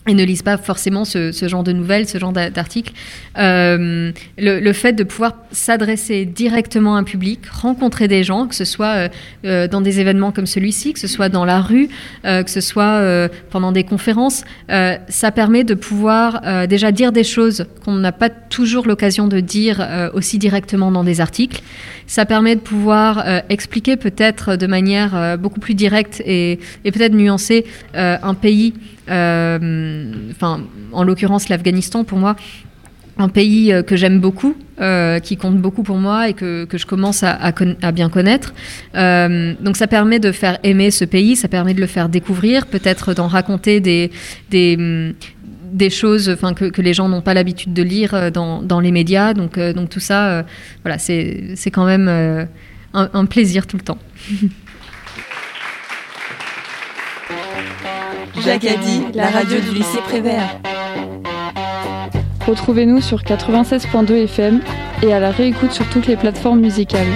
et 0.07 0.13
ne 0.13 0.23
lisent 0.23 0.43
pas 0.43 0.57
forcément 0.57 1.03
ce, 1.03 1.31
genre 1.47 1.63
de 1.63 1.71
nouvelles, 1.71 2.07
ce 2.07 2.19
genre 2.19 2.31
d'articles. 2.31 2.93
Euh, 3.37 4.11
le, 4.37 4.73
fait 4.73 4.93
de 4.93 5.03
pouvoir 5.03 5.33
s'adresser 5.51 6.25
directement 6.25 6.95
à 6.95 6.99
un 6.99 7.03
public, 7.03 7.39
rencontrer 7.51 8.07
des 8.07 8.23
gens, 8.23 8.47
que 8.47 8.55
ce 8.55 8.65
soit 8.65 8.85
euh, 8.87 9.09
euh, 9.45 9.67
dans 9.67 9.81
des 9.81 9.99
événements 9.99 10.31
comme 10.31 10.45
celui-ci, 10.45 10.93
que 10.93 10.99
ce 10.99 11.07
soit 11.07 11.29
dans 11.29 11.45
la 11.45 11.61
rue, 11.61 11.89
que 12.23 12.49
ce 12.49 12.61
soit 12.61 13.29
pendant 13.49 13.71
des 13.71 13.83
conférences, 13.83 14.43
ça 14.67 15.31
permet 15.33 15.63
de 15.63 15.73
pouvoir 15.73 16.67
déjà 16.67 16.91
dire 16.91 17.11
des 17.11 17.23
choses 17.23 17.65
qu'on 17.83 17.95
n'a 17.95 18.11
pas 18.11 18.29
toujours 18.29 18.87
l'occasion 18.87 19.27
de 19.27 19.39
dire 19.39 19.85
aussi 20.13 20.37
directement 20.37 20.91
dans 20.91 21.03
des 21.03 21.21
articles. 21.21 21.61
Ça 22.07 22.25
permet 22.25 22.55
de 22.55 22.61
pouvoir 22.61 23.23
expliquer 23.49 23.95
peut-être 23.95 24.55
de 24.55 24.67
manière 24.67 25.37
beaucoup 25.37 25.59
plus 25.59 25.73
directe 25.73 26.21
et, 26.25 26.59
et 26.83 26.91
peut-être 26.91 27.13
nuancée 27.13 27.65
un 27.93 28.33
pays 28.33 28.73
euh, 28.75 28.94
enfin, 29.07 30.61
en 30.91 31.03
l'occurrence 31.03 31.49
l'Afghanistan 31.49 32.03
pour 32.03 32.17
moi, 32.17 32.35
un 33.17 33.29
pays 33.29 33.71
euh, 33.71 33.81
que 33.81 33.95
j'aime 33.95 34.19
beaucoup, 34.19 34.55
euh, 34.81 35.19
qui 35.19 35.37
compte 35.37 35.57
beaucoup 35.57 35.83
pour 35.83 35.97
moi 35.97 36.29
et 36.29 36.33
que, 36.33 36.65
que 36.65 36.77
je 36.77 36.85
commence 36.85 37.23
à, 37.23 37.51
bien 37.91 38.09
connaître. 38.09 38.53
Euh, 38.95 39.53
donc 39.61 39.77
ça 39.77 39.87
permet 39.87 40.19
de 40.19 40.31
faire 40.31 40.57
aimer 40.63 40.91
ce 40.91 41.05
pays, 41.05 41.35
ça 41.35 41.47
permet 41.47 41.73
de 41.73 41.81
le 41.81 41.87
faire 41.87 42.09
découvrir, 42.09 42.67
peut-être 42.67 43.13
d'en 43.13 43.27
raconter 43.27 43.79
des, 43.79 44.11
des, 44.49 45.13
des 45.71 45.89
choses 45.89 46.35
que, 46.55 46.65
que 46.65 46.81
les 46.81 46.93
gens 46.93 47.07
n'ont 47.07 47.21
pas 47.21 47.33
l'habitude 47.33 47.73
de 47.73 47.83
lire 47.83 48.31
dans, 48.31 48.61
dans, 48.61 48.79
les 48.79 48.91
médias. 48.91 49.33
Donc, 49.33 49.57
donc 49.59 49.89
tout 49.89 49.99
ça, 49.99 50.45
voilà, 50.83 50.97
c'est 50.99 51.71
quand 51.71 51.85
même 51.85 52.47
un 52.93 53.25
plaisir 53.25 53.65
tout 53.67 53.77
le 53.77 53.83
temps. 53.83 53.99
Dit, 58.35 59.01
la 59.13 59.27
radio 59.27 59.59
du 59.59 59.71
lycée 59.73 59.99
Prévert. 60.03 60.59
Retrouvez-nous 62.45 62.99
sur 63.01 63.21
96.2 63.21 64.25
FM 64.25 64.61
et 65.03 65.13
à 65.13 65.19
la 65.19 65.31
réécoute 65.31 65.71
sur 65.71 65.87
toutes 65.89 66.07
les 66.07 66.17
plateformes 66.17 66.59
musicales. 66.59 67.07